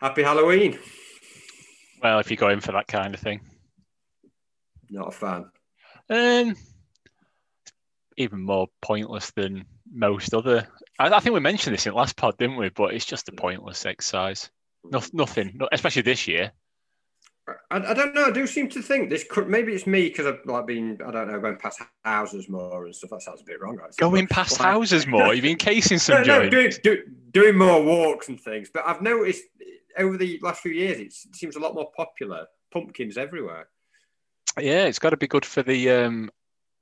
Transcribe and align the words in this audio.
Happy 0.00 0.22
Halloween. 0.22 0.78
Well, 2.02 2.20
if 2.20 2.30
you 2.30 2.36
go 2.36 2.50
in 2.50 2.60
for 2.60 2.72
that 2.72 2.86
kind 2.86 3.14
of 3.14 3.20
thing. 3.20 3.40
Not 4.90 5.08
a 5.08 5.10
fan. 5.10 5.50
Um, 6.08 6.56
even 8.16 8.40
more 8.40 8.68
pointless 8.80 9.32
than 9.32 9.64
most 9.90 10.34
other. 10.34 10.68
I, 10.98 11.08
I 11.08 11.20
think 11.20 11.34
we 11.34 11.40
mentioned 11.40 11.74
this 11.74 11.86
in 11.86 11.92
the 11.92 11.96
last 11.98 12.16
pod, 12.16 12.38
didn't 12.38 12.56
we? 12.56 12.68
But 12.68 12.94
it's 12.94 13.04
just 13.04 13.28
a 13.28 13.32
pointless 13.32 13.84
exercise. 13.86 14.50
No, 14.84 15.02
nothing, 15.12 15.58
especially 15.72 16.02
this 16.02 16.28
year. 16.28 16.52
I, 17.70 17.76
I, 17.78 17.94
don't 17.94 18.14
know. 18.14 18.26
I 18.26 18.30
do 18.30 18.46
seem 18.46 18.68
to 18.70 18.82
think 18.82 19.08
this 19.08 19.24
could 19.28 19.48
maybe 19.48 19.72
it's 19.72 19.86
me 19.86 20.08
because 20.08 20.26
I've 20.26 20.40
like 20.44 20.66
been 20.66 20.98
I 21.04 21.10
don't 21.10 21.28
know 21.28 21.40
going 21.40 21.56
past 21.56 21.80
houses 22.04 22.48
more 22.48 22.84
and 22.84 22.94
stuff. 22.94 23.10
That 23.10 23.22
sounds 23.22 23.40
a 23.40 23.44
bit 23.44 23.60
wrong. 23.60 23.76
Right? 23.76 23.90
Going 23.96 24.26
but, 24.26 24.34
past 24.34 24.60
like, 24.60 24.68
houses 24.68 25.06
more. 25.06 25.34
You've 25.34 25.42
been 25.42 25.56
casing 25.56 25.98
some. 25.98 26.22
no, 26.26 26.42
no, 26.42 26.50
doing, 26.50 26.72
do, 26.82 27.02
doing 27.30 27.56
more 27.56 27.82
walks 27.82 28.28
and 28.28 28.38
things. 28.38 28.70
But 28.72 28.84
I've 28.86 29.00
noticed 29.00 29.44
over 29.98 30.16
the 30.16 30.38
last 30.42 30.62
few 30.62 30.72
years 30.72 30.98
it 31.00 31.12
seems 31.34 31.56
a 31.56 31.60
lot 31.60 31.74
more 31.74 31.90
popular. 31.96 32.46
Pumpkins 32.72 33.16
everywhere. 33.16 33.68
Yeah, 34.58 34.84
it's 34.84 34.98
got 34.98 35.10
to 35.10 35.16
be 35.16 35.26
good 35.26 35.44
for 35.44 35.62
the 35.62 35.90
um, 35.90 36.30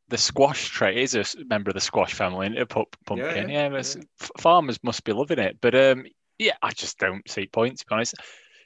the 0.09 0.19
squash 0.19 0.69
tray. 0.69 1.02
Is 1.02 1.15
a 1.15 1.25
member 1.45 1.70
of 1.70 1.75
the 1.75 1.80
squash 1.80 2.15
family, 2.15 2.47
and 2.47 2.59
a 2.59 2.66
pumpkin. 2.66 3.19
Yeah, 3.19 3.69
yeah, 3.69 3.69
yeah. 3.69 4.02
farmers 4.39 4.79
must 4.83 5.05
be 5.05 5.12
loving 5.12 5.39
it. 5.39 5.59
But 5.61 5.75
um, 5.75 6.06
yeah, 6.39 6.55
I 6.62 6.73
just 6.73 6.98
don't 6.98 7.29
see 7.29 7.47
points. 7.47 7.80
To 7.80 7.87
be 7.89 7.95
honest, 7.95 8.15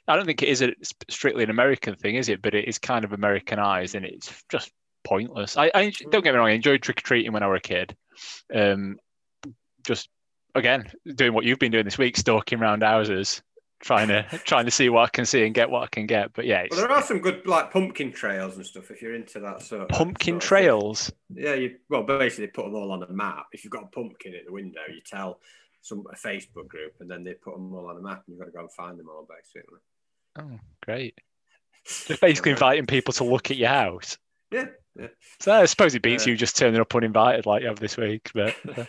I 0.07 0.15
don't 0.15 0.25
think 0.25 0.43
it 0.43 0.49
is 0.49 0.61
a 0.61 0.73
strictly 1.09 1.43
an 1.43 1.49
American 1.49 1.95
thing, 1.95 2.15
is 2.15 2.29
it? 2.29 2.41
But 2.41 2.55
it 2.55 2.67
is 2.67 2.77
kind 2.77 3.05
of 3.05 3.13
Americanized, 3.13 3.95
and 3.95 4.05
it's 4.05 4.43
just 4.51 4.71
pointless. 5.03 5.57
I, 5.57 5.71
I 5.73 5.91
don't 6.09 6.23
get 6.23 6.33
me 6.33 6.37
wrong. 6.37 6.49
I 6.49 6.53
enjoyed 6.53 6.81
trick 6.81 6.99
or 6.99 7.01
treating 7.01 7.33
when 7.33 7.43
I 7.43 7.47
was 7.47 7.57
a 7.57 7.61
kid. 7.61 7.95
Um, 8.53 8.97
just 9.83 10.09
again 10.53 10.91
doing 11.15 11.33
what 11.33 11.45
you've 11.45 11.59
been 11.59 11.71
doing 11.71 11.85
this 11.85 11.97
week, 11.97 12.17
stalking 12.17 12.59
around 12.59 12.83
houses, 12.83 13.41
trying 13.81 14.07
to 14.07 14.23
trying 14.45 14.65
to 14.65 14.71
see 14.71 14.89
what 14.89 15.03
I 15.03 15.09
can 15.09 15.25
see 15.25 15.45
and 15.45 15.53
get 15.53 15.69
what 15.69 15.83
I 15.83 15.87
can 15.87 16.05
get. 16.05 16.33
But 16.33 16.45
yeah, 16.45 16.65
well, 16.71 16.79
there 16.79 16.91
are 16.91 17.01
some 17.01 17.19
good 17.19 17.45
like 17.45 17.71
pumpkin 17.71 18.11
trails 18.11 18.55
and 18.55 18.65
stuff 18.65 18.91
if 18.91 19.01
you're 19.01 19.15
into 19.15 19.39
that 19.39 19.61
sort. 19.61 19.83
Of, 19.83 19.89
pumpkin 19.89 20.35
sort 20.35 20.43
trails. 20.43 21.11
Thing. 21.33 21.43
Yeah, 21.43 21.53
you 21.55 21.75
well 21.89 22.03
basically 22.03 22.47
put 22.47 22.65
them 22.65 22.75
all 22.75 22.91
on 22.91 23.03
a 23.03 23.11
map. 23.11 23.47
If 23.51 23.63
you've 23.63 23.71
got 23.71 23.83
a 23.83 23.87
pumpkin 23.87 24.35
at 24.35 24.45
the 24.45 24.53
window, 24.53 24.81
you 24.87 25.01
tell 25.05 25.39
some 25.81 26.05
a 26.11 26.15
Facebook 26.15 26.67
group, 26.67 26.93
and 26.99 27.09
then 27.09 27.23
they 27.23 27.33
put 27.33 27.55
them 27.55 27.73
all 27.73 27.89
on 27.89 27.97
a 27.97 28.01
map, 28.01 28.23
and 28.27 28.35
you've 28.35 28.39
got 28.39 28.45
to 28.45 28.51
go 28.51 28.61
and 28.61 28.71
find 28.71 28.97
them 28.97 29.09
all 29.09 29.27
basically. 29.27 29.79
Oh, 30.39 30.59
great! 30.83 31.19
Just 31.85 32.21
basically 32.21 32.51
inviting 32.51 32.85
people 32.85 33.13
to 33.15 33.23
look 33.23 33.51
at 33.51 33.57
your 33.57 33.69
house. 33.69 34.17
Yeah, 34.51 34.65
yeah. 34.99 35.07
So 35.39 35.53
I 35.53 35.65
suppose 35.65 35.95
it 35.95 36.01
beats 36.01 36.27
uh, 36.27 36.31
you 36.31 36.37
just 36.37 36.57
turning 36.57 36.79
up 36.81 36.93
uninvited 36.93 37.45
like 37.45 37.61
you 37.61 37.69
have 37.69 37.79
this 37.79 37.97
week, 37.97 38.29
but. 38.33 38.55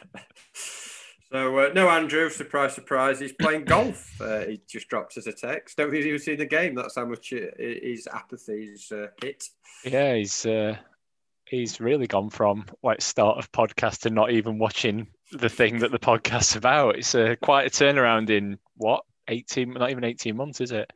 Uh. 1.32 1.42
So 1.42 1.58
uh, 1.58 1.70
no, 1.74 1.88
Andrew. 1.88 2.28
Surprise, 2.30 2.74
surprise. 2.74 3.18
He's 3.20 3.32
playing 3.32 3.64
golf. 3.64 4.08
Uh, 4.22 4.44
he 4.46 4.60
just 4.68 4.88
dropped 4.88 5.16
us 5.18 5.26
a 5.26 5.32
text. 5.32 5.76
Don't 5.76 5.90
think 5.90 6.04
he 6.04 6.12
was 6.12 6.28
in 6.28 6.38
the 6.38 6.46
game. 6.46 6.76
That's 6.76 6.94
how 6.94 7.04
much 7.04 7.30
his 7.30 8.06
apathy's 8.06 8.92
uh, 8.92 9.08
hit. 9.20 9.44
Yeah, 9.84 10.14
he's 10.14 10.46
uh, 10.46 10.76
he's 11.44 11.80
really 11.80 12.06
gone 12.06 12.30
from 12.30 12.66
like 12.84 13.00
start 13.00 13.38
of 13.38 13.50
podcast 13.50 14.02
to 14.02 14.10
not 14.10 14.30
even 14.30 14.58
watching 14.58 15.08
the 15.32 15.48
thing 15.48 15.80
that 15.80 15.90
the 15.90 15.98
podcast's 15.98 16.54
about. 16.54 16.96
It's 16.96 17.16
uh, 17.16 17.34
quite 17.42 17.66
a 17.66 17.70
turnaround 17.70 18.30
in 18.30 18.58
what 18.76 19.04
eighteen, 19.26 19.72
not 19.72 19.90
even 19.90 20.04
eighteen 20.04 20.36
months, 20.36 20.60
is 20.60 20.70
it? 20.70 20.92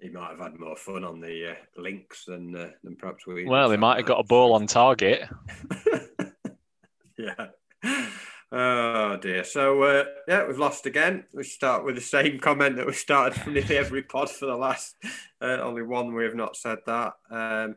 He 0.00 0.08
might 0.08 0.30
have 0.30 0.40
had 0.40 0.58
more 0.58 0.76
fun 0.76 1.04
on 1.04 1.20
the 1.20 1.52
uh, 1.52 1.80
links 1.80 2.24
than 2.24 2.52
than 2.52 2.96
perhaps 2.96 3.24
we. 3.24 3.44
Well, 3.44 3.70
he 3.70 3.76
might 3.76 3.98
have 3.98 4.06
got 4.06 4.20
a 4.20 4.24
ball 4.24 4.54
on 4.54 4.66
target. 4.66 5.28
yeah. 7.16 7.46
Oh 8.50 9.18
dear. 9.18 9.44
So 9.44 9.82
uh, 9.82 10.04
yeah, 10.26 10.46
we've 10.46 10.58
lost 10.58 10.86
again. 10.86 11.24
We 11.32 11.44
start 11.44 11.84
with 11.84 11.96
the 11.96 12.00
same 12.00 12.38
comment 12.40 12.76
that 12.76 12.86
we 12.86 12.92
started 12.92 13.38
from 13.38 13.54
nearly 13.54 13.76
every 13.76 14.02
pod 14.02 14.30
for 14.30 14.46
the 14.46 14.56
last. 14.56 14.96
Uh, 15.40 15.58
only 15.60 15.82
one 15.82 16.14
we 16.14 16.24
have 16.24 16.34
not 16.34 16.56
said 16.56 16.78
that. 16.86 17.12
Um, 17.30 17.76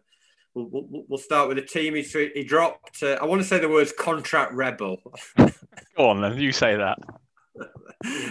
we'll, 0.54 0.70
we'll, 0.72 1.06
we'll, 1.10 1.18
start 1.18 1.50
with 1.50 1.58
the 1.58 1.64
team. 1.64 1.96
He, 1.96 2.04
he 2.34 2.44
dropped. 2.44 3.04
Uh, 3.04 3.18
I 3.22 3.26
want 3.26 3.42
to 3.42 3.48
say 3.48 3.60
the 3.60 3.68
words 3.68 3.94
contract 3.98 4.54
rebel. 4.54 4.98
Go 5.38 6.10
on 6.10 6.22
then. 6.22 6.38
You 6.38 6.54
say 6.54 6.78
that. 6.78 6.98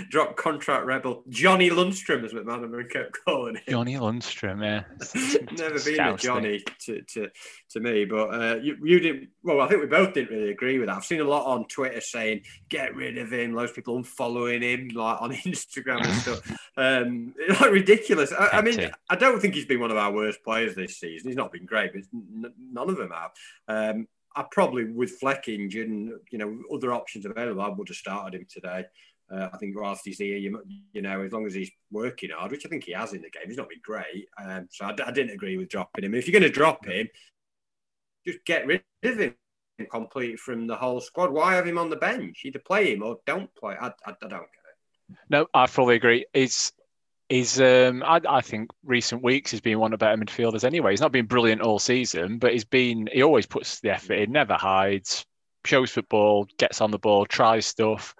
Drop 0.09 0.37
contract 0.37 0.85
rebel 0.85 1.23
Johnny 1.29 1.71
Lundstram, 1.71 2.25
is 2.25 2.33
as 2.35 2.41
McManaman 2.41 2.91
kept 2.91 3.17
calling 3.25 3.57
him. 3.57 3.63
Johnny 3.69 3.95
Lundstram, 3.95 4.63
yeah. 4.63 4.83
Never 5.57 5.79
been 5.79 6.01
a 6.01 6.17
Johnny 6.17 6.63
to, 6.81 7.03
to, 7.03 7.31
to 7.71 7.81
me, 7.81 8.05
but 8.05 8.35
uh, 8.35 8.57
you, 8.57 8.77
you 8.83 8.99
didn't. 8.99 9.29
Well, 9.43 9.61
I 9.61 9.69
think 9.69 9.83
we 9.83 9.87
both 9.87 10.13
didn't 10.15 10.37
really 10.37 10.51
agree 10.51 10.79
with 10.79 10.89
that. 10.89 10.97
I've 10.97 11.05
seen 11.05 11.21
a 11.21 11.25
lot 11.25 11.47
on 11.47 11.67
Twitter 11.67 12.01
saying 12.01 12.43
get 12.69 12.97
rid 12.97 13.19
of 13.19 13.33
him. 13.33 13.55
Loads 13.55 13.71
of 13.71 13.77
people 13.77 14.01
unfollowing 14.03 14.63
him, 14.63 14.89
like 14.89 15.23
on 15.23 15.33
Instagram 15.35 16.05
and 16.05 16.15
stuff. 16.15 16.41
Um, 16.77 17.35
like 17.61 17.73
ridiculous. 17.73 18.33
I, 18.33 18.49
I, 18.59 18.63
mean, 18.63 18.91
I 19.11 19.17
don't 19.17 19.39
think 19.41 19.55
he's 19.55 19.67
been 19.67 19.81
one 19.81 19.91
of 19.91 19.99
our 19.99 20.11
worst 20.13 20.43
players 20.43 20.75
this 20.75 20.99
season. 20.99 21.29
He's 21.29 21.37
not 21.37 21.53
been 21.53 21.67
great, 21.67 21.93
but 21.93 22.03
none 22.13 22.89
of 22.89 22.97
them 22.97 23.11
have. 23.11 23.33
Um, 23.69 24.07
I 24.35 24.45
probably 24.51 24.85
with 24.85 25.19
Fleck 25.19 25.49
and 25.49 25.73
you 25.73 26.21
know 26.33 26.59
other 26.73 26.93
options 26.93 27.27
available, 27.27 27.63
I 27.63 27.69
would 27.69 27.89
have 27.89 27.97
started 27.97 28.41
him 28.41 28.47
today. 28.49 28.85
Uh, 29.33 29.49
I 29.53 29.59
think 29.59 29.79
whilst 29.79 30.05
he's 30.05 30.19
here, 30.19 30.37
you, 30.37 30.61
you, 30.93 31.03
know, 31.03 31.23
as 31.23 31.33
long 31.33 31.47
as 31.47 31.55
he's 31.55 31.71
working 31.93 32.31
hard, 32.31 32.51
which 32.51 32.67
I 32.67 32.69
think 32.69 32.85
he 32.85 32.93
has 32.93 33.13
in 33.13 33.23
the 33.23 33.31
game, 33.31 33.45
he's 33.47 33.57
not 33.57 33.69
been 33.69 33.81
great. 33.83 34.27
Um, 34.43 34.67
so 34.71 34.87
I, 34.87 34.91
I, 35.07 35.13
didn't 35.13 35.31
agree 35.31 35.57
with 35.57 35.69
dropping 35.69 36.05
him. 36.05 36.15
If 36.15 36.27
you're 36.27 36.39
going 36.39 36.51
to 36.51 36.55
drop 36.55 36.85
him, 36.85 37.09
just 38.27 38.45
get 38.45 38.67
rid 38.67 38.83
of 39.05 39.19
him 39.19 39.35
completely 39.91 40.37
from 40.37 40.67
the 40.67 40.75
whole 40.75 41.01
squad. 41.01 41.31
Why 41.31 41.55
have 41.55 41.67
him 41.67 41.79
on 41.79 41.91
the 41.91 41.97
bench? 41.97 42.43
Either 42.45 42.59
play 42.59 42.93
him 42.93 43.05
or 43.05 43.19
don't 43.25 43.55
play. 43.55 43.77
I, 43.81 43.89
I, 43.89 44.11
I 44.11 44.15
don't 44.21 44.31
get 44.31 44.39
it. 44.39 45.17
No, 45.29 45.47
I 45.55 45.67
fully 45.69 45.95
agree. 45.95 46.27
He's 46.33 46.73
he's 47.29 47.61
um, 47.61 48.03
I, 48.03 48.21
I, 48.29 48.41
think 48.41 48.71
recent 48.85 49.23
weeks 49.23 49.53
he's 49.53 49.61
been 49.61 49.79
one 49.79 49.93
of 49.93 49.99
the 49.99 50.05
better 50.05 50.21
midfielders 50.21 50.65
anyway. 50.65 50.91
He's 50.91 51.01
not 51.01 51.13
been 51.13 51.27
brilliant 51.27 51.63
all 51.63 51.79
season, 51.79 52.39
but 52.39 52.53
he's 52.53 52.65
been 52.65 53.09
he 53.13 53.23
always 53.23 53.47
puts 53.47 53.81
the 53.81 53.91
effort 53.91 54.15
in, 54.15 54.33
never 54.33 54.55
hides, 54.55 55.25
shows 55.65 55.91
football, 55.91 56.47
gets 56.59 56.81
on 56.81 56.91
the 56.91 56.99
ball, 56.99 57.27
tries 57.27 57.67
stuff 57.67 58.15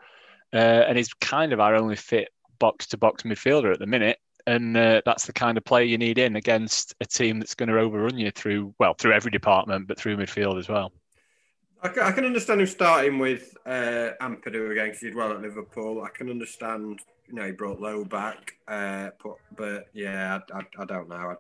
uh, 0.53 0.85
and 0.87 0.97
he's 0.97 1.13
kind 1.15 1.53
of 1.53 1.61
our 1.61 1.75
only 1.75 1.97
fit 1.97 2.29
box 2.59 2.87
to 2.89 2.97
box 2.97 3.23
midfielder 3.23 3.73
at 3.73 3.79
the 3.79 3.87
minute. 3.87 4.19
And 4.47 4.77
uh, 4.77 5.03
that's 5.05 5.27
the 5.27 5.33
kind 5.33 5.59
of 5.59 5.65
player 5.65 5.85
you 5.85 5.99
need 5.99 6.19
in 6.19 6.37
against 6.37 6.95
a 7.01 7.07
team 7.07 7.39
that's 7.39 7.55
going 7.55 7.69
to 7.69 7.79
overrun 7.79 8.19
you 8.19 8.31
through, 8.31 8.75
well, 8.79 8.95
through 8.95 9.13
every 9.13 9.31
department, 9.31 9.87
but 9.87 9.99
through 9.99 10.17
midfield 10.17 10.59
as 10.59 10.69
well. 10.69 10.93
I 11.83 11.89
can, 11.89 12.27
understand 12.27 12.61
him 12.61 12.67
starting 12.67 13.19
with 13.19 13.57
uh, 13.65 14.11
Ampadu 14.21 14.71
again 14.71 14.89
because 14.89 15.01
he 15.01 15.07
did 15.07 15.15
well 15.15 15.33
at 15.33 15.41
Liverpool. 15.41 16.03
I 16.03 16.11
can 16.11 16.29
understand, 16.29 17.01
you 17.27 17.35
know, 17.35 17.47
he 17.47 17.53
brought 17.53 17.81
Lowe 17.81 18.05
back, 18.05 18.55
uh, 18.69 19.11
but, 19.23 19.37
but 19.57 19.87
yeah, 19.95 20.41
I, 20.53 20.59
I, 20.59 20.63
I 20.79 20.85
don't 20.85 21.09
know. 21.09 21.17
I, 21.17 21.35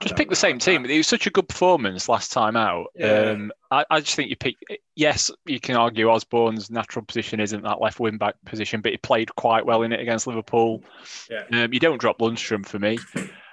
just 0.00 0.16
pick 0.16 0.28
the 0.28 0.36
same 0.36 0.58
team. 0.58 0.84
It 0.84 0.96
was 0.96 1.08
such 1.08 1.26
a 1.26 1.30
good 1.30 1.48
performance 1.48 2.08
last 2.08 2.32
time 2.32 2.56
out. 2.56 2.86
Yeah. 2.94 3.30
Um, 3.30 3.52
I, 3.70 3.84
I, 3.90 4.00
just 4.00 4.14
think 4.14 4.30
you 4.30 4.36
pick. 4.36 4.56
Yes, 4.94 5.30
you 5.44 5.58
can 5.58 5.76
argue 5.76 6.08
Osborne's 6.08 6.70
natural 6.70 7.04
position 7.04 7.40
isn't 7.40 7.62
that 7.62 7.80
left 7.80 7.98
wing 7.98 8.16
back 8.16 8.36
position, 8.44 8.80
but 8.80 8.92
he 8.92 8.98
played 8.98 9.34
quite 9.34 9.66
well 9.66 9.82
in 9.82 9.92
it 9.92 10.00
against 10.00 10.26
Liverpool. 10.26 10.82
Yeah. 11.28 11.64
Um, 11.64 11.72
you 11.72 11.80
don't 11.80 12.00
drop 12.00 12.18
Lundstram 12.18 12.64
for 12.64 12.78
me, 12.78 12.98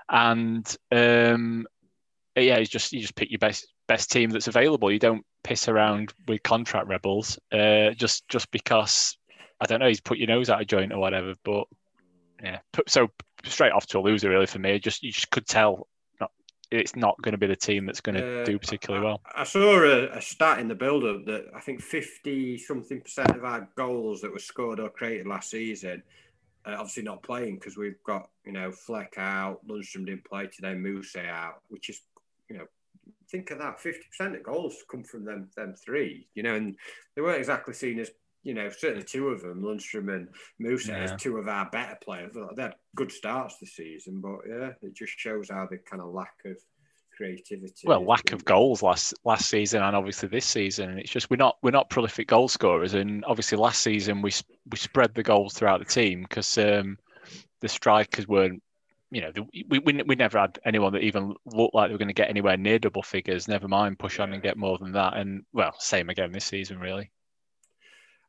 and 0.09 0.77
um, 0.91 1.65
yeah, 2.35 2.59
you 2.59 2.65
just 2.65 2.93
you 2.93 3.01
just 3.01 3.15
pick 3.15 3.31
your 3.31 3.39
best 3.39 3.67
best 3.87 4.11
team 4.11 4.29
that's 4.29 4.47
available. 4.47 4.91
You 4.91 4.99
don't 4.99 5.25
piss 5.43 5.67
around 5.67 6.13
with 6.27 6.43
contract 6.43 6.87
rebels 6.87 7.39
uh, 7.51 7.91
just 7.91 8.27
just 8.29 8.51
because 8.51 9.17
I 9.59 9.65
don't 9.65 9.79
know 9.79 9.87
he's 9.87 10.01
put 10.01 10.19
your 10.19 10.27
nose 10.27 10.49
out 10.49 10.61
of 10.61 10.67
joint 10.67 10.93
or 10.93 10.99
whatever. 10.99 11.33
But 11.43 11.65
yeah, 12.43 12.59
so 12.87 13.09
straight 13.45 13.71
off 13.71 13.87
to 13.87 13.99
a 13.99 14.01
loser 14.01 14.29
really 14.29 14.45
for 14.45 14.59
me. 14.59 14.77
Just 14.77 15.01
you 15.01 15.11
just 15.11 15.31
could 15.31 15.47
tell 15.47 15.87
it's 16.71 16.95
not 16.95 17.21
going 17.21 17.33
to 17.33 17.37
be 17.37 17.47
the 17.47 17.55
team 17.55 17.85
that's 17.85 18.01
going 18.01 18.15
to 18.15 18.41
uh, 18.41 18.45
do 18.45 18.57
particularly 18.57 19.05
well. 19.05 19.21
I, 19.25 19.41
I 19.41 19.43
saw 19.43 19.83
a, 19.83 20.09
a, 20.09 20.21
stat 20.21 20.59
in 20.59 20.67
the 20.67 20.75
build-up 20.75 21.25
that 21.25 21.45
I 21.55 21.59
think 21.59 21.81
fifty 21.81 22.57
something 22.57 23.01
percent 23.01 23.31
of 23.31 23.43
our 23.43 23.67
goals 23.75 24.21
that 24.21 24.31
were 24.31 24.39
scored 24.39 24.79
or 24.79 24.89
created 24.89 25.27
last 25.27 25.51
season, 25.51 26.03
uh, 26.65 26.75
obviously 26.77 27.03
not 27.03 27.23
playing 27.23 27.55
because 27.55 27.77
we've 27.77 28.01
got 28.03 28.29
you 28.45 28.51
know 28.51 28.71
Fleck 28.71 29.15
out, 29.17 29.65
Lundstram 29.67 30.05
didn't 30.05 30.25
play 30.25 30.47
today, 30.47 30.73
Moose 30.73 31.15
out, 31.15 31.61
which 31.69 31.89
is 31.89 32.01
you 32.49 32.57
know 32.57 32.65
think 33.29 33.51
of 33.51 33.59
that 33.59 33.79
fifty 33.79 34.05
percent 34.09 34.35
of 34.35 34.43
goals 34.43 34.83
come 34.89 35.03
from 35.03 35.25
them 35.25 35.49
them 35.55 35.75
three, 35.75 36.27
you 36.35 36.43
know, 36.43 36.55
and 36.55 36.75
they 37.15 37.21
weren't 37.21 37.39
exactly 37.39 37.73
seen 37.73 37.99
as 37.99 38.11
you 38.45 38.53
know, 38.53 38.69
certainly 38.69 39.03
two 39.03 39.29
of 39.29 39.41
them, 39.41 39.63
Lundstram 39.63 40.13
and 40.13 40.29
Mousset, 40.61 40.89
yeah. 40.89 40.99
as 40.99 41.21
two 41.21 41.37
of 41.37 41.47
our 41.47 41.67
better 41.71 41.97
players. 42.01 42.31
They 42.55 42.61
had 42.61 42.75
good 42.95 43.11
starts 43.11 43.57
this 43.57 43.75
season, 43.75 44.21
but 44.21 44.37
yeah, 44.47 44.69
it 44.83 44.93
just 44.93 45.13
shows 45.17 45.49
how 45.49 45.67
the 45.69 45.79
kind 45.79 46.01
of 46.01 46.13
lack 46.13 46.35
of 46.45 46.55
creativity. 47.17 47.87
Well, 47.87 48.05
lack 48.05 48.33
of 48.33 48.45
goals 48.45 48.83
last 48.83 49.15
last 49.25 49.49
season 49.49 49.81
and 49.81 49.95
obviously 49.95 50.29
this 50.29 50.45
season. 50.45 50.91
And 50.91 50.99
it's 50.99 51.09
just 51.09 51.31
we're 51.31 51.37
not 51.37 51.57
we're 51.63 51.71
not 51.71 51.89
prolific 51.89 52.27
goal 52.27 52.47
scorers, 52.47 52.93
and 52.93 53.25
obviously 53.25 53.57
last 53.57 53.81
season 53.81 54.21
we 54.21 54.31
we 54.69 54.77
spread 54.77 55.15
the 55.15 55.23
goals 55.23 55.55
throughout 55.55 55.79
the 55.79 55.85
team 55.85 56.21
because 56.21 56.57
um, 56.59 56.99
the 57.61 57.67
strikers 57.67 58.27
weren't. 58.27 58.61
You 59.09 59.21
know, 59.21 59.31
the, 59.31 59.47
we, 59.69 59.79
we 59.79 60.03
we 60.03 60.15
never 60.15 60.37
had 60.37 60.59
anyone 60.65 60.93
that 60.93 61.03
even 61.03 61.33
looked 61.45 61.73
like 61.73 61.89
they 61.89 61.93
were 61.93 61.99
going 61.99 62.09
to 62.09 62.13
get 62.13 62.29
anywhere 62.29 62.57
near 62.57 62.77
double 62.77 63.03
figures. 63.03 63.47
Never 63.47 63.67
mind 63.67 63.97
push 63.97 64.19
on 64.19 64.33
and 64.33 64.43
get 64.43 64.57
more 64.57 64.77
than 64.77 64.91
that. 64.91 65.15
And 65.17 65.45
well, 65.51 65.73
same 65.79 66.09
again 66.09 66.31
this 66.31 66.45
season, 66.45 66.79
really. 66.79 67.11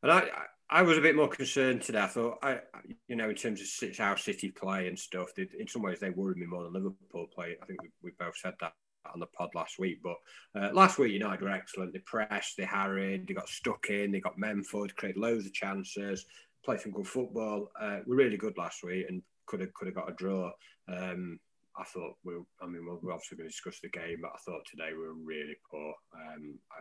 And 0.03 0.13
I, 0.13 0.29
I 0.69 0.83
was 0.83 0.99
a 0.99 1.03
bit 1.03 1.17
more 1.17 1.29
concerned 1.29 1.83
today. 1.83 2.01
I 2.01 2.07
thought, 2.07 2.39
I, 2.43 2.61
you 3.09 3.17
know, 3.17 3.31
in 3.31 3.37
terms 3.37 3.61
of 3.61 3.97
how 3.97 4.17
City 4.17 4.51
play 4.51 4.89
and 4.89 4.99
stuff, 4.99 5.29
they, 5.37 5.47
in 5.59 5.69
some 5.69 5.83
ways 5.83 6.01
they 6.01 6.11
worried 6.11 6.39
me 6.39 6.47
more 6.47 6.65
than 6.65 6.73
Liverpool 6.73 7.27
play. 7.35 7.57
I 7.63 7.67
think 7.67 7.83
we, 7.83 7.89
we 8.03 8.11
both 8.19 8.37
said 8.37 8.55
that 8.61 8.73
on 9.13 9.21
the 9.21 9.27
pod 9.27 9.51
last 9.55 9.79
week. 9.79 10.01
But 10.03 10.17
uh, 10.61 10.73
last 10.73 10.99
week, 10.99 11.13
United 11.13 11.43
were 11.43 11.51
excellent. 11.51 11.93
They 11.93 12.01
pressed, 12.01 12.57
they 12.57 12.65
harried, 12.65 13.27
they 13.27 13.35
got 13.35 13.49
stuck 13.49 13.87
in, 13.91 14.13
they 14.13 14.21
got 14.21 14.39
Memphis, 14.39 14.93
created 14.97 15.21
loads 15.21 15.47
of 15.47 15.53
chances, 15.53 16.27
played 16.65 16.81
some 16.81 16.93
good 16.93 17.07
football. 17.07 17.71
Uh, 17.81 17.99
we're 18.07 18.17
really 18.17 18.37
good 18.37 18.59
last 18.59 18.83
week 18.83 19.07
and 19.09 19.23
could 19.47 19.61
have 19.61 19.73
could 19.75 19.87
have 19.87 19.95
got 19.95 20.11
a 20.11 20.15
draw. 20.15 20.51
Um, 20.89 21.39
I 21.79 21.85
thought 21.85 22.17
we, 22.25 22.35
I 22.61 22.67
mean, 22.67 22.87
we're 22.87 23.13
obviously 23.13 23.37
going 23.37 23.49
to 23.49 23.53
discuss 23.53 23.81
the 23.81 23.89
game, 23.89 24.19
but 24.23 24.33
I 24.35 24.39
thought 24.39 24.67
today 24.69 24.91
we 24.93 25.07
were 25.07 25.15
really 25.15 25.57
poor. 25.71 25.95
Um, 26.15 26.59
I, 26.73 26.81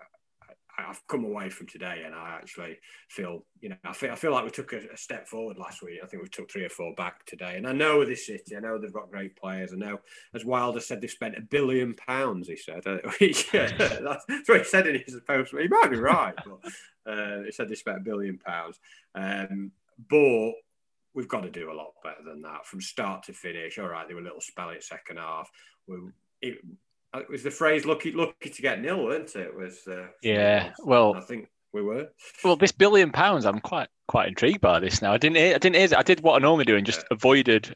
I've 0.77 1.06
come 1.07 1.24
away 1.24 1.50
from 1.50 1.68
today 1.68 2.03
and 2.06 2.13
I 2.13 2.36
actually 2.36 2.77
feel, 3.09 3.45
you 3.62 3.69
know, 3.69 3.75
I 3.86 3.94
feel, 3.94 4.12
I 4.12 4.15
feel 4.15 4.31
like 4.31 4.44
we 4.44 4.51
took 4.51 4.74
a, 4.74 4.81
a, 4.94 4.97
step 4.97 5.27
forward 5.27 5.57
last 5.57 5.81
week. 5.81 6.00
I 6.03 6.07
think 6.07 6.21
we 6.21 6.30
took 6.30 6.51
three 6.51 6.65
or 6.65 6.69
four 6.69 6.94
back 6.95 7.25
today. 7.25 7.56
And 7.56 7.68
I 7.68 7.71
know 7.71 8.03
this 8.03 8.27
City, 8.27 8.56
I 8.56 8.59
know 8.59 8.77
they've 8.77 8.92
got 8.92 9.09
great 9.09 9.36
players. 9.36 9.71
I 9.74 9.77
know, 9.77 10.00
as 10.33 10.44
Wilder 10.44 10.80
said, 10.80 11.01
they've 11.01 11.09
spent 11.09 11.38
a 11.38 11.42
billion 11.42 11.94
pounds, 11.94 12.47
he 12.47 12.57
said. 12.57 12.83
yeah, 12.86 13.71
that's, 13.77 14.50
what 14.50 14.59
he 14.59 14.63
said 14.63 14.88
in 14.88 15.01
his 15.06 15.19
post. 15.25 15.53
He 15.57 15.68
might 15.68 15.92
be 15.92 15.97
right, 15.97 16.36
but 16.36 17.12
uh, 17.12 17.44
he 17.44 17.51
said 17.51 17.69
they 17.69 17.75
spent 17.75 17.97
a 17.97 18.01
billion 18.01 18.38
pounds. 18.38 18.80
Um, 19.13 19.71
but 20.09 20.51
we've 21.13 21.30
got 21.30 21.42
to 21.42 21.51
do 21.51 21.71
a 21.71 21.74
lot 21.74 21.94
better 22.03 22.24
than 22.25 22.42
that 22.42 22.65
from 22.65 22.81
start 22.81 23.24
to 23.24 23.33
finish. 23.33 23.80
All 23.80 23.88
right, 23.88 24.07
they 24.07 24.13
were 24.13 24.21
a 24.21 24.24
little 24.24 24.39
spelly 24.39 24.75
at 24.75 24.83
second 24.83 25.18
half. 25.18 25.50
We, 25.88 25.97
it, 26.42 26.57
it 27.20 27.30
was 27.30 27.44
the 27.44 27.52
phrase 27.52 27.86
"lucky, 27.86 28.12
lucky 28.12 28.50
to 28.50 28.62
get 28.62 28.82
nil," 28.82 29.04
weren't 29.04 29.36
it? 29.36 29.48
it 29.48 29.56
was 29.56 29.88
uh, 29.88 30.08
yeah. 30.22 30.72
Well, 30.84 31.16
I 31.16 31.22
think 31.22 31.50
we 31.76 31.82
were. 31.82 32.10
Well, 32.44 32.56
this 32.56 32.72
billion 32.72 33.12
pounds, 33.12 33.46
I'm 33.46 33.60
quite 33.60 33.90
quite 34.08 34.28
intrigued 34.30 34.62
by 34.62 34.80
this 34.80 35.02
now. 35.02 35.14
I 35.14 35.18
didn't 35.18 35.38
hear, 35.38 35.56
I 35.56 35.58
didn't 35.58 35.76
hear, 35.76 35.98
I 35.98 36.04
did 36.04 36.22
what 36.22 36.36
I 36.36 36.40
normally 36.40 36.66
do 36.66 36.76
and 36.76 36.86
just 36.86 37.02
yeah. 37.02 37.16
avoided. 37.16 37.76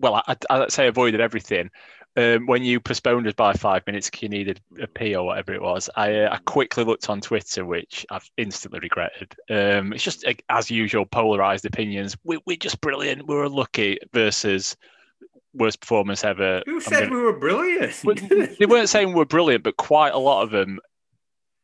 Well, 0.00 0.22
I, 0.28 0.58
would 0.58 0.70
say 0.70 0.86
avoided 0.86 1.20
everything. 1.20 1.70
Um, 2.16 2.46
when 2.46 2.62
you 2.62 2.80
postponed 2.80 3.26
us 3.26 3.34
by 3.34 3.52
five 3.52 3.86
minutes 3.86 4.08
because 4.08 4.22
you 4.22 4.28
needed 4.28 4.60
a 4.80 4.86
pee 4.86 5.14
or 5.14 5.26
whatever 5.26 5.52
it 5.52 5.62
was, 5.62 5.90
I, 5.94 6.20
uh, 6.20 6.34
I 6.34 6.38
quickly 6.38 6.84
looked 6.84 7.08
on 7.10 7.20
Twitter, 7.20 7.64
which 7.64 8.06
I've 8.10 8.28
instantly 8.36 8.80
regretted. 8.80 9.34
Um, 9.50 9.92
it's 9.92 10.04
just 10.04 10.24
as 10.48 10.70
usual, 10.70 11.04
polarized 11.04 11.64
opinions. 11.64 12.16
We, 12.24 12.38
we're 12.46 12.56
just 12.56 12.80
brilliant. 12.80 13.26
We 13.26 13.34
were 13.34 13.48
lucky 13.48 13.98
versus 14.12 14.76
worst 15.54 15.80
performance 15.80 16.24
ever. 16.24 16.62
Who 16.66 16.80
said 16.80 17.08
gonna... 17.08 17.14
we 17.16 17.22
were 17.22 17.38
brilliant? 17.38 18.58
they 18.58 18.66
weren't 18.66 18.88
saying 18.88 19.12
we 19.12 19.22
are 19.22 19.26
brilliant, 19.26 19.64
but 19.64 19.76
quite 19.76 20.14
a 20.14 20.18
lot 20.18 20.42
of 20.42 20.50
them 20.50 20.80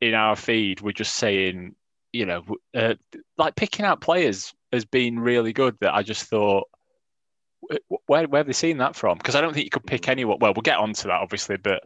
in 0.00 0.14
our 0.14 0.36
feed 0.36 0.80
were 0.80 0.92
just 0.92 1.14
saying, 1.14 1.74
you 2.12 2.26
know, 2.26 2.44
uh, 2.74 2.94
like 3.36 3.56
picking 3.56 3.84
out 3.84 4.00
players 4.00 4.54
has 4.72 4.84
been 4.84 5.18
really 5.18 5.52
good. 5.52 5.76
That 5.80 5.94
I 5.94 6.02
just 6.02 6.24
thought, 6.24 6.68
where 8.06 8.26
where 8.26 8.40
have 8.40 8.46
they 8.46 8.52
seen 8.52 8.78
that 8.78 8.96
from? 8.96 9.18
Because 9.18 9.34
I 9.34 9.40
don't 9.40 9.54
think 9.54 9.64
you 9.64 9.70
could 9.70 9.86
pick 9.86 10.08
anyone. 10.08 10.38
Well, 10.40 10.52
we'll 10.54 10.62
get 10.62 10.78
onto 10.78 11.08
that 11.08 11.20
obviously, 11.20 11.56
but 11.56 11.82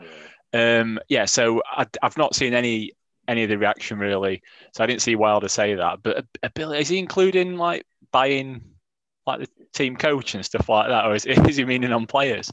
um, 0.52 0.98
yeah. 1.08 1.24
So 1.26 1.62
I, 1.70 1.86
have 2.02 2.16
not 2.16 2.34
seen 2.34 2.54
any 2.54 2.92
any 3.26 3.44
of 3.44 3.50
the 3.50 3.58
reaction 3.58 3.98
really. 3.98 4.42
So 4.74 4.82
I 4.82 4.86
didn't 4.86 5.02
see 5.02 5.16
Wilder 5.16 5.48
say 5.48 5.74
that. 5.74 6.02
But 6.02 6.26
is 6.56 6.88
he 6.88 6.98
including 6.98 7.56
like 7.56 7.86
buying 8.10 8.62
like 9.26 9.40
the 9.40 9.48
team 9.72 9.96
coach 9.96 10.34
and 10.34 10.44
stuff 10.44 10.68
like 10.68 10.88
that, 10.88 11.06
or 11.06 11.14
is, 11.14 11.26
is 11.26 11.56
he 11.56 11.64
meaning 11.64 11.92
on 11.92 12.06
players? 12.06 12.50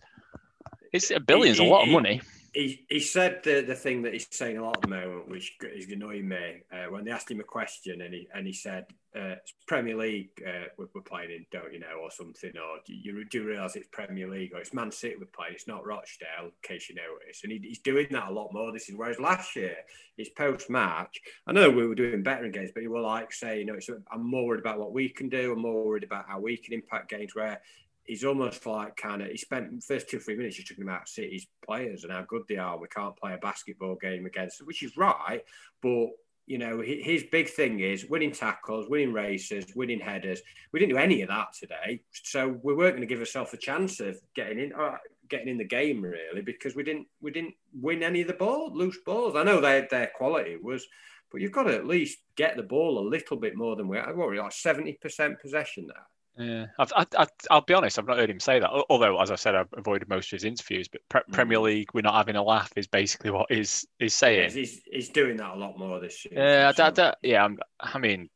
It's 0.94 1.12
a 1.12 1.20
billion's 1.20 1.58
he, 1.58 1.68
a 1.68 1.70
lot 1.70 1.84
of 1.84 1.90
money. 1.90 2.22
He, 2.56 2.86
he 2.88 3.02
said 3.02 3.42
the, 3.44 3.60
the 3.60 3.76
thing 3.76 4.02
that 4.04 4.14
he's 4.14 4.28
saying 4.32 4.58
a 4.58 4.64
lot 4.64 4.78
at 4.78 4.84
the 4.84 4.88
moment, 4.88 5.28
which 5.28 5.58
is 5.62 5.92
annoying 5.92 6.30
me, 6.30 6.62
uh, 6.72 6.86
when 6.90 7.04
they 7.04 7.12
asked 7.12 7.30
him 7.30 7.42
a 7.42 7.44
question 7.44 8.00
and 8.00 8.14
he 8.14 8.30
and 8.34 8.48
he 8.48 8.54
said, 8.54 8.86
uh, 9.14 9.36
Premier 9.68 9.98
League 9.98 10.30
uh, 10.48 10.68
we're, 10.78 10.88
we're, 10.94 11.02
playing 11.02 11.32
in, 11.32 11.46
don't 11.52 11.74
you 11.74 11.80
know, 11.80 12.00
or 12.02 12.10
something, 12.10 12.52
or 12.52 12.80
do 12.86 12.94
you 12.94 13.26
do 13.26 13.44
realise 13.44 13.76
it's 13.76 13.90
Premier 13.92 14.30
League 14.30 14.54
or 14.54 14.60
it's 14.60 14.74
Man 14.74 14.90
City 14.90 15.16
we're 15.20 15.26
playing, 15.26 15.54
it's 15.54 15.68
not 15.68 15.86
Rochdale, 15.86 16.46
in 16.46 16.52
case 16.62 16.90
you 16.90 16.96
notice. 16.96 17.42
And 17.44 17.52
he, 17.52 17.60
he's 17.60 17.80
doing 17.80 18.08
that 18.12 18.30
a 18.30 18.32
lot 18.32 18.54
more 18.54 18.72
this 18.72 18.88
is 18.88 18.96
whereas 18.96 19.20
last 19.20 19.58
year, 19.58 19.76
it's 20.18 20.30
post 20.30 20.70
match. 20.70 21.20
I 21.46 21.52
know 21.52 21.70
we 21.70 21.86
were 21.86 21.96
doing 21.96 22.24
better 22.24 22.46
in 22.46 22.54
games, 22.54 22.72
but 22.74 22.84
he 22.84 22.88
will 22.88 23.04
like 23.04 23.34
say, 23.34 23.60
you 23.60 23.66
know, 23.66 23.78
I'm 24.14 24.26
more 24.26 24.46
worried 24.46 24.62
about 24.62 24.80
what 24.80 24.94
we 24.94 25.10
can 25.10 25.28
do, 25.28 25.52
I'm 25.52 25.62
more 25.62 25.86
worried 25.86 26.06
about 26.06 26.30
how 26.30 26.40
we 26.40 26.56
can 26.56 26.74
impact 26.74 27.10
games 27.10 27.36
where 27.36 27.60
he's 28.06 28.24
almost 28.24 28.66
like 28.66 28.96
kind 28.96 29.22
of 29.22 29.30
he 29.30 29.38
spent 29.38 29.72
the 29.72 29.82
first 29.82 30.10
two 30.10 30.20
three 30.20 30.36
minutes 30.36 30.56
just 30.56 30.70
talking 30.70 30.84
about 30.84 31.10
City's 31.10 31.48
players 31.66 32.04
and 32.04 32.14
how 32.14 32.24
good 32.28 32.44
they 32.48 32.58
are. 32.58 32.80
We 32.80 32.88
can't 32.88 33.16
play 33.18 33.34
a 33.34 33.38
basketball 33.38 33.96
game 33.96 34.26
against 34.26 34.60
them, 34.60 34.68
which 34.68 34.84
is 34.84 34.96
right. 34.98 35.42
But 35.82 36.10
you 36.48 36.60
know, 36.60 36.80
his 36.80 37.24
big 37.32 37.50
thing 37.50 37.80
is 37.80 38.06
winning 38.08 38.32
tackles, 38.32 38.88
winning 38.88 39.14
races, 39.14 39.66
winning 39.76 40.00
headers. 40.00 40.42
We 40.72 40.80
didn't 40.80 40.92
do 40.92 41.00
any 41.00 41.24
of 41.24 41.30
that 41.30 41.54
today, 41.60 42.02
so 42.12 42.60
we 42.62 42.76
weren't 42.76 42.96
going 42.96 43.08
to 43.08 43.12
give 43.12 43.20
ourselves 43.20 43.54
a 43.54 43.58
chance 43.58 44.00
of 44.00 44.18
getting 44.36 44.60
in, 44.60 44.74
uh, 44.74 44.98
getting 45.28 45.48
in 45.48 45.58
the 45.58 45.66
game 45.66 46.04
really, 46.04 46.42
because 46.42 46.76
we 46.76 46.84
didn't 46.84 47.08
we 47.20 47.32
didn't 47.32 47.56
win 47.74 48.04
any 48.04 48.22
of 48.22 48.28
the 48.28 48.34
ball, 48.34 48.72
loose 48.72 49.00
balls. 49.04 49.36
I 49.36 49.44
know 49.44 49.60
their 49.60 49.88
their 49.90 50.12
quality 50.16 50.58
was, 50.62 50.86
but 51.32 51.42
you've 51.42 51.52
got 51.52 51.64
to 51.64 51.76
at 51.76 51.88
least 51.88 52.20
get 52.36 52.56
the 52.56 52.64
ball 52.64 53.00
a 53.00 53.10
little 53.10 53.38
bit 53.38 53.56
more 53.56 53.76
than 53.76 53.88
we. 53.88 53.98
What 53.98 54.16
were 54.16 54.30
we 54.30 54.40
like 54.40 54.52
seventy 54.52 54.94
percent 54.94 55.42
possession 55.42 55.88
there? 55.88 56.06
Yeah, 56.38 56.68
I've, 56.78 56.92
I, 56.96 57.28
will 57.50 57.62
be 57.62 57.74
honest. 57.74 57.98
I've 57.98 58.08
not 58.08 58.18
heard 58.18 58.30
him 58.30 58.40
say 58.40 58.60
that. 58.60 58.70
Although, 58.90 59.22
as 59.22 59.32
I 59.32 59.36
said, 59.36 59.56
I've 59.56 59.74
avoided 59.74 60.10
most 60.10 60.28
of 60.28 60.38
his 60.38 60.44
interviews. 60.44 60.88
But 60.88 61.02
Pre- 61.10 61.22
mm. 61.22 61.32
Premier 61.34 61.60
League, 61.60 61.90
we're 61.94 62.02
not 62.02 62.16
having 62.16 62.36
a 62.36 62.44
laugh, 62.44 62.72
is 62.76 62.88
basically 62.88 63.32
what 63.32 63.52
he's 63.52 63.86
he's 64.00 64.14
saying. 64.14 64.52
he's, 64.52 64.82
he's 64.92 65.10
doing 65.10 65.38
that 65.38 65.56
a 65.56 65.58
lot 65.58 65.80
more 65.80 66.00
this 66.00 66.26
year. 66.26 66.44
Yeah, 66.44 66.72
I, 66.78 67.02
I, 67.02 67.14
yeah. 67.22 67.44
I'm, 67.44 67.58
i 67.80 67.98
mean, 67.98 68.30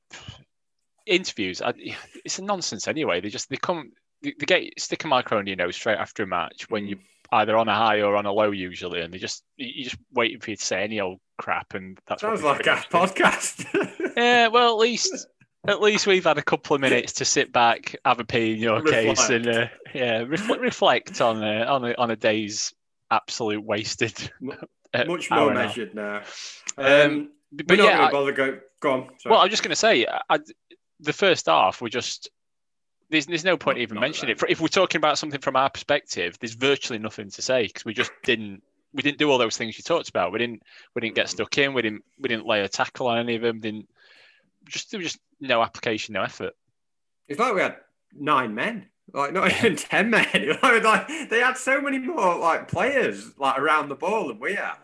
interviews. 1.05 1.61
it's 2.23 2.39
a 2.39 2.43
nonsense 2.43 2.87
anyway. 2.87 3.19
They 3.19 3.29
just 3.29 3.49
they 3.49 3.57
come, 3.57 3.91
they, 4.21 4.33
they 4.39 4.45
get 4.45 4.79
stick 4.79 5.03
a 5.03 5.07
microphone, 5.07 5.47
you 5.47 5.55
know, 5.55 5.71
straight 5.71 5.97
after 5.97 6.23
a 6.23 6.27
match 6.27 6.69
when 6.69 6.87
you're 6.87 6.99
either 7.31 7.57
on 7.57 7.67
a 7.67 7.75
high 7.75 8.01
or 8.01 8.15
on 8.15 8.25
a 8.25 8.31
low 8.31 8.51
usually, 8.51 9.01
and 9.01 9.13
they 9.13 9.17
just 9.17 9.43
you 9.57 9.83
just 9.83 9.97
waiting 10.13 10.39
for 10.39 10.51
you 10.51 10.55
to 10.55 10.65
say 10.65 10.83
any 10.83 10.99
old 10.99 11.19
crap, 11.37 11.73
and 11.73 11.99
that 12.07 12.19
sounds 12.19 12.43
like 12.43 12.65
a 12.65 12.75
podcast. 12.89 13.65
yeah, 14.17 14.47
well, 14.47 14.73
at 14.73 14.79
least 14.79 15.27
at 15.67 15.81
least 15.81 16.07
we've 16.07 16.23
had 16.23 16.37
a 16.37 16.43
couple 16.43 16.75
of 16.75 16.81
minutes 16.81 17.13
to 17.13 17.25
sit 17.25 17.51
back, 17.51 17.95
have 18.05 18.19
a 18.19 18.23
pee 18.23 18.53
in 18.53 18.59
your 18.59 18.81
reflect. 18.81 19.19
case, 19.19 19.29
and 19.29 19.47
uh, 19.47 19.67
yeah, 19.93 20.19
reflect, 20.19 20.61
reflect 20.61 21.21
on 21.21 21.43
uh, 21.43 21.65
on 21.67 21.85
a, 21.85 21.93
on 21.95 22.11
a 22.11 22.15
day's 22.15 22.73
absolute 23.11 23.63
wasted. 23.63 24.31
Uh, 24.91 25.05
Much 25.05 25.29
more 25.29 25.53
measured 25.53 25.93
now. 25.93 26.23
Um, 26.75 26.85
um, 26.85 27.29
but, 27.51 27.67
but 27.67 27.77
yeah, 27.77 28.07
I, 28.07 28.11
bother 28.11 28.31
go. 28.31 28.59
Go 28.79 28.91
on. 28.91 29.09
Sorry. 29.19 29.31
Well, 29.31 29.41
I'm 29.41 29.49
just 29.51 29.61
going 29.61 29.69
to 29.69 29.75
say, 29.75 30.07
I, 30.29 30.39
the 30.99 31.13
first 31.13 31.45
half 31.45 31.79
we 31.79 31.91
just 31.91 32.29
there's 33.09 33.25
there's 33.25 33.45
no 33.45 33.57
point 33.57 33.77
not, 33.77 33.83
even 33.83 33.95
not 33.95 34.01
mentioning 34.01 34.31
it. 34.31 34.43
If 34.49 34.61
we're 34.61 34.67
talking 34.67 34.97
about 34.97 35.17
something 35.17 35.41
from 35.41 35.55
our 35.55 35.69
perspective, 35.69 36.37
there's 36.39 36.53
virtually 36.53 36.99
nothing 36.99 37.29
to 37.29 37.41
say 37.41 37.67
because 37.67 37.85
we 37.85 37.93
just 37.93 38.11
didn't 38.23 38.63
we 38.93 39.03
didn't 39.03 39.17
do 39.17 39.29
all 39.29 39.37
those 39.37 39.57
things 39.57 39.77
you 39.77 39.83
talked 39.83 40.09
about. 40.09 40.31
We 40.31 40.39
didn't 40.39 40.61
we 40.95 41.01
didn't 41.01 41.15
get 41.15 41.27
mm. 41.27 41.31
stuck 41.31 41.57
in. 41.57 41.73
We 41.73 41.81
didn't 41.81 42.03
we 42.19 42.29
didn't 42.29 42.45
lay 42.45 42.61
a 42.61 42.69
tackle 42.69 43.07
on 43.07 43.17
any 43.17 43.35
of 43.35 43.41
them. 43.41 43.59
Didn't 43.59 43.89
just 44.69 44.91
there 44.91 44.99
was 44.99 45.13
just 45.13 45.19
no 45.39 45.61
application, 45.61 46.13
no 46.13 46.23
effort. 46.23 46.53
It's 47.27 47.39
like 47.39 47.53
we 47.53 47.61
had 47.61 47.77
nine 48.13 48.55
men, 48.55 48.87
like 49.13 49.33
not 49.33 49.51
even 49.51 49.75
ten 49.77 50.09
men. 50.09 50.27
like 50.63 51.07
they 51.29 51.39
had 51.39 51.57
so 51.57 51.81
many 51.81 51.99
more 51.99 52.37
like 52.37 52.67
players 52.67 53.37
like 53.37 53.59
around 53.59 53.89
the 53.89 53.95
ball 53.95 54.27
than 54.27 54.39
we 54.39 54.55
had. 54.55 54.75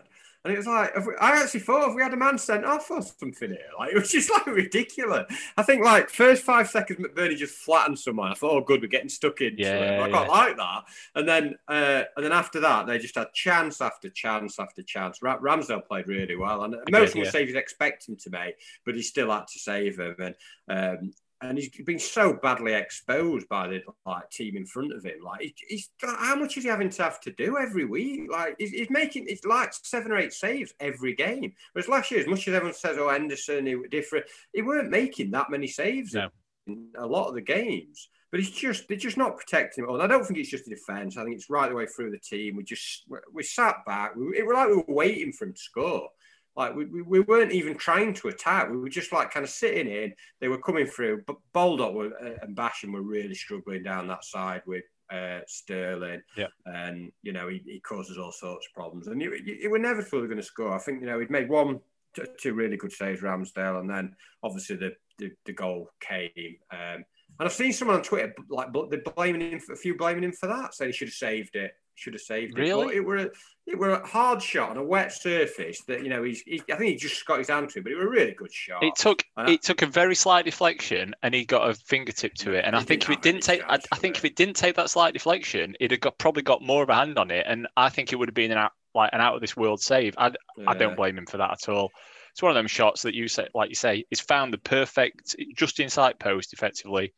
And 0.46 0.54
it 0.54 0.58
was 0.58 0.68
like, 0.68 0.94
we, 1.04 1.12
I 1.20 1.42
actually 1.42 1.58
thought 1.58 1.88
if 1.88 1.96
we 1.96 2.02
had 2.02 2.14
a 2.14 2.16
man 2.16 2.38
sent 2.38 2.64
off 2.64 2.88
or 2.88 3.02
something 3.02 3.48
here, 3.48 3.58
like 3.76 3.92
it 3.92 3.98
was 3.98 4.12
just 4.12 4.30
like 4.30 4.46
ridiculous. 4.46 5.26
I 5.56 5.64
think 5.64 5.84
like 5.84 6.08
first 6.08 6.44
five 6.44 6.70
seconds, 6.70 7.00
McBurnie 7.00 7.36
just 7.36 7.56
flattened 7.56 7.98
someone. 7.98 8.30
I 8.30 8.34
thought, 8.34 8.52
oh, 8.52 8.60
good, 8.60 8.80
we're 8.80 8.86
getting 8.86 9.08
stuck 9.08 9.40
into 9.40 9.64
yeah, 9.64 9.74
it. 9.74 10.02
I 10.02 10.08
quite 10.08 10.28
like 10.28 10.56
that. 10.56 10.84
And 11.16 11.28
then, 11.28 11.56
uh, 11.66 12.04
and 12.14 12.24
then 12.24 12.30
after 12.30 12.60
that, 12.60 12.86
they 12.86 12.98
just 12.98 13.16
had 13.16 13.32
chance 13.32 13.80
after 13.80 14.08
chance 14.08 14.60
after 14.60 14.84
chance. 14.84 15.20
Ra- 15.20 15.40
Ramsdale 15.40 15.84
played 15.84 16.06
really 16.06 16.36
well, 16.36 16.62
and 16.62 16.76
most 16.90 17.16
of 17.16 17.24
the 17.24 17.28
saves 17.28 17.54
expect 17.54 18.08
him 18.08 18.14
to 18.14 18.30
make, 18.30 18.54
but 18.84 18.94
he 18.94 19.02
still 19.02 19.32
had 19.32 19.48
to 19.48 19.58
save 19.58 19.96
them. 19.96 20.14
And 20.20 20.34
um, 20.68 21.12
and 21.48 21.58
he's 21.58 21.70
been 21.84 21.98
so 21.98 22.34
badly 22.34 22.74
exposed 22.74 23.48
by 23.48 23.68
the 23.68 23.82
like 24.04 24.28
team 24.30 24.56
in 24.56 24.66
front 24.66 24.92
of 24.92 25.04
him. 25.04 25.18
Like 25.24 25.56
he's 25.68 25.90
how 26.00 26.36
much 26.36 26.56
is 26.56 26.64
he 26.64 26.68
having 26.68 26.90
to 26.90 27.02
have 27.02 27.20
to 27.20 27.32
do 27.32 27.56
every 27.56 27.84
week? 27.84 28.30
Like 28.30 28.56
he's, 28.58 28.70
he's 28.70 28.90
making 28.90 29.26
it's 29.28 29.44
like 29.44 29.72
seven 29.72 30.12
or 30.12 30.16
eight 30.16 30.32
saves 30.32 30.74
every 30.80 31.14
game. 31.14 31.52
Whereas 31.72 31.88
last 31.88 32.10
year, 32.10 32.20
as 32.20 32.26
much 32.26 32.48
as 32.48 32.54
everyone 32.54 32.74
says, 32.74 32.96
"Oh, 32.98 33.08
Henderson, 33.08 33.66
he 33.66 33.76
was 33.76 33.88
different," 33.90 34.26
he 34.52 34.62
weren't 34.62 34.90
making 34.90 35.30
that 35.32 35.50
many 35.50 35.66
saves 35.66 36.14
no. 36.14 36.28
in 36.66 36.88
a 36.98 37.06
lot 37.06 37.28
of 37.28 37.34
the 37.34 37.42
games. 37.42 38.08
But 38.30 38.40
he's 38.40 38.50
just 38.50 38.88
they're 38.88 38.96
just 38.96 39.16
not 39.16 39.36
protecting 39.36 39.84
him. 39.84 39.90
And 39.90 40.02
I 40.02 40.06
don't 40.06 40.24
think 40.24 40.38
it's 40.38 40.50
just 40.50 40.64
the 40.64 40.74
defence. 40.74 41.16
I 41.16 41.24
think 41.24 41.36
it's 41.36 41.48
right 41.48 41.68
the 41.68 41.76
way 41.76 41.86
through 41.86 42.10
the 42.10 42.18
team. 42.18 42.56
We 42.56 42.64
just 42.64 43.04
we 43.32 43.42
sat 43.42 43.84
back. 43.86 44.16
We, 44.16 44.38
it 44.38 44.46
was 44.46 44.54
like 44.54 44.68
we 44.68 44.76
were 44.76 44.84
waiting 44.88 45.32
for 45.32 45.46
him 45.46 45.52
to 45.52 45.60
score. 45.60 46.08
Like 46.56 46.74
we, 46.74 46.86
we, 46.86 47.02
we, 47.02 47.20
weren't 47.20 47.52
even 47.52 47.76
trying 47.76 48.14
to 48.14 48.28
attack. 48.28 48.70
We 48.70 48.78
were 48.78 48.88
just 48.88 49.12
like 49.12 49.30
kind 49.30 49.44
of 49.44 49.50
sitting 49.50 49.86
in. 49.86 50.14
They 50.40 50.48
were 50.48 50.60
coming 50.60 50.86
through. 50.86 51.22
But 51.26 51.36
Baldock 51.52 51.94
were, 51.94 52.12
uh, 52.20 52.38
and 52.42 52.56
Basham 52.56 52.92
were 52.92 53.02
really 53.02 53.34
struggling 53.34 53.82
down 53.82 54.08
that 54.08 54.24
side 54.24 54.62
with 54.66 54.84
uh, 55.12 55.40
Sterling. 55.46 56.22
Yeah. 56.36 56.46
And, 56.64 57.12
you 57.22 57.32
know, 57.32 57.48
he, 57.48 57.62
he 57.64 57.80
causes 57.80 58.16
all 58.16 58.32
sorts 58.32 58.66
of 58.66 58.74
problems. 58.74 59.08
And 59.08 59.20
you, 59.20 59.34
you, 59.44 59.58
you 59.62 59.70
were 59.70 59.78
never 59.78 60.02
fully 60.02 60.26
going 60.26 60.38
to 60.38 60.42
score. 60.42 60.72
I 60.72 60.78
think, 60.78 61.00
you 61.00 61.06
know, 61.06 61.20
he'd 61.20 61.30
made 61.30 61.48
one 61.48 61.80
two 62.38 62.54
really 62.54 62.76
good 62.76 62.92
saves, 62.92 63.20
Ramsdale, 63.20 63.80
and 63.80 63.90
then 63.90 64.14
obviously 64.42 64.76
the 64.76 64.94
the, 65.18 65.32
the 65.44 65.52
goal 65.52 65.90
came. 66.00 66.56
Um, 66.70 67.04
and 67.38 67.46
I've 67.46 67.52
seen 67.52 67.72
someone 67.72 67.98
on 67.98 68.02
Twitter 68.02 68.34
like 68.50 68.68
they're 68.90 69.00
blaming 69.14 69.52
him, 69.52 69.60
for, 69.60 69.72
a 69.72 69.76
few 69.76 69.96
blaming 69.96 70.24
him 70.24 70.32
for 70.32 70.46
that, 70.46 70.74
saying 70.74 70.90
he 70.90 70.96
should 70.96 71.08
have 71.08 71.14
saved 71.14 71.56
it. 71.56 71.72
Should 71.96 72.14
have 72.14 72.22
saved 72.22 72.58
it. 72.58 72.60
Really? 72.60 72.86
But 72.86 72.94
it 72.94 73.00
were 73.00 73.16
a, 73.16 73.28
it 73.66 73.78
were 73.78 73.90
a 73.90 74.06
hard 74.06 74.42
shot 74.42 74.70
on 74.70 74.76
a 74.76 74.84
wet 74.84 75.12
surface 75.12 75.80
that 75.88 76.02
you 76.02 76.08
know 76.08 76.22
he's. 76.22 76.42
He, 76.42 76.62
I 76.70 76.76
think 76.76 76.90
he 76.90 76.96
just 76.96 77.24
got 77.26 77.38
his 77.38 77.48
hand 77.48 77.70
to 77.70 77.78
it, 77.78 77.82
but 77.82 77.92
it 77.92 77.96
was 77.96 78.04
a 78.04 78.08
really 78.08 78.32
good 78.32 78.52
shot. 78.52 78.84
It 78.84 78.96
took 78.96 79.24
and 79.36 79.48
it 79.48 79.52
I, 79.52 79.56
took 79.56 79.82
a 79.82 79.86
very 79.86 80.14
slight 80.14 80.44
deflection, 80.44 81.14
and 81.22 81.34
he 81.34 81.44
got 81.44 81.68
a 81.68 81.74
fingertip 81.74 82.34
to 82.34 82.52
it. 82.52 82.64
And 82.64 82.76
I 82.76 82.80
think 82.80 83.02
if 83.02 83.10
it 83.10 83.22
didn't 83.22 83.42
take, 83.42 83.62
I, 83.66 83.78
I, 83.90 83.96
think 83.96 84.18
if 84.18 84.24
it 84.24 84.36
didn't 84.36 84.56
take 84.56 84.76
that 84.76 84.90
slight 84.90 85.14
deflection, 85.14 85.74
it'd 85.80 85.92
have 85.92 86.00
got 86.00 86.18
probably 86.18 86.42
got 86.42 86.62
more 86.62 86.82
of 86.82 86.90
a 86.90 86.94
hand 86.94 87.18
on 87.18 87.30
it, 87.30 87.46
and 87.48 87.66
I 87.76 87.88
think 87.88 88.12
it 88.12 88.16
would 88.16 88.28
have 88.28 88.34
been 88.34 88.52
an 88.52 88.58
out, 88.58 88.72
like 88.94 89.10
an 89.12 89.20
out 89.20 89.34
of 89.34 89.40
this 89.40 89.56
world 89.56 89.80
save. 89.80 90.14
I 90.18 90.32
yeah. 90.58 90.64
I 90.68 90.74
don't 90.74 90.96
blame 90.96 91.16
him 91.16 91.26
for 91.26 91.38
that 91.38 91.52
at 91.52 91.68
all 91.68 91.90
it's 92.36 92.42
one 92.42 92.50
of 92.50 92.56
them 92.56 92.66
shots 92.66 93.00
that 93.00 93.14
you 93.14 93.28
say, 93.28 93.48
like 93.54 93.70
you 93.70 93.74
say, 93.74 94.04
is 94.10 94.20
found 94.20 94.52
the 94.52 94.58
perfect, 94.58 95.34
just 95.54 95.80
inside 95.80 96.18
post, 96.18 96.52
effectively. 96.52 97.14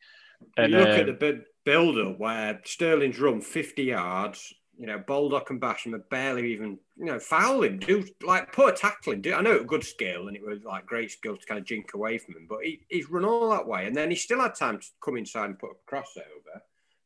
And, 0.55 0.71
you 0.71 0.79
look 0.79 0.87
um, 0.87 1.09
at 1.09 1.19
the 1.19 1.43
build 1.65 1.97
up 1.97 2.17
where 2.17 2.61
Sterling's 2.63 3.19
run 3.19 3.41
50 3.41 3.83
yards, 3.83 4.53
you 4.79 4.85
know, 4.85 4.97
Baldock 4.97 5.49
and 5.49 5.59
Basham 5.59 5.93
are 5.93 6.05
barely 6.09 6.53
even, 6.53 6.79
you 6.97 7.05
know, 7.05 7.19
foul 7.19 7.63
him, 7.63 7.79
do 7.79 8.05
like 8.23 8.57
a 8.57 8.71
tackling. 8.71 9.21
Do 9.21 9.33
I 9.33 9.41
know 9.41 9.51
it 9.51 9.63
was 9.63 9.67
good 9.67 9.83
skill 9.83 10.29
and 10.29 10.37
it 10.37 10.41
was 10.41 10.63
like 10.63 10.85
great 10.85 11.11
skill 11.11 11.35
to 11.35 11.45
kind 11.45 11.59
of 11.59 11.65
jink 11.65 11.93
away 11.93 12.17
from 12.17 12.35
him, 12.35 12.47
but 12.49 12.59
he, 12.63 12.79
he's 12.87 13.09
run 13.09 13.25
all 13.25 13.49
that 13.49 13.67
way, 13.67 13.87
and 13.87 13.95
then 13.95 14.09
he 14.09 14.15
still 14.15 14.39
had 14.39 14.55
time 14.55 14.79
to 14.79 14.87
come 15.03 15.17
inside 15.17 15.45
and 15.45 15.59
put 15.59 15.71
a 15.71 15.93
crossover. 15.93 16.61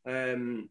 Um, 0.05 0.69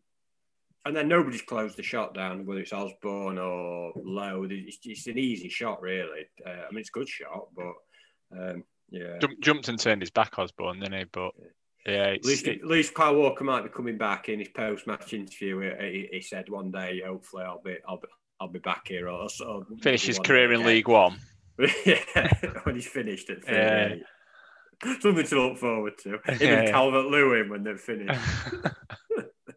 and 0.85 0.97
then 0.97 1.09
nobody's 1.09 1.43
closed 1.43 1.77
the 1.77 1.83
shot 1.83 2.15
down, 2.15 2.47
whether 2.47 2.61
it's 2.61 2.73
Osborne 2.73 3.39
or 3.39 3.93
Lowe. 3.97 4.47
It's, 4.49 4.79
it's 4.85 5.07
an 5.09 5.19
easy 5.19 5.49
shot, 5.49 5.83
really. 5.83 6.27
Uh, 6.47 6.51
I 6.51 6.71
mean, 6.71 6.81
it's 6.81 6.91
a 6.91 6.99
good 6.99 7.09
shot, 7.09 7.49
but 7.57 8.41
um, 8.41 8.65
yeah. 8.91 9.19
jumped 9.41 9.69
and 9.69 9.79
turned 9.79 10.03
his 10.03 10.11
back, 10.11 10.39
Osborne, 10.39 10.79
didn't 10.79 10.99
he? 10.99 11.05
But 11.11 11.33
yeah, 11.87 12.09
at 12.09 12.25
least, 12.25 12.49
at 12.49 12.65
least 12.65 12.95
Kyle 12.95 13.15
Walker 13.15 13.45
might 13.45 13.63
be 13.63 13.69
coming 13.69 13.99
back 13.99 14.29
in 14.29 14.39
his 14.39 14.49
post-match 14.49 15.13
interview. 15.13 15.61
He, 15.81 16.09
he, 16.13 16.21
said 16.21 16.49
one 16.49 16.71
day, 16.71 17.03
hopefully, 17.05 17.45
I'll 17.45 17.63
be, 17.63 17.77
I'll 17.89 17.99
be, 17.99 18.09
I'll 18.41 18.49
be 18.49 18.59
back 18.59 18.89
here. 18.89 19.09
Or, 19.09 19.29
or 19.47 19.67
finish 19.81 20.07
his 20.07 20.19
career 20.19 20.53
in 20.53 20.65
League 20.65 20.89
One. 20.89 21.19
yeah, 21.87 22.33
when 22.63 22.77
he's 22.77 22.87
finished 22.87 23.31
at 23.31 23.45
38. 23.45 24.03
Yeah. 24.85 24.95
Something 25.01 25.27
to 25.27 25.41
look 25.41 25.59
forward 25.59 25.99
to. 25.99 26.19
Even 26.29 26.49
yeah. 26.49 26.71
Calvert 26.71 27.07
Lewin 27.07 27.49
when 27.51 27.63
they're 27.63 27.77
finished. 27.77 28.21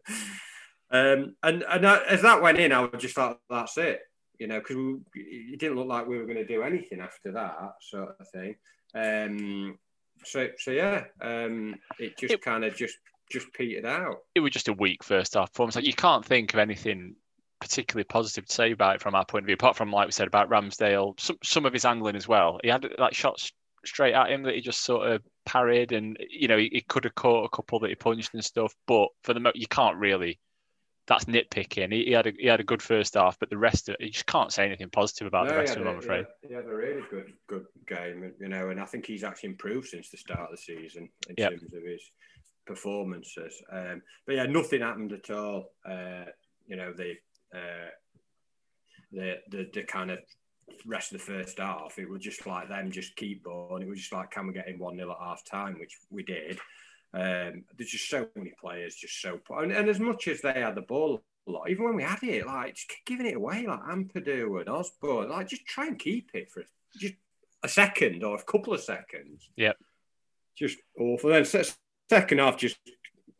Um, 0.88 1.34
and 1.42 1.64
and 1.64 1.84
as 1.84 2.22
that 2.22 2.40
went 2.40 2.58
in, 2.58 2.72
I 2.72 2.80
was 2.80 3.02
just 3.02 3.16
like, 3.16 3.38
that's 3.50 3.76
it, 3.76 4.00
you 4.38 4.46
know, 4.46 4.60
because 4.60 4.76
it 5.14 5.58
didn't 5.58 5.76
look 5.76 5.88
like 5.88 6.06
we 6.06 6.16
were 6.16 6.26
going 6.26 6.36
to 6.36 6.46
do 6.46 6.62
anything 6.62 7.00
after 7.00 7.32
that 7.32 7.74
sort 7.80 8.14
of 8.20 8.28
thing. 8.28 8.54
Um, 8.94 9.78
so 10.24 10.48
so 10.58 10.70
yeah, 10.70 11.04
um, 11.20 11.76
it 11.98 12.18
just 12.18 12.40
kind 12.42 12.64
of 12.64 12.76
just 12.76 12.96
just 13.30 13.52
petered 13.52 13.86
out. 13.86 14.18
It 14.34 14.40
was 14.40 14.52
just 14.52 14.68
a 14.68 14.72
weak 14.72 15.02
first 15.02 15.34
half 15.34 15.52
performance. 15.52 15.76
Like 15.76 15.86
you 15.86 15.94
can't 15.94 16.24
think 16.24 16.54
of 16.54 16.60
anything 16.60 17.16
particularly 17.60 18.04
positive 18.04 18.46
to 18.46 18.52
say 18.54 18.72
about 18.72 18.96
it 18.96 19.02
from 19.02 19.14
our 19.14 19.24
point 19.24 19.44
of 19.44 19.46
view, 19.46 19.54
apart 19.54 19.76
from 19.76 19.90
like 19.90 20.06
we 20.06 20.12
said 20.12 20.28
about 20.28 20.50
Ramsdale, 20.50 21.18
some 21.18 21.38
some 21.42 21.66
of 21.66 21.72
his 21.72 21.84
angling 21.84 22.16
as 22.16 22.28
well. 22.28 22.60
He 22.62 22.68
had 22.68 22.86
like 22.98 23.14
shots 23.14 23.52
straight 23.84 24.14
at 24.14 24.30
him 24.30 24.42
that 24.42 24.54
he 24.54 24.60
just 24.60 24.84
sort 24.84 25.10
of 25.10 25.22
parried, 25.44 25.92
and 25.92 26.16
you 26.30 26.48
know 26.48 26.58
he, 26.58 26.70
he 26.72 26.80
could 26.82 27.04
have 27.04 27.14
caught 27.14 27.44
a 27.44 27.56
couple 27.56 27.78
that 27.80 27.88
he 27.88 27.94
punched 27.94 28.34
and 28.34 28.44
stuff. 28.44 28.74
But 28.86 29.08
for 29.22 29.34
the 29.34 29.52
you 29.54 29.66
can't 29.66 29.96
really 29.96 30.38
that's 31.06 31.26
nitpicking. 31.26 31.92
He, 31.92 32.06
he, 32.06 32.12
had 32.12 32.26
a 32.26 32.32
he 32.38 32.46
had 32.46 32.60
a 32.60 32.64
good 32.64 32.82
first 32.82 33.14
half, 33.14 33.38
but 33.38 33.50
the 33.50 33.58
rest 33.58 33.88
of 33.88 33.94
it, 33.94 34.04
you 34.04 34.10
just 34.10 34.26
can't 34.26 34.52
say 34.52 34.66
anything 34.66 34.90
positive 34.90 35.26
about 35.26 35.46
no, 35.46 35.52
the 35.52 35.58
rest 35.58 35.76
of 35.76 35.82
him. 35.82 35.88
I'm 35.88 35.98
afraid. 35.98 36.26
He 36.42 36.54
had 36.54 36.64
a 36.64 36.74
really 36.74 37.02
good 37.10 37.32
good 37.48 37.66
game, 37.86 38.32
you 38.40 38.48
know, 38.48 38.70
and 38.70 38.80
I 38.80 38.84
think 38.84 39.06
he's 39.06 39.24
actually 39.24 39.50
improved 39.50 39.88
since 39.88 40.10
the 40.10 40.16
start 40.16 40.40
of 40.40 40.50
the 40.50 40.56
season 40.56 41.08
in 41.28 41.34
yep. 41.38 41.50
terms 41.50 41.62
of 41.62 41.82
his 41.82 42.02
performances. 42.66 43.62
Um, 43.72 44.02
but 44.26 44.36
yeah, 44.36 44.46
nothing 44.46 44.80
happened 44.80 45.12
at 45.12 45.30
all. 45.30 45.70
Uh, 45.88 46.24
you 46.66 46.76
know, 46.76 46.92
the, 46.92 47.12
uh, 47.54 47.90
the 49.12 49.36
the 49.50 49.70
the 49.72 49.82
kind 49.84 50.10
of 50.10 50.18
rest 50.84 51.12
of 51.12 51.18
the 51.18 51.24
first 51.24 51.58
half, 51.58 51.98
it 51.98 52.08
was 52.08 52.22
just 52.22 52.46
like 52.46 52.68
them 52.68 52.90
just 52.90 53.14
keep 53.16 53.46
on. 53.46 53.82
It 53.82 53.88
was 53.88 54.00
just 54.00 54.12
like, 54.12 54.30
can 54.32 54.46
we 54.46 54.52
get 54.52 54.68
in 54.68 54.78
one 54.78 54.96
0 54.96 55.10
at 55.10 55.16
half 55.20 55.44
time, 55.44 55.78
which 55.78 55.96
we 56.10 56.24
did. 56.24 56.58
Um, 57.14 57.64
there's 57.76 57.90
just 57.90 58.10
so 58.10 58.28
many 58.34 58.52
players, 58.60 58.94
just 58.94 59.20
so 59.20 59.40
and, 59.50 59.72
and, 59.72 59.88
as 59.88 60.00
much 60.00 60.28
as 60.28 60.40
they 60.40 60.52
had 60.52 60.74
the 60.74 60.82
ball 60.82 61.22
a 61.46 61.50
lot, 61.50 61.70
even 61.70 61.84
when 61.84 61.96
we 61.96 62.02
had 62.02 62.22
it, 62.22 62.46
like 62.46 62.74
just 62.74 62.92
giving 63.06 63.26
it 63.26 63.36
away, 63.36 63.66
like 63.66 63.80
Ampadu 63.80 64.60
and 64.60 64.68
Osborne, 64.68 65.30
like 65.30 65.48
just 65.48 65.64
try 65.64 65.86
and 65.86 65.98
keep 65.98 66.30
it 66.34 66.50
for 66.50 66.64
just 66.98 67.14
a 67.62 67.68
second 67.68 68.22
or 68.22 68.36
a 68.36 68.42
couple 68.42 68.74
of 68.74 68.80
seconds. 68.80 69.48
Yep. 69.56 69.76
Just 70.56 70.78
awful. 70.98 71.30
Then 71.30 71.46
second 72.08 72.38
half, 72.38 72.58
just 72.58 72.78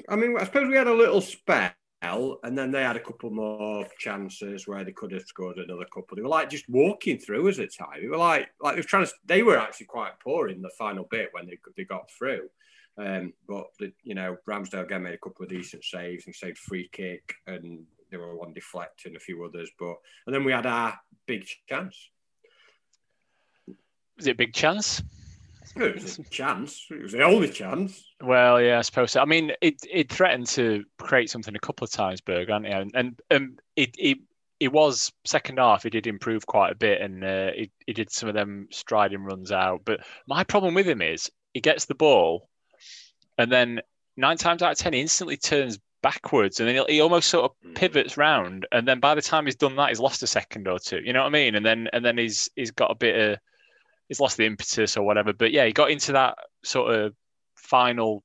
I 0.09 0.17
mean, 0.17 0.37
I 0.39 0.45
suppose 0.45 0.69
we 0.69 0.77
had 0.77 0.87
a 0.87 0.95
little 0.95 1.21
spell, 1.21 1.73
and 2.03 2.57
then 2.57 2.71
they 2.71 2.83
had 2.83 2.97
a 2.97 3.01
couple 3.01 3.31
more 3.31 3.87
chances 3.99 4.69
where 4.69 4.85
they 4.85 4.93
could 4.93 5.13
have 5.13 5.23
scored 5.23 5.59
another 5.59 5.87
couple. 5.87 6.17
They 6.17 6.23
were 6.23 6.29
like 6.29 6.51
just 6.51 6.69
walking 6.69 7.19
through 7.19 7.49
us 7.49 7.59
at 7.59 7.75
time. 7.75 8.01
They 8.01 8.09
were 8.09 8.17
like 8.17 8.49
like 8.61 8.75
they 8.75 8.81
were 8.81 8.87
trying 8.87 9.07
to. 9.07 9.13
They 9.25 9.43
were 9.43 9.59
actually 9.59 9.87
quite 9.87 10.21
poor 10.21 10.49
in 10.49 10.63
the 10.63 10.71
final 10.79 11.05
bit 11.11 11.31
when 11.33 11.47
they 11.47 11.59
they 11.77 11.85
got 11.85 12.11
through. 12.11 12.49
Um, 12.99 13.33
but 13.47 13.67
the, 13.79 13.93
you 14.03 14.15
know, 14.15 14.37
Ramsdale 14.49 14.85
again 14.85 15.03
made 15.03 15.15
a 15.15 15.19
couple 15.19 15.45
of 15.45 15.51
decent 15.51 15.85
saves 15.85 16.27
and 16.27 16.35
saved 16.35 16.59
free 16.59 16.89
kick, 16.93 17.35
and 17.47 17.85
there 18.11 18.21
were 18.21 18.37
one 18.37 18.55
deflect 18.55 19.05
and 19.05 19.17
a 19.17 19.21
few 19.21 19.45
others. 19.45 19.71
But 19.79 19.97
and 20.27 20.35
then 20.35 20.45
we 20.45 20.53
had 20.53 20.67
our 20.67 20.99
big 21.27 21.47
chance. 21.69 22.11
Was 24.17 24.27
it 24.27 24.33
a 24.33 24.35
big 24.35 24.55
chance? 24.55 25.03
It 25.75 26.03
was 26.03 26.19
a 26.19 26.23
chance. 26.25 26.87
It 26.91 27.03
was 27.03 27.13
the 27.13 27.23
only 27.23 27.51
chance. 27.51 28.03
Well, 28.23 28.63
yeah, 28.63 28.79
I 28.79 28.83
suppose 28.83 29.13
so. 29.13 29.21
I 29.21 29.27
mean, 29.27 29.53
it 29.61 29.75
it 29.91 30.11
threatened 30.11 30.47
to 30.49 30.85
create 30.99 31.29
something 31.29 31.55
a 31.55 31.61
couple 31.61 31.85
of 31.85 31.91
times, 31.91 32.21
Berg, 32.23 32.49
and 32.49 32.67
and 32.67 32.91
and 32.95 33.21
um, 33.31 33.57
it 33.75 33.95
it 33.99 34.19
it 34.59 34.73
was 34.73 35.13
second 35.27 35.59
half. 35.59 35.83
He 35.83 35.91
did 35.91 36.07
improve 36.07 36.47
quite 36.47 36.73
a 36.73 36.77
bit, 36.77 37.03
and 37.03 37.23
uh, 37.23 37.51
he 37.55 37.71
he 37.87 37.93
did 37.93 38.11
some 38.11 38.29
of 38.29 38.35
them 38.35 38.69
striding 38.71 39.23
runs 39.23 39.53
out. 39.53 39.83
But 39.85 40.01
my 40.27 40.45
problem 40.45 40.73
with 40.73 40.89
him 40.89 41.03
is 41.03 41.31
he 41.53 41.61
gets 41.61 41.85
the 41.85 41.95
ball 41.95 42.49
and 43.39 43.51
then 43.51 43.81
nine 44.17 44.37
times 44.37 44.63
out 44.63 44.73
of 44.73 44.79
ten, 44.79 44.93
he 44.93 45.01
instantly 45.01 45.37
turns 45.37 45.79
backwards, 46.03 46.61
and 46.61 46.69
then 46.69 46.85
he 46.89 47.01
almost 47.01 47.29
sort 47.29 47.51
of 47.51 47.57
hmm. 47.63 47.75
pivots 47.75 48.17
round, 48.17 48.67
and 48.73 48.87
then 48.87 49.01
by 49.01 49.15
the 49.15 49.23
time 49.23 49.45
he's 49.45 49.57
done 49.57 49.77
that, 49.77 49.89
he's 49.89 50.01
lost 50.01 50.23
a 50.23 50.27
second 50.27 50.69
or 50.69 50.79
two. 50.79 51.01
You 51.05 51.13
know 51.13 51.21
what 51.21 51.29
I 51.29 51.31
mean? 51.31 51.55
And 51.55 51.65
then 51.65 51.89
and 51.93 52.05
then 52.05 52.19
he's 52.19 52.49
he's 52.55 52.71
got 52.71 52.91
a 52.91 52.95
bit 52.95 53.19
of 53.19 53.39
he's 54.09 54.21
lost 54.21 54.37
the 54.37 54.47
impetus 54.47 54.97
or 54.97 55.03
whatever. 55.03 55.33
But 55.33 55.53
yeah, 55.53 55.67
he 55.67 55.73
got 55.73 55.91
into 55.91 56.13
that 56.13 56.39
sort 56.63 56.95
of 56.95 57.15
final, 57.55 58.23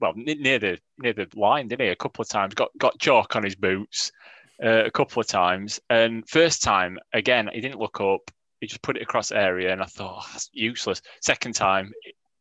well, 0.00 0.12
near 0.14 0.58
the 0.58 0.78
near 0.98 1.12
the 1.12 1.28
line, 1.34 1.68
didn't 1.68 1.86
he? 1.86 1.90
A 1.90 1.96
couple 1.96 2.22
of 2.22 2.28
times, 2.28 2.54
got 2.54 2.70
got 2.78 2.98
chalk 2.98 3.36
on 3.36 3.44
his 3.44 3.56
boots 3.56 4.12
uh, 4.62 4.84
a 4.84 4.90
couple 4.90 5.20
of 5.20 5.26
times, 5.26 5.80
and 5.90 6.28
first 6.28 6.62
time 6.62 6.98
again, 7.12 7.50
he 7.52 7.60
didn't 7.60 7.80
look 7.80 8.00
up. 8.00 8.30
He 8.60 8.66
just 8.66 8.82
put 8.82 8.96
it 8.96 9.02
across 9.02 9.32
area, 9.32 9.72
and 9.72 9.82
I 9.82 9.86
thought 9.86 10.22
oh, 10.22 10.28
that's 10.32 10.48
useless. 10.52 11.02
Second 11.20 11.54
time, 11.54 11.92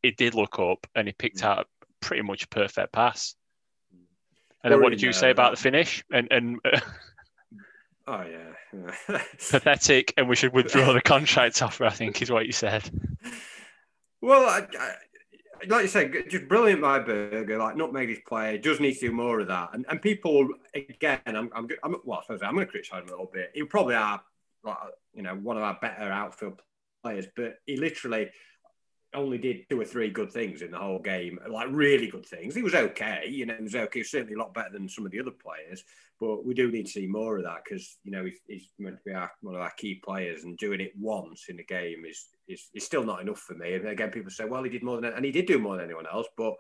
he 0.02 0.12
did 0.12 0.34
look 0.34 0.60
up, 0.60 0.86
and 0.96 1.08
he 1.08 1.14
picked 1.14 1.42
hmm. 1.42 1.48
out 1.48 1.68
pretty 2.02 2.24
much 2.24 2.44
a 2.44 2.48
perfect 2.48 2.92
pass. 2.92 3.36
And 4.64 4.74
then 4.74 4.82
what 4.82 4.90
did 4.90 5.02
you 5.02 5.14
say 5.14 5.30
about 5.30 5.52
the 5.52 5.62
finish? 5.62 6.04
And 6.12 6.28
and 6.32 6.58
uh, 6.66 6.80
oh 8.08 8.24
yeah, 8.24 8.92
pathetic, 9.38 10.14
and 10.18 10.28
we 10.28 10.36
should 10.36 10.54
withdraw 10.54 10.92
the 10.92 11.02
contract 11.02 11.62
offer. 11.62 11.86
I 11.86 11.92
think 11.92 12.22
is 12.22 12.32
what 12.32 12.48
you 12.48 12.52
said. 12.52 12.90
Well, 14.22 14.50
I, 14.50 14.66
I, 14.80 14.96
like 15.68 15.84
you 15.84 15.88
said, 15.88 16.14
just 16.30 16.48
brilliant 16.48 16.82
by 16.82 16.98
Berge. 16.98 17.50
Like 17.50 17.75
nutmeg 17.75 18.10
his 18.10 18.20
play, 18.28 18.58
does 18.58 18.80
need 18.80 18.96
to 18.96 19.00
do 19.02 19.12
more 19.12 19.40
of 19.40 19.48
that. 19.50 19.70
And 19.74 19.86
and 19.88 20.02
people 20.02 20.48
again, 20.74 21.20
I'm 21.28 21.52
I'm, 21.54 21.68
I'm 21.84 21.96
well, 22.04 22.24
I 22.28 22.34
I'm 22.34 22.56
going 22.56 22.66
to 22.66 22.72
criticise 22.72 23.04
him 23.04 23.10
a 23.10 23.12
little 23.12 23.30
bit. 23.32 23.52
He 23.54 23.64
probably 23.66 23.96
are, 23.96 24.20
like, 24.64 24.78
you 25.14 25.22
know, 25.22 25.36
one 25.36 25.58
of 25.58 25.64
our 25.64 25.78
better 25.80 26.12
outfield 26.12 26.60
players, 27.04 27.28
but 27.36 27.58
he 27.68 27.78
literally 27.78 28.32
only 29.16 29.38
did 29.38 29.68
two 29.70 29.80
or 29.80 29.86
three 29.86 30.10
good 30.10 30.32
things 30.32 30.62
in 30.62 30.72
the 30.72 30.78
whole 30.78 31.00
game, 31.00 31.40
like 31.50 31.68
really 31.72 32.08
good 32.08 32.26
things. 32.26 32.56
He 32.56 32.62
was 32.62 32.76
okay, 32.76 33.26
you 33.28 33.46
know, 33.46 33.56
he 33.56 33.64
was 33.64 33.76
okay, 33.76 34.04
certainly 34.04 34.36
a 34.36 34.38
lot 34.38 34.54
better 34.54 34.72
than 34.72 34.88
some 34.88 35.06
of 35.06 35.12
the 35.12 35.20
other 35.20 35.32
players. 35.32 35.84
But 36.20 36.46
we 36.46 36.54
do 36.54 36.72
need 36.72 36.86
to 36.86 36.92
see 36.92 37.08
more 37.08 37.38
of 37.38 37.44
that 37.44 37.62
because 37.64 37.98
you 38.04 38.12
know 38.12 38.24
he's, 38.24 38.40
he's, 38.48 38.70
meant 38.80 38.98
to 38.98 39.04
be 39.06 39.14
our, 39.14 39.32
one 39.42 39.56
of 39.56 39.62
our 39.62 39.74
key 39.78 39.96
players, 39.96 40.44
and 40.44 40.58
doing 40.58 40.80
it 40.80 40.94
once 41.00 41.46
in 41.50 41.60
a 41.60 41.64
game 41.64 42.06
is, 42.08 42.28
is 42.48 42.70
is 42.74 42.86
still 42.86 43.04
not 43.04 43.22
enough 43.22 43.40
for 43.40 43.56
me. 43.56 43.74
And 43.74 43.88
again, 43.88 44.12
people 44.12 44.32
say, 44.32 44.46
well, 44.46 44.64
he 44.64 44.70
did 44.70 44.84
more 44.84 45.02
than, 45.02 45.14
and 45.14 45.26
he 45.26 45.32
did 45.32 45.46
do 45.46 45.60
more 45.60 45.76
than 45.76 45.86
anyone 45.86 46.08
else, 46.08 46.28
but 46.38 46.54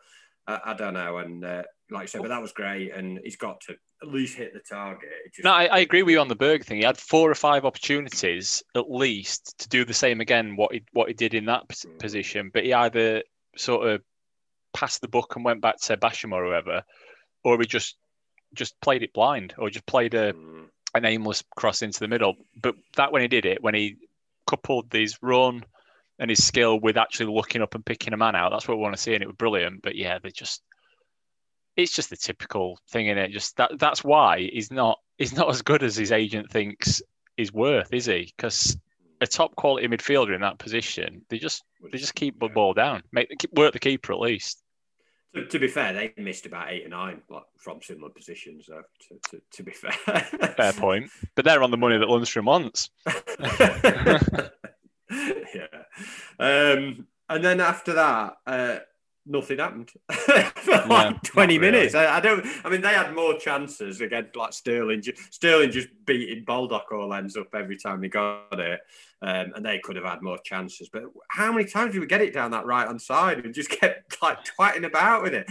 I, 0.47 0.59
I 0.65 0.73
don't 0.73 0.93
know. 0.93 1.19
And 1.19 1.45
uh, 1.45 1.63
like 1.89 2.03
I 2.03 2.05
said, 2.05 2.21
but 2.21 2.29
that 2.29 2.41
was 2.41 2.51
great, 2.51 2.93
and 2.93 3.19
he's 3.23 3.37
got 3.37 3.61
to 3.61 3.75
at 4.05 4.13
least 4.13 4.37
hit 4.37 4.53
the 4.53 4.59
target. 4.59 5.09
Just... 5.33 5.43
No, 5.43 5.51
I, 5.51 5.65
I, 5.65 5.79
agree 5.79 6.03
with 6.03 6.13
you 6.13 6.19
on 6.19 6.27
the 6.27 6.35
Berg 6.35 6.63
thing. 6.63 6.77
He 6.77 6.83
had 6.83 6.97
four 6.97 7.29
or 7.29 7.35
five 7.35 7.65
opportunities 7.65 8.63
at 8.75 8.89
least 8.89 9.59
to 9.59 9.69
do 9.69 9.85
the 9.85 9.93
same 9.93 10.21
again. 10.21 10.55
What 10.55 10.73
he 10.73 10.83
what 10.93 11.07
he 11.07 11.13
did 11.13 11.33
in 11.33 11.45
that 11.45 11.67
mm. 11.67 11.99
position, 11.99 12.51
but 12.53 12.63
he 12.63 12.73
either 12.73 13.23
sort 13.57 13.87
of 13.87 14.01
passed 14.73 15.01
the 15.01 15.07
book 15.07 15.35
and 15.35 15.45
went 15.45 15.61
back 15.61 15.79
to 15.81 15.97
Basham 15.97 16.33
or 16.33 16.45
whoever, 16.45 16.83
or 17.43 17.59
he 17.59 17.65
just 17.65 17.95
just 18.53 18.79
played 18.81 19.03
it 19.03 19.13
blind, 19.13 19.53
or 19.57 19.69
just 19.69 19.85
played 19.85 20.13
a 20.13 20.33
mm. 20.33 20.65
an 20.93 21.05
aimless 21.05 21.43
cross 21.55 21.81
into 21.81 21.99
the 21.99 22.07
middle. 22.07 22.35
But 22.61 22.75
that 22.95 23.11
when 23.11 23.21
he 23.21 23.27
did 23.27 23.45
it, 23.45 23.63
when 23.63 23.75
he 23.75 23.97
coupled 24.47 24.91
his 24.91 25.17
run 25.21 25.65
and 26.19 26.29
his 26.29 26.45
skill 26.45 26.79
with 26.79 26.97
actually 26.97 27.33
looking 27.33 27.61
up 27.61 27.75
and 27.75 27.85
picking 27.85 28.13
a 28.13 28.17
man 28.17 28.35
out. 28.35 28.51
That's 28.51 28.67
what 28.67 28.77
we 28.77 28.83
want 28.83 28.95
to 28.95 29.01
see, 29.01 29.13
and 29.13 29.23
it 29.23 29.27
was 29.27 29.35
brilliant. 29.35 29.81
But 29.81 29.95
yeah, 29.95 30.19
they 30.19 30.31
just 30.31 30.61
it's 31.77 31.93
just 31.93 32.09
the 32.09 32.17
typical 32.17 32.79
thing 32.89 33.07
in 33.07 33.17
it. 33.17 33.31
Just 33.31 33.57
that 33.57 33.71
that's 33.79 34.03
why 34.03 34.49
he's 34.51 34.71
not 34.71 34.99
he's 35.17 35.35
not 35.35 35.49
as 35.49 35.61
good 35.61 35.83
as 35.83 35.95
his 35.95 36.11
agent 36.11 36.49
thinks 36.49 37.01
is 37.37 37.51
worth, 37.51 37.93
is 37.93 38.05
he? 38.05 38.31
Because 38.35 38.77
a 39.21 39.27
top 39.27 39.55
quality 39.55 39.87
midfielder 39.87 40.35
in 40.35 40.41
that 40.41 40.57
position, 40.57 41.21
they 41.29 41.37
just 41.37 41.63
they 41.91 41.97
just 41.97 42.15
keep 42.15 42.39
the 42.39 42.47
ball 42.47 42.73
down, 42.73 43.03
make 43.11 43.29
work 43.53 43.73
the 43.73 43.79
keeper 43.79 44.13
at 44.13 44.19
least. 44.19 44.61
To, 45.33 45.45
to, 45.45 45.59
be 45.59 45.67
fair, 45.67 45.91
they 45.91 46.13
missed 46.15 46.45
about 46.45 46.71
eight 46.71 46.85
or 46.85 46.89
nine 46.89 47.21
like, 47.29 47.43
from 47.57 47.81
similar 47.81 48.09
positions. 48.09 48.67
So 48.67 48.81
to, 49.09 49.19
to, 49.31 49.41
to, 49.51 49.63
be 49.63 49.71
fair, 49.71 49.91
fair 49.91 50.71
point. 50.71 51.09
But 51.35 51.43
they're 51.43 51.61
on 51.61 51.71
the 51.71 51.77
money 51.77 51.97
that 51.97 52.07
Lundstram 52.07 52.45
wants. 52.45 52.89
yeah. 55.11 55.67
Um, 56.39 57.07
and 57.27 57.43
then 57.43 57.59
after 57.59 57.93
that, 57.93 58.37
uh, 58.47 58.77
nothing 59.25 59.59
happened 59.59 59.91
for 60.11 60.33
like 60.87 61.13
yeah, 61.13 61.19
20 61.23 61.59
minutes. 61.59 61.93
Really. 61.93 62.05
I, 62.05 62.17
I, 62.17 62.19
don't, 62.19 62.45
I 62.63 62.69
mean, 62.69 62.81
they 62.81 62.93
had 62.93 63.13
more 63.15 63.37
chances 63.37 64.01
against 64.01 64.35
like 64.35 64.53
Sterling. 64.53 65.03
Sterling 65.31 65.71
just 65.71 65.87
beating 66.05 66.43
Baldock 66.43 66.91
all 66.91 67.13
ends 67.13 67.35
up 67.35 67.47
every 67.53 67.77
time 67.77 68.03
he 68.03 68.09
got 68.09 68.59
it. 68.59 68.79
Um, 69.21 69.53
and 69.55 69.65
they 69.65 69.79
could 69.79 69.95
have 69.95 70.05
had 70.05 70.21
more 70.21 70.37
chances. 70.43 70.89
But 70.91 71.03
how 71.29 71.51
many 71.51 71.65
times 71.65 71.93
did 71.93 72.01
we 72.01 72.05
get 72.05 72.21
it 72.21 72.33
down 72.33 72.51
that 72.51 72.65
right 72.65 72.85
hand 72.85 73.01
side 73.01 73.43
and 73.43 73.53
just 73.53 73.69
kept 73.81 74.21
like 74.21 74.39
twatting 74.45 74.85
about 74.85 75.23
with 75.23 75.33
it? 75.33 75.49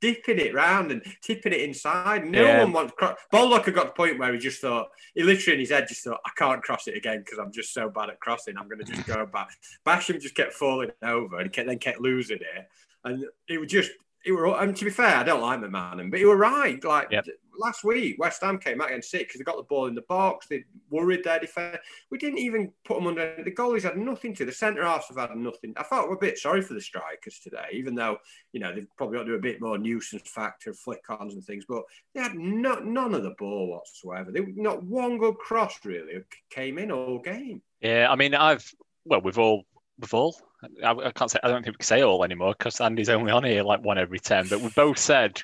dipping 0.00 0.38
it 0.38 0.54
round 0.54 0.90
and 0.90 1.02
tipping 1.22 1.52
it 1.52 1.60
inside. 1.60 2.26
No 2.26 2.42
yeah. 2.42 2.62
one 2.62 2.72
wants 2.72 2.92
cross. 2.96 3.18
Had 3.32 3.74
got 3.74 3.86
the 3.86 3.92
point 3.94 4.18
where 4.18 4.32
he 4.32 4.38
just 4.38 4.60
thought, 4.60 4.88
he 5.14 5.22
literally 5.22 5.54
in 5.54 5.60
his 5.60 5.70
head 5.70 5.88
just 5.88 6.04
thought, 6.04 6.20
I 6.24 6.30
can't 6.36 6.62
cross 6.62 6.86
it 6.88 6.96
again 6.96 7.20
because 7.24 7.38
I'm 7.38 7.52
just 7.52 7.72
so 7.72 7.88
bad 7.88 8.10
at 8.10 8.20
crossing. 8.20 8.56
I'm 8.56 8.68
going 8.68 8.84
to 8.84 8.92
just 8.92 9.06
go 9.06 9.26
back. 9.32 9.50
Basham 9.84 10.20
just 10.20 10.34
kept 10.34 10.52
falling 10.52 10.90
over 11.02 11.40
and 11.40 11.52
kept, 11.52 11.68
then 11.68 11.78
kept 11.78 12.00
losing 12.00 12.38
it. 12.38 12.68
And 13.04 13.24
it 13.48 13.58
was 13.58 13.70
just, 13.70 13.90
it 14.24 14.32
were, 14.32 14.60
and 14.60 14.76
to 14.76 14.84
be 14.84 14.90
fair, 14.90 15.16
I 15.16 15.22
don't 15.22 15.40
like 15.40 15.60
McManaman, 15.60 16.10
but 16.10 16.20
you 16.20 16.28
were 16.28 16.36
right. 16.36 16.82
Like 16.82 17.10
yep. 17.10 17.26
Last 17.58 17.84
week, 17.84 18.16
West 18.18 18.42
Ham 18.42 18.58
came 18.58 18.80
out 18.80 18.88
against 18.88 19.10
City 19.10 19.24
because 19.24 19.38
they 19.38 19.44
got 19.44 19.56
the 19.56 19.62
ball 19.64 19.86
in 19.86 19.94
the 19.94 20.02
box. 20.02 20.46
They 20.46 20.64
worried 20.90 21.24
their 21.24 21.40
defence. 21.40 21.78
We 22.10 22.18
didn't 22.18 22.38
even 22.38 22.72
put 22.84 22.96
them 22.96 23.06
under. 23.06 23.42
The 23.42 23.50
goalies 23.50 23.82
had 23.82 23.96
nothing 23.96 24.34
to. 24.36 24.44
The 24.44 24.52
centre 24.52 24.84
halves 24.84 25.06
have 25.08 25.16
had 25.16 25.36
nothing. 25.36 25.74
I 25.76 25.82
felt 25.82 26.12
a 26.12 26.16
bit 26.16 26.38
sorry 26.38 26.62
for 26.62 26.74
the 26.74 26.80
strikers 26.80 27.40
today, 27.42 27.66
even 27.72 27.94
though 27.94 28.18
you 28.52 28.60
know 28.60 28.74
they've 28.74 28.88
probably 28.96 29.18
got 29.18 29.24
to 29.24 29.30
do 29.30 29.36
a 29.36 29.40
bit 29.40 29.60
more 29.60 29.78
nuisance 29.78 30.28
factor, 30.28 30.72
flick-ons 30.72 31.34
and 31.34 31.44
things. 31.44 31.64
But 31.68 31.82
they 32.14 32.22
had 32.22 32.34
no, 32.34 32.78
none 32.80 33.14
of 33.14 33.22
the 33.22 33.34
ball 33.38 33.68
whatsoever. 33.68 34.30
They 34.30 34.40
not 34.54 34.82
one 34.82 35.18
good 35.18 35.36
cross 35.36 35.78
really 35.84 36.22
came 36.50 36.78
in 36.78 36.90
all 36.90 37.18
game. 37.18 37.62
Yeah, 37.80 38.08
I 38.10 38.16
mean, 38.16 38.34
I've 38.34 38.70
well, 39.04 39.20
we've 39.20 39.38
all 39.38 39.64
we've 39.98 40.14
all 40.14 40.36
I, 40.84 40.90
I, 40.90 41.10
can't 41.12 41.30
say 41.30 41.38
I 41.42 41.48
don't 41.48 41.62
think 41.62 41.74
we 41.74 41.78
can 41.78 41.86
say 41.86 42.02
all 42.02 42.24
anymore 42.24 42.54
because 42.56 42.80
Andy's 42.80 43.08
only 43.08 43.30
on 43.30 43.44
here 43.44 43.62
like 43.62 43.84
one 43.84 43.98
every 43.98 44.18
ten. 44.18 44.48
But 44.48 44.60
we 44.60 44.70
both 44.70 44.98
said 44.98 45.40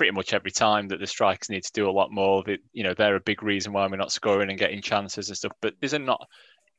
pretty 0.00 0.12
much 0.12 0.32
every 0.32 0.50
time 0.50 0.88
that 0.88 0.98
the 0.98 1.06
strikers 1.06 1.50
need 1.50 1.62
to 1.62 1.72
do 1.74 1.86
a 1.86 1.92
lot 1.92 2.10
more. 2.10 2.42
That 2.44 2.60
you 2.72 2.82
know 2.82 2.94
they're 2.94 3.16
a 3.16 3.20
big 3.20 3.42
reason 3.42 3.74
why 3.74 3.86
we're 3.86 3.98
not 3.98 4.10
scoring 4.10 4.48
and 4.48 4.58
getting 4.58 4.80
chances 4.80 5.28
and 5.28 5.36
stuff. 5.36 5.52
But 5.60 5.74
isn't 5.82 6.06
not 6.06 6.26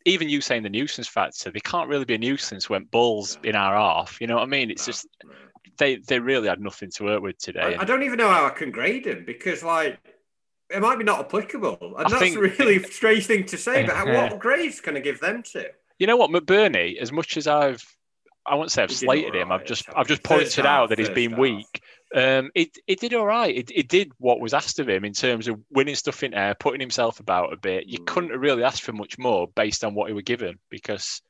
even 0.06 0.28
you 0.28 0.42
saying 0.42 0.64
the 0.64 0.72
nuisance 0.72 1.08
factor? 1.08 1.52
They 1.52 1.60
can't 1.60 1.88
really 1.88 2.06
be 2.06 2.16
a 2.16 2.18
nuisance 2.18 2.68
when 2.68 2.86
balls 2.86 3.38
in 3.44 3.56
our 3.56 3.76
half. 3.76 4.20
You 4.20 4.26
know 4.26 4.38
what 4.38 4.42
I 4.42 4.48
mean? 4.48 4.72
It's 4.72 4.88
just 4.88 5.08
they 5.78 5.98
they 5.98 6.18
really 6.18 6.48
had 6.48 6.60
nothing 6.60 6.90
to 6.96 7.04
work 7.04 7.22
with 7.22 7.38
today. 7.38 7.76
I, 7.78 7.84
I 7.84 7.86
don't 7.86 8.02
even 8.02 8.18
know 8.18 8.28
how 8.28 8.48
I 8.48 8.50
can 8.50 8.72
grade 8.72 9.04
them 9.04 9.24
because 9.24 9.62
like 9.62 10.00
it 10.72 10.82
might 10.82 10.98
be 10.98 11.04
not 11.04 11.20
applicable, 11.20 11.78
and 11.80 12.08
I 12.08 12.10
that's 12.10 12.20
think, 12.20 12.38
a 12.38 12.40
really 12.40 12.82
strange 12.92 13.28
thing 13.28 13.46
to 13.46 13.58
say. 13.58 13.86
But 13.86 14.08
what 14.32 14.40
grades 14.40 14.82
can 14.82 14.98
I 14.98 15.02
give 15.02 15.20
them 15.20 15.44
to? 15.52 15.68
You 16.00 16.08
know 16.08 16.18
what, 16.18 16.32
McBurnie? 16.32 16.98
as 17.00 17.12
much 17.12 17.38
as 17.38 17.46
I've 17.46 17.86
I 18.48 18.56
won't 18.56 18.72
say 18.72 18.82
I've 18.82 18.92
slated 18.92 19.36
him. 19.36 19.52
I've 19.52 19.66
just 19.66 19.86
I've 19.96 20.08
just 20.08 20.24
pointed 20.24 20.66
out 20.66 20.90
that 20.90 20.98
he's 20.98 21.10
been 21.10 21.32
half. 21.32 21.40
weak. 21.40 21.84
Um, 22.14 22.52
it 22.54 22.78
it 22.88 23.00
did 23.00 23.14
all 23.14 23.26
right. 23.26 23.56
It, 23.56 23.72
it 23.74 23.88
did 23.88 24.12
what 24.18 24.42
was 24.42 24.54
asked 24.54 24.80
of 24.80 24.90
him 24.90 25.06
in 25.06 25.14
terms 25.14 25.48
of 25.48 25.62
winning 25.70 25.96
stuff 25.96 26.24
in 26.24 26.34
air, 26.34 26.56
putting 26.56 26.82
himself 26.82 27.20
about 27.20 27.54
a 27.54 27.58
bit. 27.58 27.88
You 27.88 28.00
mm. 28.00 28.06
couldn't 28.06 28.32
have 28.32 28.42
really 28.42 28.64
asked 28.64 28.84
for 28.84 28.92
much 28.92 29.18
more 29.18 29.48
based 29.48 29.84
on 29.84 29.94
what 29.94 30.10
he 30.10 30.14
were 30.14 30.22
given 30.22 30.60
because 30.70 31.22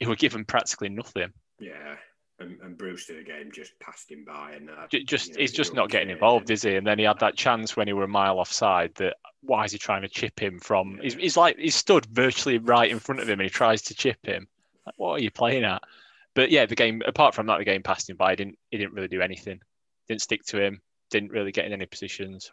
he 0.00 0.06
were 0.06 0.16
given 0.16 0.44
practically 0.44 0.88
nothing. 0.88 1.32
Yeah, 1.60 1.96
and, 2.40 2.58
and 2.62 2.76
Brewster 2.76 3.18
again 3.18 3.50
just 3.52 3.78
passed 3.78 4.10
him 4.10 4.24
by, 4.24 4.52
and 4.52 4.70
uh, 4.70 4.86
just 5.06 5.28
you 5.28 5.34
know, 5.34 5.40
he's 5.40 5.52
just 5.52 5.72
not 5.72 5.88
getting 5.88 6.10
involved, 6.10 6.50
is 6.50 6.62
he? 6.62 6.74
And 6.74 6.86
then 6.86 6.98
he 6.98 7.04
had 7.04 7.20
that 7.20 7.36
chance 7.36 7.76
when 7.76 7.86
he 7.86 7.92
were 7.92 8.04
a 8.04 8.08
mile 8.08 8.40
offside. 8.40 8.94
That 8.96 9.16
why 9.40 9.64
is 9.64 9.72
he 9.72 9.78
trying 9.78 10.02
to 10.02 10.08
chip 10.08 10.40
him 10.40 10.58
from? 10.58 10.98
He's, 11.00 11.14
he's 11.14 11.36
like 11.36 11.58
he's 11.58 11.76
stood 11.76 12.06
virtually 12.06 12.58
right 12.58 12.90
in 12.90 12.98
front 12.98 13.20
of 13.20 13.28
him, 13.28 13.38
and 13.38 13.48
he 13.48 13.50
tries 13.50 13.82
to 13.82 13.94
chip 13.94 14.18
him. 14.24 14.48
Like, 14.84 14.94
what 14.96 15.12
are 15.12 15.22
you 15.22 15.30
playing 15.30 15.64
at? 15.64 15.82
But 16.34 16.50
yeah, 16.50 16.66
the 16.66 16.74
game. 16.74 17.02
Apart 17.06 17.36
from 17.36 17.46
that, 17.46 17.58
the 17.58 17.64
game 17.64 17.84
passed 17.84 18.10
him 18.10 18.16
by. 18.16 18.30
He 18.30 18.36
didn't. 18.36 18.58
He 18.70 18.78
didn't 18.78 18.94
really 18.94 19.08
do 19.08 19.20
anything. 19.20 19.60
Didn't 20.08 20.22
stick 20.22 20.44
to 20.46 20.62
him. 20.62 20.80
Didn't 21.10 21.32
really 21.32 21.52
get 21.52 21.66
in 21.66 21.72
any 21.72 21.86
positions. 21.86 22.50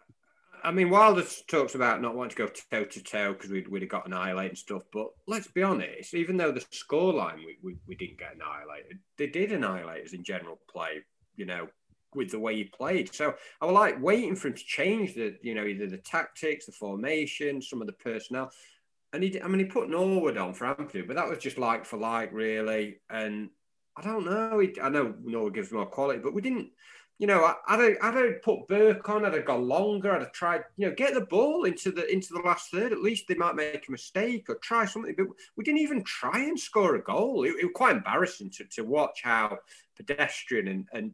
I 0.63 0.71
mean, 0.71 0.89
Wilder 0.89 1.23
talks 1.47 1.73
about 1.73 2.01
not 2.01 2.15
wanting 2.15 2.31
to 2.31 2.35
go 2.35 2.47
toe 2.47 2.85
to 2.85 3.03
toe 3.03 3.33
because 3.33 3.49
we'd, 3.49 3.67
we'd 3.67 3.81
have 3.81 3.89
got 3.89 4.05
annihilated 4.05 4.51
and 4.51 4.57
stuff. 4.57 4.83
But 4.93 5.07
let's 5.27 5.47
be 5.47 5.63
honest, 5.63 6.13
even 6.13 6.37
though 6.37 6.51
the 6.51 6.63
scoreline 6.71 7.37
we, 7.37 7.57
we, 7.63 7.77
we 7.87 7.95
didn't 7.95 8.19
get 8.19 8.35
annihilated, 8.35 8.99
they 9.17 9.27
did 9.27 9.51
annihilate 9.51 10.05
us 10.05 10.13
in 10.13 10.23
general 10.23 10.59
play, 10.69 11.03
you 11.35 11.45
know, 11.45 11.67
with 12.13 12.29
the 12.29 12.39
way 12.39 12.55
he 12.55 12.65
played. 12.65 13.13
So 13.13 13.33
I 13.59 13.65
was 13.65 13.73
like 13.73 14.01
waiting 14.01 14.35
for 14.35 14.49
him 14.49 14.53
to 14.53 14.63
change 14.63 15.15
the, 15.15 15.35
you 15.41 15.55
know, 15.55 15.65
either 15.65 15.87
the 15.87 15.97
tactics, 15.97 16.67
the 16.67 16.73
formation, 16.73 17.61
some 17.61 17.81
of 17.81 17.87
the 17.87 17.93
personnel. 17.93 18.51
And 19.13 19.23
he, 19.23 19.41
I 19.41 19.47
mean, 19.47 19.59
he 19.59 19.65
put 19.65 19.89
Norwood 19.89 20.37
on 20.37 20.53
for 20.53 20.67
Anthony, 20.67 21.03
but 21.03 21.15
that 21.15 21.27
was 21.27 21.39
just 21.39 21.57
like 21.57 21.85
for 21.85 21.97
like, 21.97 22.31
really. 22.33 22.99
And 23.09 23.49
I 23.97 24.03
don't 24.03 24.25
know. 24.25 24.59
He, 24.59 24.79
I 24.79 24.89
know 24.89 25.15
Norwood 25.23 25.55
gives 25.55 25.71
more 25.71 25.87
quality, 25.87 26.19
but 26.19 26.33
we 26.33 26.41
didn't 26.41 26.69
you 27.21 27.27
know, 27.27 27.53
I'd 27.67 27.79
have, 27.79 27.97
I'd 28.01 28.15
have 28.15 28.41
put 28.41 28.67
Burke 28.67 29.07
on, 29.07 29.25
I'd 29.25 29.35
have 29.35 29.45
gone 29.45 29.67
longer, 29.67 30.11
I'd 30.11 30.23
have 30.23 30.31
tried, 30.31 30.63
you 30.75 30.89
know, 30.89 30.95
get 30.95 31.13
the 31.13 31.21
ball 31.21 31.65
into 31.65 31.91
the 31.91 32.11
into 32.11 32.33
the 32.33 32.39
last 32.39 32.71
third. 32.71 32.91
At 32.91 33.03
least 33.03 33.25
they 33.27 33.35
might 33.35 33.55
make 33.55 33.87
a 33.87 33.91
mistake 33.91 34.49
or 34.49 34.55
try 34.55 34.85
something. 34.85 35.13
But 35.15 35.27
we 35.55 35.63
didn't 35.63 35.81
even 35.81 36.03
try 36.03 36.39
and 36.39 36.59
score 36.59 36.95
a 36.95 37.03
goal. 37.03 37.43
It, 37.43 37.49
it 37.61 37.65
was 37.65 37.73
quite 37.75 37.95
embarrassing 37.95 38.49
to, 38.57 38.63
to 38.71 38.81
watch 38.83 39.21
how 39.23 39.59
pedestrian 39.95 40.67
and, 40.67 40.87
and 40.93 41.13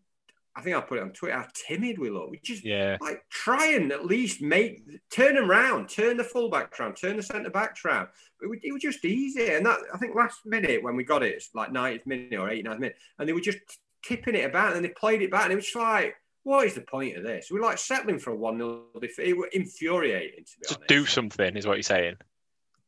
I 0.56 0.62
think 0.62 0.78
I'll 0.78 0.82
put 0.82 0.98
it 0.98 1.02
on 1.02 1.12
Twitter, 1.12 1.36
how 1.36 1.48
timid 1.54 2.00
we 2.00 2.10
look. 2.10 2.32
We 2.32 2.39
just 2.41 2.63
yeah. 2.63 2.96
like 3.02 3.22
try 3.30 3.74
and 3.74 3.91
at 3.91 4.06
least 4.06 4.41
make 4.41 4.88
turn 5.12 5.36
them 5.36 5.50
round, 5.50 5.89
turn 5.89 6.15
the 6.15 6.24
fullback 6.24 6.80
round, 6.80 6.96
turn 6.96 7.17
the 7.17 7.22
centre 7.22 7.50
backs 7.50 7.84
round. 7.84 8.08
But 8.39 8.50
it, 8.52 8.60
it 8.63 8.72
was 8.72 8.82
just 8.82 9.04
easy. 9.04 9.50
And 9.50 9.65
that 9.65 9.80
I 9.93 9.98
think 9.98 10.15
last 10.15 10.46
minute 10.46 10.82
when 10.82 10.96
we 10.96 11.04
got 11.04 11.22
it, 11.22 11.34
it's 11.34 11.50
like 11.54 11.72
90th 11.72 12.08
minute 12.08 12.39
or 12.39 12.48
89th 12.48 12.80
minute, 12.80 12.96
and 13.20 13.28
they 13.28 13.34
were 13.34 13.41
just 13.41 13.60
tipping 14.03 14.36
it 14.36 14.45
about, 14.45 14.75
and 14.75 14.83
they 14.83 14.89
played 14.89 15.21
it 15.21 15.31
back, 15.31 15.43
and 15.43 15.53
it 15.53 15.57
was 15.57 15.75
like, 15.75 16.15
what 16.43 16.65
is 16.65 16.75
the 16.75 16.81
point 16.81 17.17
of 17.17 17.23
this? 17.23 17.49
We're 17.51 17.62
like 17.62 17.77
settling 17.77 18.19
for 18.19 18.31
a 18.31 18.36
1 18.36 18.57
0 18.57 18.83
defeat. 19.01 19.27
It 19.27 19.38
was 19.38 19.49
infuriating, 19.53 20.45
to 20.45 20.60
be 20.60 20.67
Just 20.67 20.77
honest. 20.77 20.88
do 20.88 21.05
something, 21.05 21.57
is 21.57 21.67
what 21.67 21.75
you're 21.75 21.83
saying. 21.83 22.15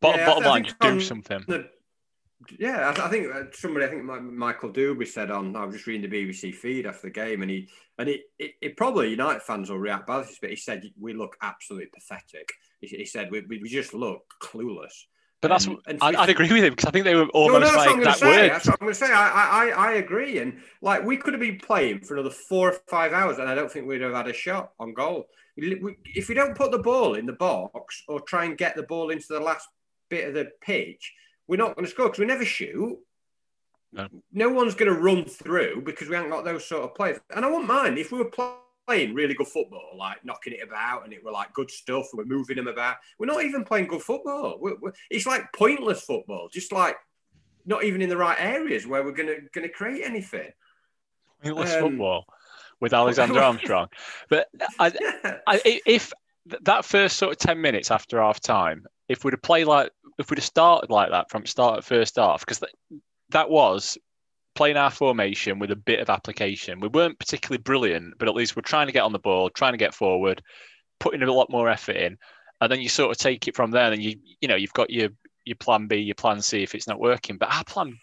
Bottom, 0.02 0.20
yeah, 0.22 0.26
bottom 0.28 0.44
line, 0.46 0.64
just 0.64 0.80
do 0.80 1.02
something. 1.02 1.44
The, 1.46 1.70
yeah, 2.58 2.94
I, 2.98 3.10
think 3.10 3.28
uh, 3.34 3.44
somebody, 3.52 3.86
I 3.86 3.90
think 3.90 4.04
Michael 4.06 4.72
Doobie 4.72 5.08
said 5.08 5.30
on, 5.30 5.56
I 5.56 5.66
was 5.66 5.76
just 5.76 5.88
reading 5.88 6.10
the 6.10 6.26
BBC 6.26 6.56
feed 6.56 6.86
after 6.86 7.08
the 7.08 7.14
game, 7.14 7.42
and 7.42 7.52
he, 7.52 7.68
and 7.98 8.08
it, 8.08 8.22
it, 8.40 8.52
it 8.62 8.78
probably 8.78 9.10
United 9.10 9.42
fans 9.42 9.70
will 9.70 9.78
react 9.78 10.08
badly, 10.08 10.34
but 10.40 10.50
he 10.50 10.56
said, 10.56 10.84
we 10.98 11.14
look 11.14 11.36
absolutely 11.42 11.90
pathetic. 11.94 12.50
He, 12.80 12.88
he 12.88 13.06
said, 13.06 13.30
we, 13.30 13.42
we 13.42 13.68
just 13.68 13.94
look 13.94 14.24
clueless. 14.42 14.94
But 15.42 15.50
that's 15.50 15.68
um, 15.68 15.80
and 15.88 15.98
I, 16.02 16.20
would 16.20 16.30
agree 16.30 16.52
with 16.52 16.64
him 16.64 16.74
because 16.74 16.86
I 16.86 16.92
think 16.92 17.06
they 17.06 17.16
were 17.16 17.28
almost 17.28 17.62
no, 17.62 17.72
no, 17.72 17.78
like 17.78 18.04
that 18.04 18.18
say. 18.18 18.26
word. 18.26 18.52
That's 18.52 18.66
what 18.68 18.78
I'm 18.82 18.86
going 18.88 18.94
to 18.94 19.00
say. 19.00 19.14
I, 19.14 19.70
I 19.70 19.70
I 19.70 19.92
agree, 19.94 20.40
and 20.40 20.60
like 20.82 21.06
we 21.06 21.16
could 21.16 21.34
have 21.34 21.40
been 21.40 21.58
playing 21.60 22.02
for 22.02 22.16
another 22.16 22.30
four 22.30 22.72
or 22.72 22.78
five 22.88 23.14
hours, 23.14 23.38
and 23.38 23.48
I 23.48 23.56
don't 23.56 23.72
think 23.72 23.88
we'd 23.88 24.02
have 24.02 24.14
had 24.14 24.28
a 24.28 24.34
shot 24.34 24.74
on 24.80 24.94
goal. 24.94 25.28
If 25.56 26.28
we 26.28 26.36
don't 26.36 26.58
put 26.58 26.72
the 26.72 26.80
ball 26.80 27.16
in 27.16 27.26
the 27.26 27.34
box 27.34 28.04
or 28.08 28.20
try 28.22 28.46
and 28.46 28.58
get 28.58 28.76
the 28.76 28.84
ball 28.84 29.12
into 29.12 29.28
the 29.30 29.40
last 29.40 29.68
bit 30.10 30.28
of 30.28 30.34
the 30.34 30.52
pitch, 30.62 31.14
we're 31.48 31.58
not 31.58 31.76
going 31.76 31.86
to 31.86 31.92
score 31.92 32.08
because 32.08 32.20
we 32.20 32.26
never 32.26 32.46
shoot. 32.46 32.98
No. 33.92 34.08
no 34.32 34.50
one's 34.50 34.76
going 34.76 34.94
to 34.94 35.00
run 35.00 35.26
through 35.26 35.82
because 35.82 36.10
we 36.10 36.16
haven't 36.16 36.30
got 36.30 36.46
those 36.46 36.64
sort 36.64 36.84
of 36.84 36.94
players. 36.94 37.20
And 37.36 37.44
I 37.44 37.50
wouldn't 37.50 37.68
mind 37.68 37.98
if 37.98 38.12
we 38.12 38.20
were 38.20 38.26
playing 38.26 38.54
playing 38.90 39.14
really 39.14 39.36
good 39.36 39.48
football, 39.48 39.92
like 39.96 40.18
knocking 40.26 40.54
it 40.54 40.64
about, 40.64 41.04
and 41.04 41.14
it 41.14 41.24
were 41.24 41.32
like 41.32 41.54
good 41.54 41.70
stuff. 41.70 42.08
And 42.12 42.18
we're 42.18 42.38
moving 42.38 42.56
them 42.56 42.68
about. 42.68 42.98
We're 43.20 43.28
not 43.28 43.44
even 43.44 43.64
playing 43.64 43.86
good 43.86 44.02
football. 44.02 44.58
We're, 44.60 44.78
we're, 44.82 44.94
it's 45.12 45.28
like 45.28 45.54
pointless 45.54 46.02
football, 46.02 46.50
just 46.52 46.72
like 46.72 46.96
not 47.68 47.84
even 47.84 48.02
in 48.02 48.10
the 48.10 48.18
right 48.18 48.38
areas 48.40 48.88
where 48.88 49.04
we're 49.04 49.12
gonna 49.12 49.36
gonna 49.54 49.70
create 49.70 50.04
anything. 50.04 50.52
Pointless 51.44 51.76
um, 51.76 51.82
football 51.82 52.26
with 52.82 52.94
Alexander 52.94 53.40
Armstrong, 53.44 53.90
but 54.28 54.48
I, 54.80 54.92
I, 55.48 55.82
if 55.86 56.12
that 56.64 56.84
first 56.84 57.18
sort 57.18 57.34
of 57.34 57.38
ten 57.38 57.62
minutes 57.62 57.92
after 57.92 58.20
half 58.20 58.40
time, 58.40 58.88
if 59.08 59.24
we'd 59.24 59.34
have 59.34 59.44
played 59.44 59.68
like 59.68 59.92
if 60.18 60.32
we'd 60.32 60.40
have 60.40 60.46
started 60.46 60.90
like 60.90 61.12
that 61.12 61.30
from 61.30 61.46
start 61.46 61.78
at 61.78 61.84
first 61.84 62.16
half, 62.16 62.40
because 62.40 62.58
that, 62.58 62.72
that 63.30 63.50
was 63.52 64.00
playing 64.60 64.76
our 64.76 64.92
formation 64.92 65.58
with 65.58 65.72
a 65.72 65.76
bit 65.78 66.02
of 66.02 66.10
application. 66.10 66.82
We 66.82 66.90
weren't 66.90 67.18
particularly 67.18 67.62
brilliant, 67.62 68.16
but 68.20 68.28
at 68.28 68.36
least 68.36 68.58
we're 68.58 68.62
trying 68.62 68.88
to 68.88 68.92
get 68.92 69.04
on 69.04 69.14
the 69.14 69.18
ball, 69.18 69.50
trying 69.50 69.72
to 69.72 69.78
get 69.78 69.94
forward, 69.94 70.44
putting 71.00 71.24
a 71.24 71.32
lot 71.32 71.50
more 71.50 71.70
effort 71.70 71.96
in, 71.96 72.18
and 72.60 72.70
then 72.70 72.82
you 72.82 72.90
sort 72.90 73.10
of 73.10 73.18
take 73.18 73.48
it 73.48 73.56
from 73.56 73.72
there. 73.72 73.90
And 73.90 74.04
you 74.04 74.18
you 74.42 74.50
know 74.50 74.58
you've 74.58 74.74
got 74.74 74.90
your 74.90 75.12
your 75.46 75.56
plan 75.56 75.88
B, 75.88 75.96
your 75.96 76.16
plan 76.16 76.42
C 76.42 76.62
if 76.62 76.76
it's 76.76 76.90
not 76.90 77.00
working. 77.00 77.38
But 77.38 77.56
our 77.56 77.64
plan 77.64 77.98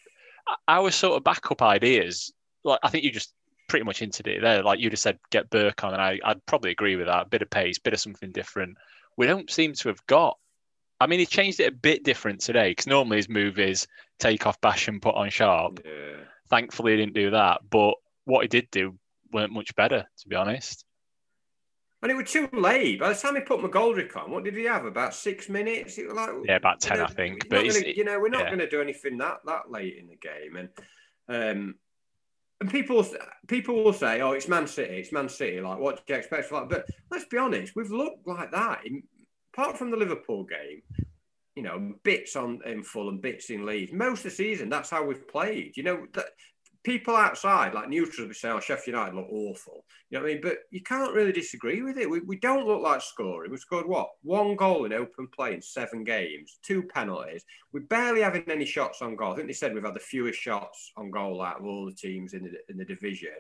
our 0.66 0.90
sort 0.90 1.18
of 1.18 1.24
backup 1.24 1.60
ideas, 1.60 2.32
like 2.64 2.80
I 2.82 2.88
think 2.88 3.04
you 3.04 3.10
just 3.10 3.34
pretty 3.68 3.84
much 3.84 3.98
hinted 3.98 4.26
it 4.26 4.40
there. 4.40 4.62
Like 4.62 4.80
you 4.80 4.88
just 4.88 5.02
said, 5.02 5.18
get 5.28 5.50
Burke 5.50 5.84
on, 5.84 5.92
and 5.92 6.00
I, 6.00 6.18
I'd 6.24 6.46
probably 6.46 6.70
agree 6.70 6.96
with 6.96 7.08
that. 7.08 7.28
Bit 7.28 7.42
of 7.42 7.50
pace, 7.50 7.78
bit 7.78 7.92
of 7.92 8.00
something 8.00 8.32
different. 8.32 8.78
We 9.18 9.26
don't 9.26 9.50
seem 9.50 9.74
to 9.74 9.88
have 9.88 10.06
got. 10.06 10.38
I 11.02 11.06
mean, 11.06 11.18
he 11.18 11.26
changed 11.26 11.60
it 11.60 11.70
a 11.70 11.76
bit 11.76 12.02
different 12.02 12.40
today 12.40 12.70
because 12.70 12.86
normally 12.86 13.18
his 13.18 13.28
move 13.28 13.58
is 13.58 13.86
take 14.18 14.46
off 14.46 14.58
Basham, 14.62 15.02
put 15.02 15.14
on 15.14 15.28
Sharp. 15.28 15.80
Yeah. 15.84 16.24
Thankfully, 16.48 16.92
he 16.92 16.98
didn't 16.98 17.14
do 17.14 17.30
that. 17.30 17.60
But 17.68 17.94
what 18.24 18.42
he 18.42 18.48
did 18.48 18.70
do 18.70 18.98
weren't 19.32 19.52
much 19.52 19.74
better, 19.74 20.06
to 20.18 20.28
be 20.28 20.36
honest. 20.36 20.84
And 22.02 22.12
it 22.12 22.14
was 22.14 22.30
too 22.30 22.48
late. 22.52 23.00
By 23.00 23.08
the 23.08 23.14
time 23.14 23.34
he 23.34 23.40
put 23.40 23.60
McGoldrick 23.60 24.16
on, 24.16 24.30
what 24.30 24.44
did 24.44 24.54
he 24.54 24.64
have? 24.64 24.84
About 24.84 25.14
six 25.14 25.48
minutes? 25.48 25.98
It 25.98 26.06
was 26.06 26.14
like 26.14 26.30
yeah, 26.44 26.56
about 26.56 26.80
ten, 26.80 27.00
I 27.00 27.06
think. 27.06 27.48
But 27.48 27.66
gonna, 27.66 27.86
you 27.86 28.04
know, 28.04 28.20
we're 28.20 28.28
not 28.28 28.42
yeah. 28.42 28.46
going 28.48 28.58
to 28.60 28.68
do 28.68 28.80
anything 28.80 29.18
that 29.18 29.38
that 29.46 29.70
late 29.70 29.96
in 29.98 30.06
the 30.06 30.16
game, 30.16 30.56
and 30.56 30.68
um, 31.28 31.74
and 32.60 32.70
people 32.70 33.04
people 33.48 33.82
will 33.82 33.92
say, 33.92 34.20
"Oh, 34.20 34.32
it's 34.32 34.46
Man 34.46 34.66
City, 34.66 34.96
it's 34.96 35.10
Man 35.10 35.28
City." 35.28 35.60
Like, 35.60 35.78
what 35.78 36.06
do 36.06 36.12
you 36.12 36.18
expect? 36.18 36.52
Like, 36.52 36.68
but 36.68 36.86
let's 37.10 37.24
be 37.24 37.38
honest, 37.38 37.74
we've 37.74 37.90
looked 37.90 38.26
like 38.26 38.52
that. 38.52 38.86
In, 38.86 39.02
apart 39.54 39.78
from 39.78 39.90
the 39.90 39.96
Liverpool 39.96 40.44
game, 40.44 40.82
you 41.56 41.62
know, 41.62 41.94
bits 42.04 42.36
on 42.36 42.60
in 42.66 42.82
full 42.82 43.08
and 43.08 43.20
bits 43.20 43.50
in 43.50 43.64
Leeds. 43.66 43.92
Most 43.92 44.18
of 44.18 44.24
the 44.24 44.30
season, 44.30 44.68
that's 44.68 44.90
how 44.90 45.04
we've 45.04 45.26
played. 45.26 45.76
You 45.76 45.82
know, 45.82 46.06
that 46.12 46.26
people 46.84 47.16
outside, 47.16 47.74
like 47.74 47.88
neutrals, 47.88 48.28
be 48.28 48.34
saying, 48.34 48.54
oh, 48.54 48.60
Sheffield 48.60 48.94
United 48.94 49.16
look 49.16 49.26
awful. 49.28 49.84
You 50.08 50.18
know 50.18 50.22
what 50.22 50.30
I 50.30 50.34
mean? 50.34 50.42
But 50.42 50.58
you 50.70 50.82
can't 50.82 51.14
really 51.14 51.32
disagree 51.32 51.82
with 51.82 51.98
it. 51.98 52.08
We, 52.08 52.20
we 52.20 52.36
don't 52.36 52.66
look 52.66 52.80
like 52.80 53.00
scoring. 53.00 53.50
We've 53.50 53.58
scored 53.58 53.88
what? 53.88 54.10
One 54.22 54.54
goal 54.54 54.84
in 54.84 54.92
open 54.92 55.26
play 55.34 55.54
in 55.54 55.60
seven 55.60 56.04
games, 56.04 56.60
two 56.62 56.84
penalties. 56.84 57.44
We're 57.72 57.80
barely 57.80 58.20
having 58.20 58.44
any 58.48 58.64
shots 58.64 59.02
on 59.02 59.16
goal. 59.16 59.32
I 59.32 59.34
think 59.36 59.48
they 59.48 59.52
said 59.52 59.74
we've 59.74 59.82
had 59.82 59.94
the 59.94 60.00
fewest 60.00 60.38
shots 60.38 60.92
on 60.96 61.10
goal 61.10 61.42
out 61.42 61.58
of 61.58 61.66
all 61.66 61.86
the 61.86 61.92
teams 61.92 62.34
in 62.34 62.44
the, 62.44 62.52
in 62.68 62.76
the 62.76 62.84
division. 62.84 63.34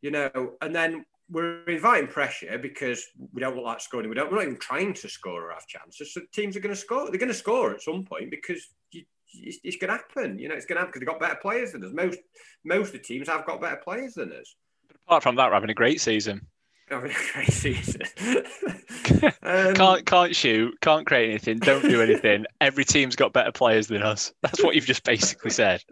You 0.00 0.12
know, 0.12 0.52
and 0.62 0.74
then 0.74 1.04
we're 1.30 1.62
inviting 1.64 2.08
pressure 2.08 2.58
because 2.58 3.04
we 3.32 3.40
don't 3.40 3.54
look 3.54 3.64
like 3.64 3.80
scoring. 3.80 4.08
We 4.08 4.14
don't. 4.14 4.30
We're 4.30 4.38
not 4.38 4.44
even 4.44 4.58
trying 4.58 4.94
to 4.94 5.08
score 5.08 5.50
or 5.50 5.52
have 5.52 5.66
chances. 5.66 6.14
So 6.14 6.22
teams 6.32 6.56
are 6.56 6.60
going 6.60 6.74
to 6.74 6.80
score. 6.80 7.10
They're 7.10 7.18
going 7.18 7.28
to 7.28 7.34
score 7.34 7.72
at 7.72 7.82
some 7.82 8.04
point 8.04 8.30
because 8.30 8.66
you, 8.92 9.04
it's, 9.34 9.58
it's 9.62 9.76
going 9.76 9.90
to 9.90 9.98
happen. 9.98 10.38
You 10.38 10.48
know, 10.48 10.54
it's 10.54 10.66
going 10.66 10.76
to 10.76 10.80
happen 10.80 10.90
because 10.90 11.00
they've 11.00 11.08
got 11.08 11.20
better 11.20 11.38
players 11.40 11.72
than 11.72 11.84
us. 11.84 11.92
Most 11.92 12.18
most 12.64 12.86
of 12.88 12.92
the 12.94 12.98
teams 13.00 13.28
have 13.28 13.46
got 13.46 13.60
better 13.60 13.80
players 13.82 14.14
than 14.14 14.32
us. 14.32 14.54
Apart 15.06 15.22
from 15.22 15.36
that, 15.36 15.48
we're 15.48 15.54
having 15.54 15.70
a 15.70 15.74
great 15.74 16.00
season. 16.00 16.46
Having 16.90 17.10
a 17.10 17.32
great 17.32 17.52
season. 17.52 18.00
um, 19.42 19.74
can't 19.74 20.06
can't 20.06 20.34
shoot, 20.34 20.80
can't 20.80 21.06
create 21.06 21.30
anything, 21.30 21.58
don't 21.58 21.82
do 21.82 22.00
anything. 22.00 22.46
Every 22.62 22.84
team's 22.84 23.16
got 23.16 23.34
better 23.34 23.52
players 23.52 23.88
than 23.88 24.02
us. 24.02 24.32
That's 24.42 24.62
what 24.62 24.74
you've 24.74 24.86
just 24.86 25.04
basically 25.04 25.50
said. 25.50 25.82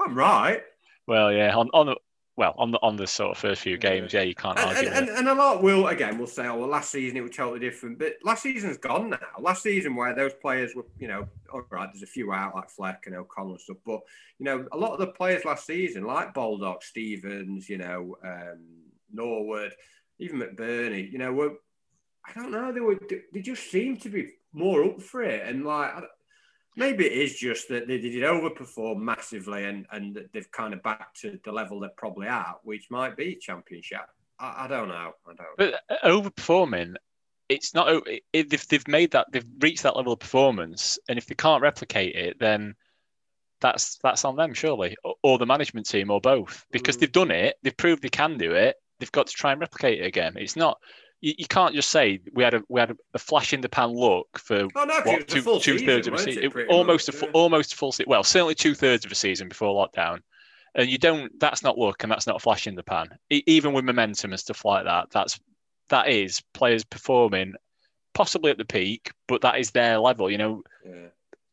I'm 0.00 0.14
right. 0.14 0.60
Well, 1.06 1.32
yeah. 1.32 1.56
On 1.56 1.70
on 1.72 1.94
well, 2.36 2.54
on 2.56 2.70
the 2.70 2.78
on 2.80 2.96
the 2.96 3.06
sort 3.06 3.32
of 3.32 3.38
first 3.38 3.60
few 3.60 3.76
games, 3.76 4.12
yeah, 4.12 4.22
you 4.22 4.34
can't 4.34 4.58
and, 4.58 4.68
argue. 4.68 4.88
And, 4.88 5.08
and, 5.08 5.18
and, 5.18 5.28
a 5.28 5.34
lot 5.34 5.62
will 5.62 5.88
again 5.88 6.18
will 6.18 6.26
say, 6.26 6.46
oh, 6.46 6.56
well, 6.56 6.68
last 6.68 6.90
season 6.90 7.18
it 7.18 7.20
was 7.20 7.32
totally 7.32 7.60
different, 7.60 7.98
but 7.98 8.14
last 8.24 8.42
season's 8.42 8.78
gone 8.78 9.10
now. 9.10 9.18
Last 9.38 9.62
season 9.62 9.94
where 9.94 10.14
those 10.14 10.32
players 10.34 10.74
were, 10.74 10.86
you 10.98 11.08
know, 11.08 11.28
all 11.52 11.62
right, 11.68 11.90
there's 11.92 12.02
a 12.02 12.06
few 12.06 12.32
out 12.32 12.54
like 12.54 12.70
Fleck 12.70 13.02
and 13.04 13.14
O'Connell 13.14 13.52
and 13.52 13.60
stuff, 13.60 13.76
but 13.84 14.00
you 14.38 14.46
know, 14.46 14.66
a 14.72 14.76
lot 14.76 14.92
of 14.94 15.00
the 15.00 15.08
players 15.08 15.44
last 15.44 15.66
season, 15.66 16.04
like 16.04 16.32
Baldock, 16.32 16.82
Stevens, 16.82 17.68
you 17.68 17.76
know, 17.76 18.16
um, 18.24 18.60
Norwood, 19.12 19.74
even 20.18 20.40
McBurnie, 20.40 21.12
you 21.12 21.18
know, 21.18 21.32
were 21.32 21.52
I 22.24 22.32
don't 22.32 22.52
know, 22.52 22.72
they 22.72 22.80
were 22.80 22.98
they 23.32 23.42
just 23.42 23.70
seemed 23.70 24.00
to 24.02 24.08
be 24.08 24.30
more 24.54 24.84
up 24.84 25.02
for 25.02 25.22
it, 25.22 25.46
and 25.46 25.66
like 25.66 25.92
Maybe 26.74 27.06
it 27.06 27.12
is 27.12 27.34
just 27.34 27.68
that 27.68 27.86
they 27.86 27.98
did 27.98 28.22
overperform 28.22 28.98
massively 28.98 29.64
and, 29.64 29.86
and 29.92 30.26
they've 30.32 30.50
kind 30.50 30.72
of 30.72 30.82
back 30.82 31.14
to 31.16 31.38
the 31.44 31.52
level 31.52 31.80
they're 31.80 31.90
probably 31.96 32.28
at, 32.28 32.54
which 32.62 32.90
might 32.90 33.16
be 33.16 33.36
championship. 33.36 34.06
I, 34.38 34.64
I 34.64 34.68
don't 34.68 34.88
know. 34.88 35.12
I 35.26 35.34
don't. 35.34 35.56
But 35.58 35.74
uh, 35.90 36.08
overperforming, 36.08 36.94
it's 37.48 37.74
not. 37.74 38.02
If 38.32 38.68
they've 38.68 38.88
made 38.88 39.10
that, 39.12 39.26
they've 39.30 39.44
reached 39.60 39.82
that 39.82 39.96
level 39.96 40.14
of 40.14 40.20
performance, 40.20 40.98
and 41.08 41.18
if 41.18 41.26
they 41.26 41.34
can't 41.34 41.62
replicate 41.62 42.16
it, 42.16 42.38
then 42.38 42.74
that's 43.60 43.98
that's 44.02 44.24
on 44.24 44.36
them, 44.36 44.54
surely, 44.54 44.96
or, 45.04 45.14
or 45.22 45.38
the 45.38 45.46
management 45.46 45.86
team, 45.86 46.10
or 46.10 46.20
both, 46.20 46.64
because 46.72 46.96
mm. 46.96 47.00
they've 47.00 47.12
done 47.12 47.30
it, 47.30 47.56
they've 47.62 47.76
proved 47.76 48.02
they 48.02 48.08
can 48.08 48.38
do 48.38 48.52
it. 48.52 48.76
They've 48.98 49.12
got 49.12 49.26
to 49.26 49.34
try 49.34 49.52
and 49.52 49.60
replicate 49.60 50.00
it 50.00 50.06
again. 50.06 50.34
It's 50.36 50.56
not 50.56 50.78
you, 51.22 51.34
you, 51.38 51.46
can't 51.46 51.74
just 51.74 51.88
say 51.88 52.20
we 52.34 52.44
had 52.44 52.52
a 52.52 52.62
we 52.68 52.80
had 52.80 52.94
a 53.14 53.18
flash 53.18 53.54
in 53.54 53.62
the 53.62 53.68
pan 53.68 53.90
look 53.90 54.38
for 54.38 54.68
oh, 54.74 54.84
no, 54.84 55.00
what, 55.04 55.26
two, 55.28 55.58
two 55.60 55.78
thirds 55.78 56.06
of 56.06 56.14
a 56.14 56.18
season, 56.18 56.52
almost 56.68 57.08
much, 57.08 57.14
a 57.14 57.18
full, 57.18 57.28
yeah. 57.28 57.32
almost 57.32 57.72
a 57.72 57.76
full 57.76 57.92
season. 57.92 58.10
Well, 58.10 58.24
certainly 58.24 58.54
two 58.54 58.74
thirds 58.74 59.06
of 59.06 59.12
a 59.12 59.14
season 59.14 59.48
before 59.48 59.74
lockdown, 59.74 60.18
and 60.74 60.90
you 60.90 60.98
don't. 60.98 61.32
That's 61.40 61.62
not 61.62 61.78
luck, 61.78 62.02
and 62.02 62.12
that's 62.12 62.26
not 62.26 62.36
a 62.36 62.40
flash 62.40 62.66
in 62.66 62.74
the 62.74 62.82
pan. 62.82 63.08
even 63.30 63.72
with 63.72 63.84
momentum 63.84 64.32
and 64.32 64.40
stuff 64.40 64.64
like 64.64 64.84
that, 64.84 65.10
that's 65.10 65.40
that 65.88 66.08
is 66.08 66.42
players 66.52 66.84
performing 66.84 67.54
possibly 68.14 68.50
at 68.50 68.58
the 68.58 68.64
peak, 68.64 69.12
but 69.28 69.40
that 69.42 69.58
is 69.58 69.70
their 69.70 69.98
level. 69.98 70.30
You 70.30 70.38
know, 70.38 70.62
yeah 70.84 71.08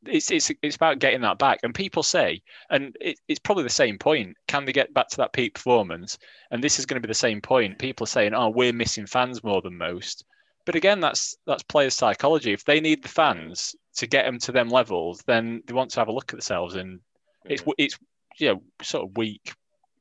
it's 0.05 0.31
it's 0.31 0.51
it's 0.61 0.75
about 0.75 0.99
getting 0.99 1.21
that 1.21 1.39
back. 1.39 1.59
And 1.63 1.73
people 1.73 2.03
say, 2.03 2.41
and 2.69 2.95
it, 3.01 3.19
it's 3.27 3.39
probably 3.39 3.63
the 3.63 3.69
same 3.69 3.97
point. 3.97 4.35
Can 4.47 4.65
they 4.65 4.71
get 4.71 4.93
back 4.93 5.09
to 5.09 5.17
that 5.17 5.33
peak 5.33 5.55
performance? 5.55 6.17
And 6.51 6.63
this 6.63 6.79
is 6.79 6.85
going 6.85 7.01
to 7.01 7.05
be 7.05 7.11
the 7.11 7.15
same 7.15 7.41
point. 7.41 7.79
People 7.79 8.05
are 8.05 8.07
saying, 8.07 8.33
"Oh, 8.33 8.49
we're 8.49 8.73
missing 8.73 9.05
fans 9.05 9.43
more 9.43 9.61
than 9.61 9.77
most." 9.77 10.25
But 10.65 10.75
again, 10.75 10.99
that's 10.99 11.35
that's 11.45 11.63
players' 11.63 11.95
psychology. 11.95 12.53
If 12.53 12.65
they 12.65 12.79
need 12.79 13.03
the 13.03 13.09
fans 13.09 13.75
to 13.95 14.07
get 14.07 14.25
them 14.25 14.39
to 14.39 14.51
them 14.51 14.69
levels, 14.69 15.23
then 15.25 15.63
they 15.65 15.73
want 15.73 15.91
to 15.91 15.99
have 15.99 16.07
a 16.07 16.13
look 16.13 16.25
at 16.25 16.37
themselves, 16.37 16.75
and 16.75 16.99
it's 17.45 17.63
it's 17.77 17.97
you 18.37 18.49
know 18.49 18.61
sort 18.81 19.05
of 19.05 19.17
weak 19.17 19.53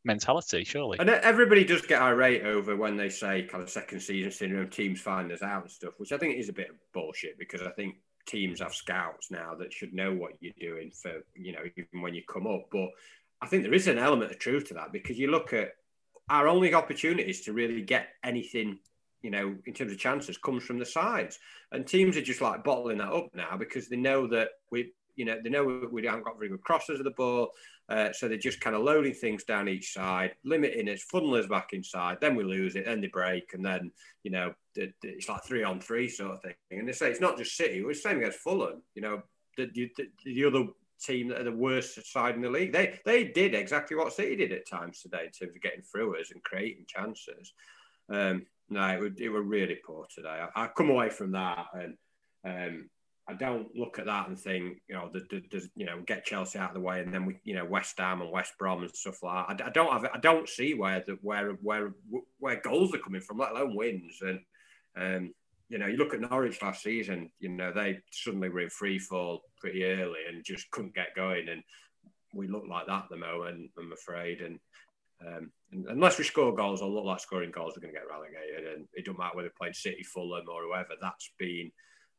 mentality, 0.04 0.64
surely. 0.64 0.98
And 0.98 1.11
everybody 1.11 1.64
does 1.64 1.82
get 1.82 2.00
irate 2.00 2.44
over 2.44 2.76
when 2.76 2.96
they 2.96 3.08
say 3.08 3.42
kind 3.42 3.62
of 3.62 3.70
second 3.70 4.00
season 4.00 4.30
syndrome, 4.30 4.70
teams 4.70 5.00
find 5.00 5.30
us 5.32 5.42
out 5.42 5.62
and 5.62 5.70
stuff, 5.70 5.94
which 5.98 6.12
I 6.12 6.18
think 6.18 6.38
is 6.38 6.48
a 6.48 6.52
bit 6.52 6.70
of 6.70 6.76
bullshit 6.92 7.38
because 7.38 7.62
I 7.62 7.70
think 7.70 7.96
teams 8.28 8.60
have 8.60 8.74
scouts 8.74 9.30
now 9.30 9.54
that 9.54 9.72
should 9.72 9.92
know 9.92 10.12
what 10.12 10.32
you're 10.40 10.52
doing 10.60 10.90
for 10.90 11.12
you 11.34 11.52
know 11.52 11.62
even 11.76 12.02
when 12.02 12.14
you 12.14 12.22
come 12.28 12.46
up. 12.46 12.66
But 12.70 12.90
I 13.40 13.46
think 13.46 13.62
there 13.62 13.74
is 13.74 13.88
an 13.88 13.98
element 13.98 14.30
of 14.30 14.38
truth 14.38 14.68
to 14.68 14.74
that 14.74 14.92
because 14.92 15.18
you 15.18 15.30
look 15.30 15.52
at 15.52 15.72
our 16.30 16.46
only 16.46 16.74
opportunities 16.74 17.40
to 17.42 17.52
really 17.52 17.82
get 17.82 18.08
anything 18.22 18.78
you 19.22 19.30
know, 19.30 19.56
in 19.66 19.74
terms 19.74 19.92
of 19.92 19.98
chances, 19.98 20.38
comes 20.38 20.62
from 20.62 20.78
the 20.78 20.86
sides. 20.86 21.38
And 21.72 21.86
teams 21.86 22.16
are 22.16 22.22
just 22.22 22.40
like 22.40 22.64
bottling 22.64 22.98
that 22.98 23.12
up 23.12 23.28
now 23.34 23.56
because 23.56 23.88
they 23.88 23.96
know 23.96 24.26
that 24.28 24.48
we, 24.70 24.92
you 25.18 25.24
know, 25.24 25.37
they 25.42 25.50
know 25.50 25.88
we 25.90 26.07
haven't 26.07 26.24
got 26.24 26.38
very 26.38 26.48
good 26.48 26.62
crosses 26.62 27.00
of 27.00 27.04
the 27.04 27.11
ball. 27.11 27.50
Uh, 27.88 28.12
so 28.12 28.28
they're 28.28 28.38
just 28.38 28.61
kind 28.61 28.76
of 28.76 28.83
loading 28.83 29.12
things 29.12 29.42
down 29.42 29.68
each 29.68 29.92
side, 29.92 30.33
limiting 30.44 30.87
it, 30.87 31.02
funnelers 31.12 31.48
back 31.48 31.72
inside. 31.72 32.18
Then 32.20 32.37
we 32.37 32.44
lose 32.44 32.76
it, 32.76 32.85
then 32.85 33.00
they 33.00 33.09
break, 33.09 33.52
and 33.52 33.64
then 33.64 33.90
you 34.22 34.31
know 34.31 34.54
it's 34.76 35.28
like 35.28 35.42
three 35.42 35.64
on 35.64 35.81
three 35.81 36.09
sort 36.09 36.35
of 36.35 36.42
thing. 36.42 36.54
And 36.70 36.88
they 36.88 36.92
say 36.92 37.11
it's 37.11 37.20
not 37.20 37.37
just 37.37 37.57
City; 37.57 37.83
it's 37.85 38.02
the 38.02 38.09
same 38.09 38.18
against 38.18 38.38
Fulham. 38.38 38.83
You 38.94 39.02
know, 39.02 39.22
the, 39.57 39.68
the, 39.74 39.90
the 40.24 40.44
other 40.44 40.66
team 41.00 41.28
that 41.28 41.40
are 41.40 41.44
the 41.44 41.52
worst 41.52 42.07
side 42.12 42.37
in 42.37 42.42
the 42.42 42.50
league. 42.50 42.72
They 42.72 43.00
they 43.04 43.24
did 43.24 43.54
exactly 43.54 43.96
what 43.96 44.12
City 44.12 44.37
did 44.37 44.52
at 44.52 44.68
times 44.68 45.02
today 45.02 45.24
in 45.24 45.33
terms 45.33 45.57
of 45.57 45.62
getting 45.62 45.83
through 45.83 46.20
us 46.20 46.31
and 46.31 46.42
creating 46.44 46.85
chances. 46.87 47.52
Um, 48.09 48.46
no, 48.70 48.87
it, 48.87 49.00
were, 49.00 49.11
it 49.18 49.28
were 49.31 49.42
really 49.42 49.78
poor 49.85 50.07
today. 50.14 50.44
I, 50.54 50.64
I 50.64 50.68
come 50.68 50.90
away 50.90 51.11
from 51.11 51.33
that 51.33 51.66
and. 51.74 51.94
Um, 52.44 52.88
I 53.28 53.34
don't 53.34 53.68
look 53.76 53.98
at 53.98 54.06
that 54.06 54.28
and 54.28 54.38
think, 54.38 54.80
you 54.88 54.94
know, 54.94 55.10
does 55.50 55.68
you 55.76 55.84
know 55.84 56.00
get 56.06 56.24
Chelsea 56.24 56.58
out 56.58 56.70
of 56.70 56.74
the 56.74 56.80
way, 56.80 57.00
and 57.00 57.12
then 57.12 57.26
we, 57.26 57.36
you 57.44 57.54
know, 57.54 57.64
West 57.64 57.98
Ham 57.98 58.22
and 58.22 58.30
West 58.30 58.54
Brom 58.58 58.82
and 58.82 58.94
stuff 58.96 59.22
like 59.22 59.48
that. 59.48 59.64
I, 59.64 59.68
I 59.68 59.70
don't 59.70 59.92
have, 59.92 60.10
I 60.14 60.18
don't 60.18 60.48
see 60.48 60.72
where 60.72 61.04
the 61.06 61.18
where 61.20 61.50
where 61.62 61.92
where 62.38 62.60
goals 62.60 62.94
are 62.94 62.98
coming 62.98 63.20
from, 63.20 63.38
let 63.38 63.50
alone 63.50 63.76
wins. 63.76 64.18
And 64.22 64.40
um, 64.96 65.34
you 65.68 65.76
know, 65.76 65.86
you 65.86 65.98
look 65.98 66.14
at 66.14 66.22
Norwich 66.22 66.62
last 66.62 66.82
season. 66.82 67.30
You 67.38 67.50
know, 67.50 67.70
they 67.70 67.98
suddenly 68.10 68.48
were 68.48 68.60
in 68.60 68.70
free 68.70 68.98
fall 68.98 69.42
pretty 69.58 69.84
early 69.84 70.20
and 70.26 70.42
just 70.42 70.70
couldn't 70.70 70.94
get 70.94 71.14
going, 71.14 71.50
and 71.50 71.62
we 72.32 72.48
look 72.48 72.64
like 72.66 72.86
that 72.86 73.04
at 73.04 73.10
the 73.10 73.16
moment. 73.16 73.70
I'm 73.78 73.92
afraid, 73.92 74.40
and 74.40 74.58
um, 75.26 75.50
and 75.72 75.86
unless 75.90 76.16
we 76.16 76.24
score 76.24 76.54
goals 76.54 76.80
or 76.80 76.88
look 76.88 77.04
like 77.04 77.20
scoring 77.20 77.50
goals, 77.50 77.74
we're 77.76 77.82
going 77.82 77.92
to 77.92 78.00
get 78.00 78.08
relegated. 78.08 78.74
And 78.74 78.86
it 78.94 79.04
don't 79.04 79.18
matter 79.18 79.36
whether 79.36 79.48
we're 79.48 79.58
playing 79.58 79.74
City, 79.74 80.02
Fulham, 80.02 80.46
or 80.48 80.62
whoever. 80.62 80.94
That's 80.98 81.30
been 81.38 81.70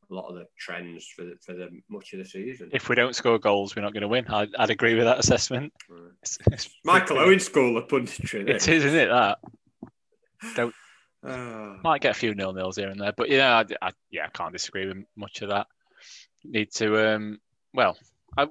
a 0.09 0.13
lot 0.13 0.27
of 0.27 0.35
the 0.35 0.45
trends 0.57 1.07
for 1.07 1.23
the, 1.23 1.35
for 1.41 1.53
the 1.53 1.69
much 1.89 2.13
of 2.13 2.19
the 2.19 2.25
season. 2.25 2.69
If 2.73 2.89
we 2.89 2.95
don't 2.95 3.15
score 3.15 3.37
goals, 3.37 3.75
we're 3.75 3.81
not 3.81 3.93
going 3.93 4.01
to 4.01 4.07
win. 4.07 4.27
I'd, 4.27 4.49
I'd 4.57 4.69
agree 4.69 4.95
with 4.95 5.05
that 5.05 5.19
assessment. 5.19 5.73
Right. 5.89 6.11
It's, 6.21 6.37
it's 6.51 6.69
Michael 6.83 7.19
Owen 7.19 7.39
school 7.39 7.77
of 7.77 7.87
punditry. 7.87 8.47
It 8.47 8.67
is, 8.67 8.85
isn't 8.85 8.99
it? 8.99 9.07
That 9.07 9.39
don't 10.55 10.73
uh, 11.23 11.75
might 11.83 12.01
get 12.01 12.11
a 12.11 12.19
few 12.19 12.33
nil 12.33 12.53
nils 12.53 12.77
here 12.77 12.89
and 12.89 12.99
there, 12.99 13.13
but 13.15 13.29
yeah, 13.29 13.57
I, 13.57 13.87
I, 13.87 13.91
yeah, 14.09 14.25
I 14.25 14.29
can't 14.29 14.53
disagree 14.53 14.87
with 14.87 14.97
much 15.15 15.41
of 15.41 15.49
that. 15.49 15.67
Need 16.43 16.71
to 16.75 17.15
um, 17.15 17.39
well, 17.73 17.97
I, 18.37 18.47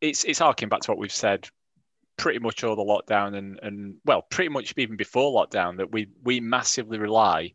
it's 0.00 0.24
it's 0.24 0.38
harking 0.38 0.68
back 0.68 0.80
to 0.82 0.90
what 0.90 0.98
we've 0.98 1.12
said 1.12 1.48
pretty 2.16 2.38
much 2.38 2.62
all 2.64 2.76
the 2.76 2.82
lockdown 2.82 3.34
and 3.36 3.58
and 3.62 3.94
well, 4.04 4.22
pretty 4.22 4.50
much 4.50 4.74
even 4.76 4.96
before 4.96 5.32
lockdown 5.32 5.78
that 5.78 5.90
we 5.90 6.08
we 6.22 6.40
massively 6.40 6.98
rely 6.98 7.52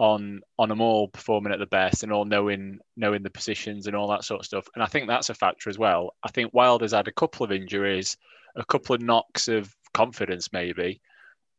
on 0.00 0.40
on 0.58 0.70
them 0.70 0.80
all 0.80 1.08
performing 1.08 1.52
at 1.52 1.58
the 1.58 1.66
best 1.66 2.02
and 2.02 2.10
all 2.10 2.24
knowing 2.24 2.78
knowing 2.96 3.22
the 3.22 3.28
positions 3.28 3.86
and 3.86 3.94
all 3.94 4.08
that 4.08 4.24
sort 4.24 4.40
of 4.40 4.46
stuff. 4.46 4.66
And 4.74 4.82
I 4.82 4.86
think 4.86 5.06
that's 5.06 5.28
a 5.28 5.34
factor 5.34 5.68
as 5.68 5.78
well. 5.78 6.14
I 6.24 6.30
think 6.30 6.54
Wilder's 6.54 6.92
had 6.92 7.06
a 7.06 7.12
couple 7.12 7.44
of 7.44 7.52
injuries, 7.52 8.16
a 8.56 8.64
couple 8.64 8.94
of 8.94 9.02
knocks 9.02 9.46
of 9.46 9.72
confidence 9.92 10.54
maybe, 10.54 11.02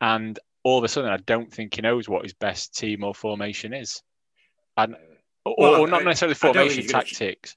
and 0.01 0.39
all 0.63 0.79
of 0.79 0.83
a 0.83 0.87
sudden 0.87 1.11
I 1.11 1.17
don't 1.17 1.53
think 1.53 1.75
he 1.75 1.83
knows 1.83 2.09
what 2.09 2.23
his 2.23 2.33
best 2.33 2.75
team 2.75 3.03
or 3.03 3.13
formation 3.13 3.73
is. 3.73 4.01
And 4.75 4.95
or, 5.45 5.55
well, 5.59 5.81
or 5.81 5.87
not 5.87 6.03
necessarily 6.03 6.33
formation 6.33 6.87
tactics. 6.87 7.55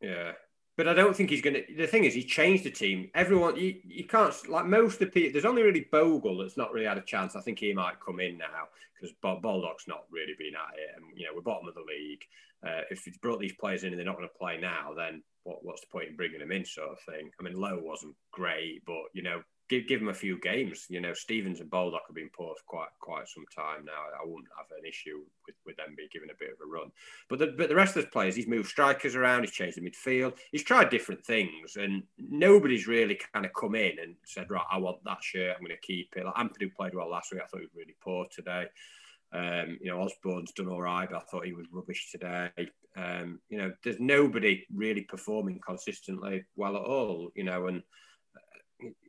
Yeah, 0.00 0.32
but 0.78 0.86
I 0.86 0.94
don't 0.94 1.14
think 1.14 1.28
he's 1.28 1.42
going 1.42 1.54
to. 1.54 1.74
The 1.76 1.88
thing 1.88 2.04
is, 2.04 2.14
he 2.14 2.22
changed 2.22 2.62
the 2.62 2.70
team. 2.70 3.10
Everyone, 3.16 3.56
you, 3.56 3.80
you 3.84 4.04
can't 4.04 4.32
like 4.48 4.64
most 4.64 4.94
of 4.94 5.00
the 5.00 5.06
people. 5.06 5.32
There's 5.32 5.44
only 5.44 5.62
really 5.62 5.88
Bogle 5.90 6.38
that's 6.38 6.56
not 6.56 6.72
really 6.72 6.86
had 6.86 6.96
a 6.96 7.02
chance. 7.02 7.34
I 7.34 7.40
think 7.40 7.58
he 7.58 7.74
might 7.74 8.00
come 8.00 8.20
in 8.20 8.38
now 8.38 8.68
because 8.94 9.12
Baldock's 9.20 9.88
not 9.88 10.04
really 10.08 10.34
been 10.38 10.54
at 10.54 10.78
it, 10.78 10.90
and 10.96 11.18
you 11.18 11.26
know 11.26 11.32
we're 11.34 11.42
bottom 11.42 11.66
of 11.66 11.74
the 11.74 11.80
league. 11.80 12.22
Uh, 12.64 12.82
if 12.92 13.02
he's 13.04 13.18
brought 13.18 13.40
these 13.40 13.54
players 13.54 13.82
in 13.82 13.90
and 13.90 13.98
they're 13.98 14.06
not 14.06 14.16
going 14.16 14.28
to 14.28 14.38
play 14.38 14.56
now, 14.60 14.92
then 14.96 15.20
what, 15.42 15.64
what's 15.64 15.80
the 15.80 15.86
point 15.88 16.10
in 16.10 16.16
bringing 16.16 16.38
them 16.38 16.52
in, 16.52 16.64
sort 16.64 16.90
of 16.90 17.00
thing? 17.00 17.30
I 17.38 17.42
mean, 17.42 17.54
Lowe 17.54 17.80
wasn't 17.82 18.14
great, 18.30 18.84
but 18.86 19.02
you 19.12 19.22
know 19.22 19.42
give, 19.68 19.86
give 19.86 20.00
them 20.00 20.08
a 20.08 20.14
few 20.14 20.38
games. 20.40 20.86
You 20.88 21.00
know, 21.00 21.12
Stevens 21.12 21.60
and 21.60 21.70
Baldock 21.70 22.02
have 22.06 22.16
been 22.16 22.30
poor 22.30 22.54
for 22.54 22.64
quite 22.66 22.88
quite 23.00 23.28
some 23.28 23.44
time 23.54 23.84
now. 23.84 23.92
I 24.20 24.24
wouldn't 24.24 24.48
have 24.56 24.66
an 24.78 24.86
issue 24.86 25.22
with, 25.46 25.56
with 25.66 25.76
them 25.76 25.94
being 25.96 26.08
given 26.12 26.30
a 26.30 26.38
bit 26.38 26.50
of 26.50 26.58
a 26.62 26.70
run. 26.70 26.90
But 27.28 27.38
the, 27.38 27.54
but 27.56 27.68
the 27.68 27.74
rest 27.74 27.96
of 27.96 28.04
the 28.04 28.10
players, 28.10 28.34
he's 28.34 28.46
moved 28.46 28.68
strikers 28.68 29.14
around, 29.14 29.42
he's 29.42 29.52
changed 29.52 29.76
the 29.76 29.88
midfield, 29.88 30.36
he's 30.52 30.64
tried 30.64 30.90
different 30.90 31.24
things, 31.24 31.76
and 31.76 32.02
nobody's 32.18 32.86
really 32.86 33.18
kind 33.32 33.44
of 33.44 33.52
come 33.54 33.74
in 33.74 33.98
and 34.02 34.14
said, 34.24 34.50
right, 34.50 34.64
I 34.70 34.78
want 34.78 35.04
that 35.04 35.22
shirt, 35.22 35.56
I'm 35.56 35.64
going 35.64 35.76
to 35.76 35.86
keep 35.86 36.14
it. 36.16 36.24
Like 36.24 36.34
Ampadu 36.34 36.74
played 36.74 36.94
well 36.94 37.10
last 37.10 37.32
week. 37.32 37.42
I 37.42 37.46
thought 37.46 37.60
he 37.60 37.66
was 37.66 37.74
really 37.76 37.96
poor 38.02 38.26
today. 38.30 38.66
Um, 39.32 39.78
you 39.80 39.90
know, 39.90 40.00
Osborne's 40.00 40.52
done 40.52 40.68
all 40.68 40.80
right, 40.80 41.08
but 41.10 41.18
I 41.18 41.20
thought 41.20 41.44
he 41.44 41.52
was 41.52 41.66
rubbish 41.70 42.10
today. 42.10 42.50
Um, 42.96 43.40
you 43.50 43.58
know, 43.58 43.72
there's 43.84 44.00
nobody 44.00 44.64
really 44.74 45.02
performing 45.02 45.60
consistently 45.64 46.44
well 46.56 46.76
at 46.76 46.82
all. 46.82 47.30
You 47.34 47.44
know, 47.44 47.66
and 47.66 47.82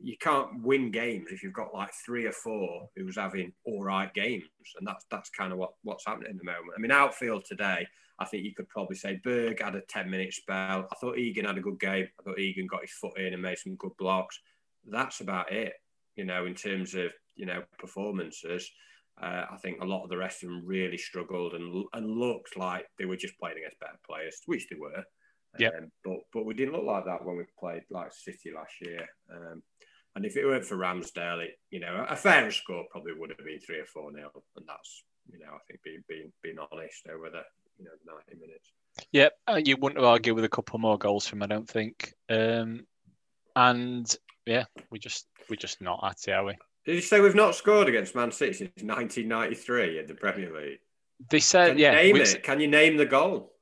you 0.00 0.16
can't 0.18 0.62
win 0.62 0.90
games 0.90 1.28
if 1.30 1.42
you've 1.42 1.52
got 1.52 1.74
like 1.74 1.92
three 2.04 2.26
or 2.26 2.32
four 2.32 2.88
who's 2.96 3.16
having 3.16 3.52
all 3.64 3.82
right 3.82 4.12
games, 4.14 4.44
and 4.78 4.86
that's 4.86 5.04
that's 5.10 5.30
kind 5.30 5.52
of 5.52 5.58
what 5.58 5.74
what's 5.82 6.06
happening 6.06 6.30
at 6.30 6.38
the 6.38 6.44
moment. 6.44 6.74
I 6.76 6.80
mean, 6.80 6.90
outfield 6.90 7.44
today, 7.44 7.86
I 8.18 8.24
think 8.24 8.44
you 8.44 8.54
could 8.54 8.68
probably 8.68 8.96
say 8.96 9.20
Berg 9.22 9.62
had 9.62 9.76
a 9.76 9.80
ten 9.82 10.10
minute 10.10 10.34
spell. 10.34 10.88
I 10.90 10.94
thought 11.00 11.18
Egan 11.18 11.44
had 11.44 11.58
a 11.58 11.62
good 11.62 11.78
game. 11.78 12.08
I 12.18 12.22
thought 12.22 12.38
Egan 12.38 12.66
got 12.66 12.82
his 12.82 12.92
foot 12.92 13.18
in 13.18 13.32
and 13.32 13.42
made 13.42 13.58
some 13.58 13.76
good 13.76 13.96
blocks. 13.98 14.40
That's 14.86 15.20
about 15.20 15.52
it, 15.52 15.74
you 16.16 16.24
know, 16.24 16.46
in 16.46 16.54
terms 16.54 16.94
of 16.94 17.12
you 17.36 17.46
know 17.46 17.62
performances. 17.78 18.70
Uh, 19.20 19.44
I 19.50 19.56
think 19.58 19.82
a 19.82 19.86
lot 19.86 20.02
of 20.02 20.08
the 20.08 20.16
rest 20.16 20.42
of 20.42 20.48
them 20.48 20.62
really 20.64 20.98
struggled 20.98 21.54
and 21.54 21.84
and 21.92 22.10
looked 22.10 22.56
like 22.56 22.86
they 22.98 23.04
were 23.04 23.16
just 23.16 23.38
playing 23.38 23.58
against 23.58 23.78
better 23.78 23.98
players, 24.06 24.40
which 24.46 24.66
they 24.68 24.76
were. 24.76 25.04
Yeah. 25.58 25.68
Um, 25.68 25.90
but 26.04 26.18
but 26.32 26.44
we 26.44 26.54
didn't 26.54 26.74
look 26.74 26.84
like 26.84 27.04
that 27.06 27.24
when 27.24 27.36
we 27.36 27.44
played 27.58 27.82
like 27.90 28.12
City 28.12 28.52
last 28.54 28.74
year. 28.80 29.06
Um, 29.32 29.62
and 30.16 30.24
if 30.24 30.36
it 30.36 30.44
weren't 30.44 30.64
for 30.64 30.76
Ramsdale, 30.76 31.44
it, 31.44 31.58
you 31.70 31.80
know, 31.80 32.04
a 32.08 32.16
fairer 32.16 32.50
score 32.50 32.84
probably 32.90 33.12
would 33.16 33.30
have 33.30 33.38
been 33.38 33.60
three 33.60 33.78
or 33.78 33.86
four 33.86 34.10
nil, 34.12 34.30
and 34.56 34.66
that's 34.66 35.04
you 35.30 35.38
know, 35.38 35.52
I 35.52 35.58
think 35.66 35.80
being 35.84 36.02
being 36.08 36.32
being 36.42 36.56
honest 36.58 37.06
over 37.08 37.30
the 37.30 37.42
you 37.78 37.84
know 37.84 37.90
ninety 38.06 38.40
minutes. 38.40 38.70
Yep, 39.12 39.32
uh, 39.48 39.60
you 39.64 39.76
wouldn't 39.76 40.04
argue 40.04 40.34
with 40.34 40.44
a 40.44 40.48
couple 40.48 40.78
more 40.78 40.98
goals 40.98 41.26
from, 41.26 41.42
I 41.42 41.46
don't 41.46 41.68
think. 41.68 42.12
Um, 42.28 42.86
and 43.54 44.14
yeah, 44.46 44.64
we 44.90 44.98
just 44.98 45.26
we're 45.48 45.56
just 45.56 45.80
not 45.80 46.00
at 46.04 46.28
it, 46.28 46.32
are 46.32 46.44
we? 46.44 46.54
Did 46.86 46.94
you 46.94 47.02
say 47.02 47.20
we've 47.20 47.34
not 47.34 47.54
scored 47.54 47.88
against 47.88 48.14
Man 48.14 48.32
City 48.32 48.52
since 48.52 48.82
1993 48.82 49.98
in 49.98 50.06
the 50.06 50.14
Premier 50.14 50.52
League? 50.52 50.78
They 51.28 51.40
said, 51.40 51.68
Can 51.68 51.78
yeah. 51.78 51.92
Name 51.92 52.16
it. 52.16 52.42
Can 52.42 52.60
you 52.60 52.68
name 52.68 52.96
the 52.96 53.06
goal? 53.06 53.52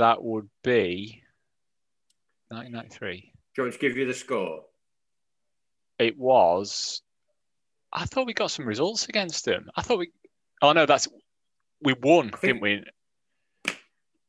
That 0.00 0.24
would 0.24 0.48
be 0.64 1.22
1993. 2.48 3.16
Do 3.20 3.26
you 3.58 3.64
want 3.64 3.74
to 3.74 3.78
give 3.78 3.98
you 3.98 4.06
the 4.06 4.14
score? 4.14 4.62
It 5.98 6.18
was. 6.18 7.02
I 7.92 8.06
thought 8.06 8.26
we 8.26 8.32
got 8.32 8.50
some 8.50 8.64
results 8.64 9.10
against 9.10 9.44
them. 9.44 9.68
I 9.76 9.82
thought 9.82 9.98
we. 9.98 10.10
Oh 10.62 10.72
no, 10.72 10.86
that's 10.86 11.06
we 11.82 11.92
won, 12.00 12.30
think, 12.30 12.40
didn't 12.40 12.62
we? 12.62 12.84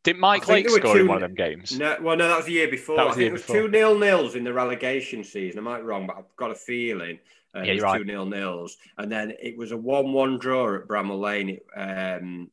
Did 0.03 0.17
Mike 0.17 0.45
Lake 0.49 0.69
score 0.69 0.93
two, 0.93 0.99
in 0.99 1.07
one 1.07 1.23
of 1.23 1.29
them 1.29 1.36
games? 1.36 1.79
No, 1.79 1.95
well, 2.01 2.17
no, 2.17 2.27
that 2.27 2.36
was 2.36 2.47
the 2.47 2.51
year 2.51 2.67
before. 2.67 2.97
That 2.97 3.07
was 3.07 3.15
the 3.15 3.21
year 3.21 3.31
before. 3.31 3.55
It 3.55 3.62
was 3.62 3.71
two 3.71 3.71
nil 3.71 3.97
nils 3.97 4.36
in 4.36 4.43
the 4.43 4.51
relegation 4.51 5.23
season. 5.23 5.60
I 5.60 5.62
might 5.62 5.77
be 5.77 5.84
wrong, 5.84 6.05
but 6.05 6.17
I've 6.17 6.36
got 6.36 6.51
a 6.51 6.55
feeling. 6.55 7.17
Uh, 7.55 7.62
yeah, 7.62 7.71
you're 7.71 7.84
right. 7.84 7.97
Two 7.97 8.03
nil 8.03 8.25
nils, 8.25 8.75
and 8.97 9.10
then 9.10 9.31
it 9.41 9.57
was 9.57 9.71
a 9.71 9.77
one-one 9.77 10.38
draw 10.38 10.75
at 10.75 10.86
Bramall 10.89 11.21
Lane 11.21 11.60
um, 11.77 12.51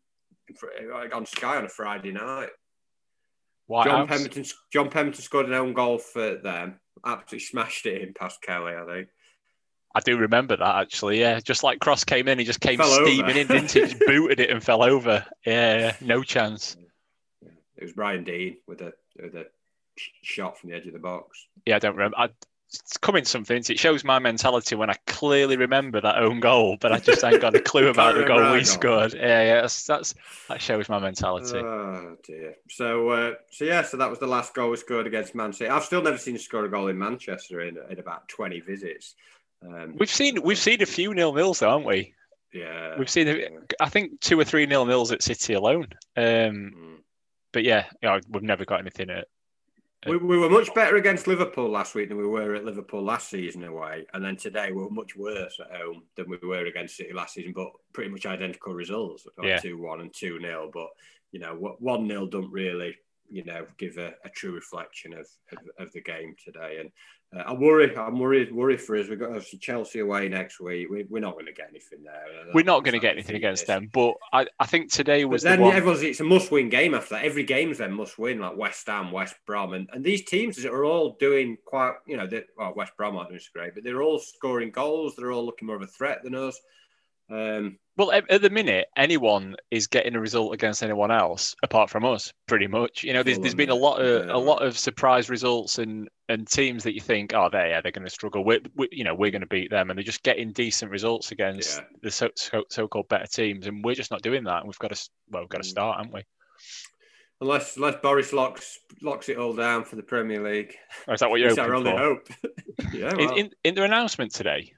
on 1.12 1.26
Sky 1.26 1.57
on 1.57 1.64
a 1.64 1.68
Friday 1.68 2.12
night. 2.12 2.50
White 3.68 3.87
John 3.87 4.09
House. 4.09 4.18
Pemberton, 4.18 4.44
John 4.72 4.90
Pemberton 4.90 5.22
scored 5.22 5.46
an 5.46 5.54
own 5.54 5.74
goal 5.74 5.98
for 5.98 6.37
them. 6.37 6.81
Absolutely 7.04 7.44
smashed 7.44 7.87
it 7.87 8.02
in 8.02 8.14
past 8.14 8.42
Kelly, 8.42 8.72
I 8.72 8.85
think. 8.85 9.09
I 9.94 10.00
do 10.00 10.16
remember 10.16 10.57
that 10.57 10.76
actually. 10.76 11.20
Yeah, 11.20 11.38
just 11.40 11.62
like 11.62 11.78
Cross 11.78 12.04
came 12.04 12.28
in, 12.28 12.38
he 12.38 12.44
just 12.44 12.61
came 12.61 12.81
steaming 12.83 13.20
over. 13.20 13.38
in, 13.38 13.46
didn't 13.46 13.70
he? 13.70 13.81
Just 13.81 13.98
booted 14.07 14.40
it 14.40 14.50
and 14.50 14.62
fell 14.62 14.83
over. 14.83 15.24
Yeah, 15.46 15.94
no 16.00 16.22
chance. 16.22 16.76
It 17.76 17.85
was 17.85 17.92
Brian 17.92 18.24
Deane 18.24 18.57
with 18.66 18.81
a 18.81 18.92
with 19.20 19.35
a 19.35 19.46
shot 20.22 20.59
from 20.59 20.70
the 20.70 20.76
edge 20.76 20.87
of 20.87 20.92
the 20.94 20.98
box. 20.98 21.46
Yeah, 21.66 21.76
I 21.76 21.78
don't 21.78 21.94
remember. 21.94 22.16
I, 22.18 22.28
it's 22.70 22.98
coming 22.98 23.24
something. 23.24 23.57
It 23.57 23.78
shows 23.78 24.04
my 24.04 24.18
mentality 24.18 24.74
when 24.74 24.90
I 24.90 24.94
clearly 25.07 25.57
remember 25.57 26.00
that 26.02 26.18
own 26.18 26.40
goal, 26.40 26.76
but 26.78 26.92
I 26.92 26.98
just 26.98 27.24
ain't 27.24 27.40
got 27.40 27.54
a 27.54 27.61
clue 27.61 27.88
about 27.90 28.14
the 28.14 28.24
goal 28.24 28.52
we 28.52 28.62
scored. 28.64 29.14
Yeah, 29.14 29.42
yeah, 29.42 29.61
that's, 29.62 29.87
that's, 29.87 30.14
that 30.48 30.61
shows 30.61 30.88
my 30.88 30.98
mentality. 30.98 31.59
Oh 31.59 32.16
dear. 32.22 32.57
So, 32.68 33.09
uh, 33.09 33.35
so 33.50 33.64
yeah, 33.64 33.83
so 33.83 33.96
that 33.96 34.11
was 34.11 34.18
the 34.18 34.26
last 34.26 34.54
goal 34.54 34.70
we 34.70 34.76
scored 34.76 35.07
against 35.07 35.35
Man 35.35 35.52
City. 35.52 35.70
I've 35.70 35.85
still 35.85 36.02
never 36.02 36.18
seen 36.18 36.35
you 36.35 36.40
score 36.40 36.64
a 36.64 36.70
goal 36.70 36.88
in 36.88 36.98
Manchester 36.98 37.62
in, 37.62 37.78
in 37.88 37.98
about 37.98 38.28
twenty 38.28 38.61
visits. 38.61 39.14
Um, 39.66 39.94
we've 39.98 40.11
seen 40.11 40.42
we've 40.42 40.59
seen 40.59 40.83
a 40.83 40.87
few 40.87 41.14
nil 41.14 41.33
nils 41.33 41.61
though, 41.61 41.70
haven't 41.70 41.87
we? 41.87 42.14
Yeah, 42.52 42.98
we've 42.98 43.11
seen 43.11 43.66
I 43.81 43.88
think 43.88 44.20
two 44.20 44.38
or 44.38 44.44
three 44.44 44.66
nil 44.66 44.85
nils 44.85 45.11
at 45.11 45.22
City 45.22 45.54
alone. 45.54 45.88
Um, 46.16 46.24
mm. 46.24 46.96
But 47.52 47.64
yeah, 47.64 47.87
you 48.02 48.09
know, 48.11 48.20
we've 48.28 48.42
never 48.42 48.66
got 48.66 48.81
anything 48.81 49.09
at 49.09 49.26
we, 50.07 50.17
we 50.17 50.39
were 50.39 50.49
much 50.51 50.73
better 50.75 50.97
against 50.97 51.27
Liverpool 51.27 51.69
last 51.71 51.95
week 51.95 52.09
than 52.09 52.19
we 52.19 52.27
were 52.27 52.55
at 52.55 52.65
Liverpool 52.65 53.03
last 53.03 53.31
season 53.31 53.65
away, 53.65 54.07
and 54.15 54.25
then 54.25 54.37
today 54.37 54.71
we 54.71 54.83
were 54.83 54.91
much 54.91 55.17
worse 55.17 55.59
at 55.61 55.77
home 55.77 56.05
than 56.17 56.29
we 56.29 56.39
were 56.43 56.67
against 56.67 56.97
City 56.97 57.13
last 57.13 57.35
season. 57.35 57.53
But 57.55 57.69
pretty 57.93 58.11
much 58.11 58.27
identical 58.27 58.75
results, 58.75 59.27
two 59.61 59.81
one 59.81 60.01
and 60.01 60.15
two 60.15 60.39
0 60.41 60.71
But 60.73 60.89
you 61.33 61.41
know, 61.41 61.77
one 61.81 62.07
0 62.09 62.27
don't 62.29 62.53
really 62.53 62.95
you 63.31 63.45
know 63.45 63.67
give 63.79 63.97
a, 63.99 64.14
a 64.25 64.29
true 64.29 64.53
reflection 64.53 65.12
of, 65.12 65.27
of, 65.53 65.87
of 65.87 65.93
the 65.93 66.01
game 66.01 66.35
today. 66.45 66.79
And 66.81 66.91
uh, 67.37 67.51
I 67.51 67.53
worry. 67.53 67.95
I'm 67.97 68.19
worried. 68.19 68.53
Worried 68.53 68.81
for 68.81 68.97
us. 68.97 69.09
We've 69.09 69.19
got 69.19 69.29
obviously 69.29 69.59
Chelsea 69.59 69.99
away 69.99 70.29
next 70.29 70.61
week. 70.61 70.88
We, 70.91 71.03
are 71.03 71.21
not 71.21 71.35
going 71.35 71.47
to 71.47 71.53
get 71.53 71.69
anything 71.69 72.03
there. 72.03 72.53
We're 72.55 72.64
not 72.64 72.85
going 72.85 72.95
to 72.95 72.99
get 72.99 73.12
anything 73.12 73.37
against 73.37 73.67
this. 73.67 73.75
them. 73.75 73.91
But 73.93 74.14
I, 74.33 74.47
I 74.59 74.67
think 74.67 74.91
today 74.91 75.25
was. 75.27 75.43
But 75.43 75.51
then 75.51 75.59
the 75.59 75.64
one... 75.67 75.77
everyone's. 75.77 76.03
It's 76.03 76.21
a 76.21 76.25
must-win 76.25 76.71
game 76.71 76.95
after 76.95 77.17
that. 77.17 77.25
Every 77.25 77.45
game's 77.45 77.79
then 77.79 77.93
must-win. 77.93 78.41
Like 78.41 78.57
West 78.57 78.87
Ham, 78.87 79.12
West 79.12 79.35
Brom, 79.47 79.75
and, 79.75 79.88
and 79.93 80.03
these 80.03 80.25
teams 80.25 80.64
are 80.64 80.85
all 80.85 81.17
doing 81.21 81.59
quite. 81.67 81.95
You 82.07 82.17
know, 82.17 82.29
well, 82.57 82.73
West 82.75 82.93
Brom 82.97 83.17
aren't 83.17 83.29
doing 83.29 83.41
so 83.41 83.51
great, 83.53 83.75
but 83.75 83.85
they're 83.85 84.03
all 84.03 84.19
scoring 84.19 84.71
goals. 84.71 85.14
They're 85.17 85.33
all 85.33 85.45
looking 85.45 85.67
more 85.67 85.77
of 85.77 85.83
a 85.83 85.87
threat 85.87 86.23
than 86.23 86.35
us. 86.35 86.59
Um, 87.31 87.79
well, 87.99 88.12
at 88.12 88.41
the 88.41 88.49
minute, 88.49 88.87
anyone 88.97 89.57
is 89.73 89.88
getting 89.88 90.14
a 90.14 90.21
result 90.21 90.55
against 90.55 90.85
anyone 90.85 91.11
else 91.11 91.57
apart 91.64 91.91
from 91.91 92.05
us, 92.05 92.33
pretty 92.47 92.69
much. 92.69 93.03
You 93.03 93.12
know, 93.12 93.25
there's, 93.25 93.41
there's 93.41 93.57
been 93.57 93.71
a 93.71 93.75
lot 93.75 94.01
of 94.01 94.29
a 94.29 94.38
lot 94.38 94.64
of 94.64 94.79
surprise 94.79 95.29
results 95.29 95.79
and 95.79 96.09
and 96.29 96.47
teams 96.47 96.85
that 96.85 96.95
you 96.95 97.01
think, 97.01 97.35
oh, 97.35 97.49
they 97.51 97.71
yeah, 97.71 97.81
they're 97.81 97.91
going 97.91 98.05
to 98.05 98.11
struggle. 98.11 98.45
We're, 98.45 98.61
we, 98.77 98.88
you 98.93 99.03
know, 99.03 99.17
we're 99.17 99.33
going 99.33 99.43
to 99.43 99.49
beat 99.49 99.71
them, 99.71 99.91
and 99.91 99.99
they're 99.99 100.05
just 100.05 100.23
getting 100.23 100.53
decent 100.53 100.93
results 100.93 101.33
against 101.33 101.79
yeah. 101.79 101.85
the 102.03 102.11
so, 102.12 102.29
so, 102.37 102.62
so-called 102.71 103.09
better 103.09 103.27
teams, 103.27 103.67
and 103.67 103.85
we're 103.85 103.97
just 103.97 104.12
not 104.12 104.23
doing 104.23 104.45
that. 104.45 104.59
And 104.59 104.69
we've 104.69 104.79
got 104.79 104.95
to 104.95 105.11
well, 105.31 105.43
we've 105.43 105.51
got 105.51 105.62
to 105.62 105.69
mm. 105.69 105.71
start, 105.71 105.97
haven't 105.99 106.14
we? 106.14 106.23
Unless 107.41 107.77
unless 107.77 107.97
Boris 108.01 108.33
locks 108.33 108.79
locks 109.03 109.29
it 109.29 109.38
all 109.38 109.55
down 109.55 109.85
for 109.85 109.97
the 109.97 110.03
Premier 110.05 110.41
League. 110.41 110.75
Oh, 111.09 111.14
is 111.14 111.21
that 111.21 111.31
what 111.31 111.41
you're 111.41 111.51
hoping 111.51 111.64
our 111.64 111.75
only 111.75 111.91
for? 111.91 111.99
hope? 111.99 112.29
yeah. 112.93 113.12
Well. 113.17 113.33
In, 113.33 113.38
in, 113.38 113.51
in 113.64 113.75
their 113.75 113.85
announcement 113.85 114.33
today, 114.33 114.73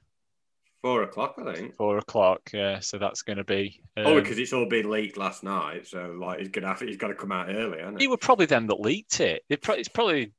Four 0.81 1.03
o'clock, 1.03 1.35
I 1.37 1.53
think. 1.53 1.75
Four 1.75 1.99
o'clock, 1.99 2.49
yeah. 2.53 2.79
So 2.79 2.97
that's 2.97 3.21
going 3.21 3.37
to 3.37 3.43
be. 3.43 3.81
Um, 3.97 4.07
oh, 4.07 4.19
because 4.19 4.39
it's 4.39 4.51
all 4.51 4.65
been 4.65 4.89
leaked 4.89 5.17
last 5.17 5.43
night, 5.43 5.85
so 5.85 6.17
like 6.19 6.39
he's 6.39 6.49
gonna 6.49 6.67
have, 6.67 6.79
he's 6.79 6.97
got 6.97 7.09
to 7.09 7.15
come 7.15 7.31
out 7.31 7.49
early, 7.49 7.79
hasn't 7.79 8.01
it? 8.01 8.03
It 8.03 8.09
were 8.09 8.17
probably 8.17 8.47
them 8.47 8.67
that 8.67 8.79
leaked 8.79 9.19
it. 9.19 9.43
Pro- 9.61 9.75
it's 9.75 9.89
probably 9.89 10.31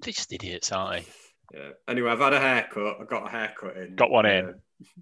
they're 0.00 0.12
just 0.12 0.32
idiots, 0.32 0.72
aren't 0.72 1.04
they? 1.04 1.58
Yeah. 1.58 1.70
Anyway, 1.88 2.10
I've 2.10 2.18
had 2.18 2.32
a 2.32 2.40
haircut. 2.40 3.00
I 3.00 3.04
got 3.04 3.26
a 3.26 3.30
haircut 3.30 3.76
in. 3.76 3.96
Got 3.96 4.10
one 4.10 4.26
in. 4.26 4.46
Uh, 4.46 4.52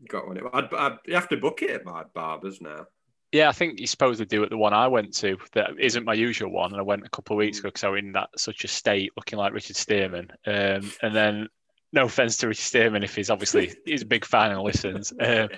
got 0.09 0.27
one 0.27 0.37
in. 0.37 0.45
I'd, 0.53 0.73
I'd, 0.75 0.99
you 1.07 1.15
have 1.15 1.29
to 1.29 1.37
book 1.37 1.63
it 1.63 1.71
at 1.71 1.85
my 1.85 2.05
barber's 2.13 2.61
now. 2.61 2.87
Yeah, 3.33 3.49
I 3.49 3.53
think 3.53 3.81
you're 3.81 3.89
supposed 3.89 4.21
to 4.21 4.27
do 4.27 4.45
it 4.45 4.51
the 4.51 4.57
one 4.57 4.73
I 4.73 4.87
went 4.87 5.13
to 5.17 5.37
that 5.55 5.71
isn't 5.79 6.05
my 6.05 6.15
usual 6.15 6.51
one, 6.51 6.73
and 6.73 6.79
I 6.81 6.85
went 6.85 7.05
a 7.05 7.11
couple 7.11 7.35
of 7.35 7.39
weeks 7.39 7.59
mm. 7.59 7.61
ago 7.61 7.69
because 7.69 7.85
I 7.85 7.89
was 7.89 7.99
in 8.01 8.13
that 8.13 8.31
such 8.37 8.65
a 8.65 8.69
state, 8.69 9.13
looking 9.17 9.39
like 9.39 9.53
Richard 9.53 9.77
Stearman. 9.77 10.31
Um, 10.47 10.91
and 11.03 11.15
then 11.15 11.49
no 11.95 12.07
offense 12.07 12.37
to 12.39 12.49
Richie 12.49 12.61
Stearman 12.61 13.05
if 13.05 13.15
he's 13.15 13.31
obviously 13.31 13.73
he's 13.87 14.03
a 14.03 14.07
big 14.07 14.25
fan 14.25 14.51
and 14.51 14.61
listens. 14.61 15.13
Um, 15.25 15.49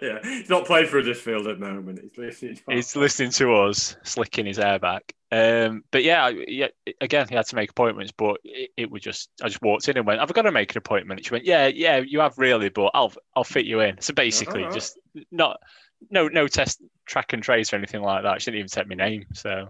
yeah, 0.00 0.18
he's 0.22 0.48
not 0.48 0.64
playing 0.64 0.86
for 0.86 0.98
Huddersfield 0.98 1.46
at 1.46 1.58
the 1.58 1.66
moment. 1.66 2.00
He's 2.00 2.16
listening. 2.16 2.56
To 2.56 2.62
he's 2.68 2.96
listening 2.96 3.30
to 3.32 3.54
us, 3.54 3.96
slicking 4.02 4.46
his 4.46 4.56
hair 4.56 4.78
back. 4.78 5.14
Um, 5.30 5.84
but 5.90 6.02
yeah, 6.02 6.30
yeah, 6.48 6.68
again, 7.00 7.26
he 7.28 7.34
had 7.34 7.46
to 7.46 7.56
make 7.56 7.70
appointments, 7.70 8.12
but 8.16 8.38
it, 8.44 8.70
it 8.76 8.90
was 8.90 9.02
just 9.02 9.28
I 9.42 9.48
just 9.48 9.60
walked 9.60 9.88
in 9.88 9.98
and 9.98 10.06
went, 10.06 10.20
"I've 10.20 10.32
got 10.32 10.42
to 10.42 10.52
make 10.52 10.72
an 10.72 10.78
appointment." 10.78 11.24
She 11.24 11.32
went, 11.32 11.44
"Yeah, 11.44 11.66
yeah, 11.66 11.98
you 11.98 12.20
have 12.20 12.38
really, 12.38 12.70
but 12.70 12.92
I'll 12.94 13.12
I'll 13.36 13.44
fit 13.44 13.66
you 13.66 13.80
in." 13.80 14.00
So 14.00 14.14
basically, 14.14 14.62
right. 14.62 14.72
just 14.72 14.98
not 15.30 15.60
no 16.08 16.28
no 16.28 16.46
test 16.46 16.80
track 17.04 17.32
and 17.32 17.42
trace 17.42 17.72
or 17.72 17.76
anything 17.76 18.02
like 18.02 18.22
that. 18.22 18.40
She 18.40 18.50
didn't 18.50 18.60
even 18.60 18.70
take 18.70 18.88
my 18.88 18.94
name, 18.94 19.26
so 19.34 19.68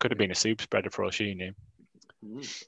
could 0.00 0.10
have 0.10 0.18
been 0.18 0.32
a 0.32 0.36
super 0.36 0.64
spreader 0.64 0.90
for 0.90 1.04
all 1.04 1.10
she 1.10 1.34
knew. 1.34 1.52
Mm. 2.24 2.64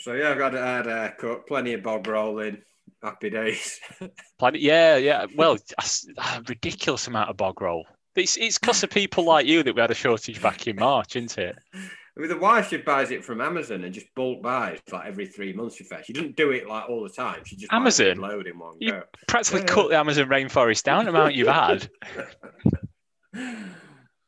So 0.00 0.12
yeah, 0.14 0.30
I've 0.30 0.38
got 0.38 0.56
I 0.56 0.76
had 0.76 0.86
a 0.86 1.12
cut, 1.18 1.46
plenty 1.46 1.72
of 1.72 1.82
bog 1.82 2.06
rolling, 2.06 2.58
happy 3.02 3.30
days. 3.30 3.80
plenty, 4.38 4.60
yeah, 4.60 4.96
yeah. 4.96 5.26
Well, 5.34 5.56
a 5.78 6.42
ridiculous 6.46 7.06
amount 7.06 7.30
of 7.30 7.36
bog 7.36 7.60
roll. 7.60 7.86
It's 8.14 8.36
it's 8.36 8.58
because 8.58 8.82
of 8.82 8.90
people 8.90 9.24
like 9.24 9.46
you 9.46 9.62
that 9.62 9.74
we 9.74 9.80
had 9.80 9.90
a 9.90 9.94
shortage 9.94 10.42
back 10.42 10.66
in 10.66 10.76
March, 10.76 11.16
isn't 11.16 11.38
it? 11.38 11.56
I 11.74 12.20
mean, 12.20 12.30
the 12.30 12.36
wife 12.36 12.70
she 12.70 12.78
buys 12.78 13.12
it 13.12 13.24
from 13.24 13.40
Amazon 13.40 13.84
and 13.84 13.94
just 13.94 14.12
bulk 14.16 14.42
buys 14.42 14.80
like 14.90 15.06
every 15.06 15.26
three 15.26 15.52
months. 15.52 15.76
She 15.76 15.86
She 16.04 16.12
didn't 16.12 16.34
do 16.34 16.50
it 16.50 16.66
like 16.68 16.88
all 16.88 17.04
the 17.04 17.10
time. 17.10 17.44
She 17.44 17.54
just 17.56 17.72
Amazon 17.72 18.18
load 18.18 18.48
in 18.48 18.58
one 18.58 18.74
you 18.80 18.90
go. 18.90 19.02
Practically 19.28 19.60
yeah. 19.60 19.66
cut 19.66 19.90
the 19.90 19.96
Amazon 19.96 20.26
rainforest 20.26 20.82
down 20.82 21.04
the 21.04 21.10
amount 21.10 21.34
you've 21.34 21.46
had. 21.46 21.88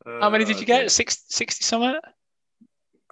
How 0.07 0.31
many 0.31 0.44
did 0.44 0.57
you 0.57 0.62
uh, 0.62 0.66
get? 0.66 0.90
60, 0.90 1.25
60 1.29 1.64
something? 1.64 2.01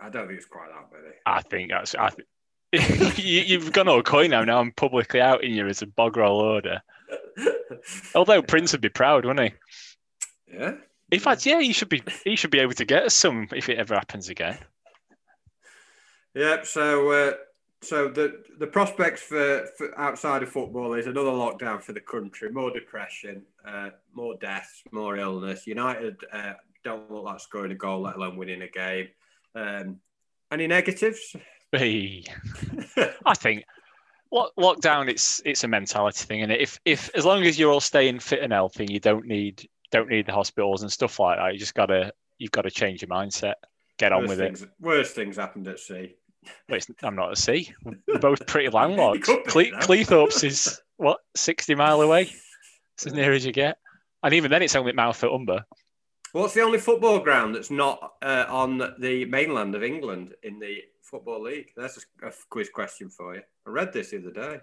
I 0.00 0.10
don't 0.10 0.28
think 0.28 0.38
it's 0.38 0.46
quite 0.46 0.68
that 0.68 0.96
many. 0.96 1.14
I 1.26 1.42
think 1.42 1.70
that's. 1.70 1.96
I 1.96 2.10
think 2.10 2.28
you, 2.72 3.58
have 3.58 3.72
gone 3.72 3.88
all 3.88 4.02
coy 4.02 4.26
now. 4.26 4.44
Now 4.44 4.60
I'm 4.60 4.72
publicly 4.72 5.20
outing 5.20 5.54
you 5.54 5.66
as 5.66 5.82
a 5.82 5.86
bog 5.86 6.16
roll 6.16 6.40
order. 6.40 6.82
Although 8.14 8.42
Prince 8.42 8.72
would 8.72 8.80
be 8.80 8.88
proud, 8.88 9.24
wouldn't 9.24 9.52
he? 9.52 10.54
Yeah. 10.54 10.74
In 11.10 11.20
fact, 11.20 11.46
yeah, 11.46 11.60
he 11.60 11.72
should 11.72 11.88
be. 11.88 12.02
He 12.24 12.36
should 12.36 12.50
be 12.50 12.58
able 12.58 12.74
to 12.74 12.84
get 12.84 13.04
us 13.04 13.14
some 13.14 13.48
if 13.54 13.68
it 13.68 13.78
ever 13.78 13.94
happens 13.94 14.28
again. 14.28 14.58
Yep. 16.34 16.66
So, 16.66 17.10
uh, 17.10 17.32
so 17.80 18.08
the 18.08 18.42
the 18.58 18.66
prospects 18.66 19.22
for, 19.22 19.66
for, 19.78 19.98
outside 19.98 20.42
of 20.42 20.50
football 20.50 20.92
is 20.94 21.06
another 21.06 21.30
lockdown 21.30 21.82
for 21.82 21.94
the 21.94 22.00
country. 22.00 22.50
More 22.50 22.70
depression, 22.70 23.42
uh, 23.66 23.90
more 24.12 24.34
deaths, 24.38 24.82
more 24.92 25.16
illness. 25.16 25.66
United 25.66 26.16
uh, 26.30 26.54
don't 26.84 27.10
look 27.10 27.24
like 27.24 27.40
scoring 27.40 27.72
a 27.72 27.76
goal, 27.76 28.02
let 28.02 28.16
alone 28.16 28.36
winning 28.36 28.62
a 28.62 28.68
game. 28.68 29.08
Um, 29.54 30.00
any 30.50 30.66
negatives? 30.66 31.34
I 31.74 33.34
think 33.34 33.64
lockdown 34.32 35.08
it's 35.08 35.40
it's 35.44 35.64
a 35.64 35.68
mentality 35.68 36.24
thing, 36.24 36.42
and 36.42 36.52
if 36.52 36.78
if 36.84 37.10
as 37.14 37.24
long 37.24 37.44
as 37.44 37.58
you're 37.58 37.72
all 37.72 37.80
staying 37.80 38.20
fit 38.20 38.42
and 38.42 38.52
healthy, 38.52 38.86
you 38.88 39.00
don't 39.00 39.26
need 39.26 39.68
don't 39.90 40.08
need 40.08 40.26
the 40.26 40.32
hospitals 40.32 40.82
and 40.82 40.92
stuff 40.92 41.18
like 41.18 41.38
that. 41.38 41.52
You 41.52 41.58
just 41.58 41.74
gotta 41.74 42.12
you've 42.38 42.52
got 42.52 42.62
to 42.62 42.70
change 42.70 43.02
your 43.02 43.08
mindset, 43.08 43.54
get 43.98 44.12
on 44.12 44.26
with 44.26 44.38
things, 44.38 44.62
it. 44.62 44.70
Worst 44.80 45.14
things 45.14 45.36
happened 45.36 45.66
at 45.68 45.78
sea. 45.78 46.16
Well, 46.68 46.80
I'm 47.02 47.16
not 47.16 47.32
at 47.32 47.38
sea. 47.38 47.72
We're 47.84 48.18
both 48.18 48.46
pretty 48.46 48.68
landlocked. 48.72 49.24
Cle- 49.24 49.72
Cleethorpes 49.80 50.44
is 50.44 50.80
what 50.96 51.18
sixty 51.34 51.74
mile 51.74 52.00
away. 52.00 52.30
It's 52.94 53.06
as 53.06 53.12
near 53.12 53.32
as 53.32 53.44
you 53.44 53.52
get, 53.52 53.78
and 54.22 54.34
even 54.34 54.50
then, 54.50 54.62
it's 54.62 54.76
only 54.76 54.92
mouth 54.92 55.22
at 55.22 55.30
Umber. 55.30 55.64
What's 56.32 56.52
the 56.52 56.60
only 56.60 56.78
football 56.78 57.20
ground 57.20 57.54
that's 57.54 57.70
not 57.70 58.14
uh, 58.20 58.44
on 58.48 58.78
the 58.98 59.24
mainland 59.24 59.74
of 59.74 59.82
England 59.82 60.34
in 60.42 60.58
the 60.58 60.82
Football 61.10 61.42
League? 61.42 61.72
That's 61.76 62.04
a, 62.22 62.32
quiz 62.50 62.68
question 62.68 63.08
for 63.08 63.34
you. 63.34 63.42
I 63.66 63.70
read 63.70 63.92
this 63.92 64.10
the 64.10 64.18
other 64.18 64.30
day. 64.30 64.60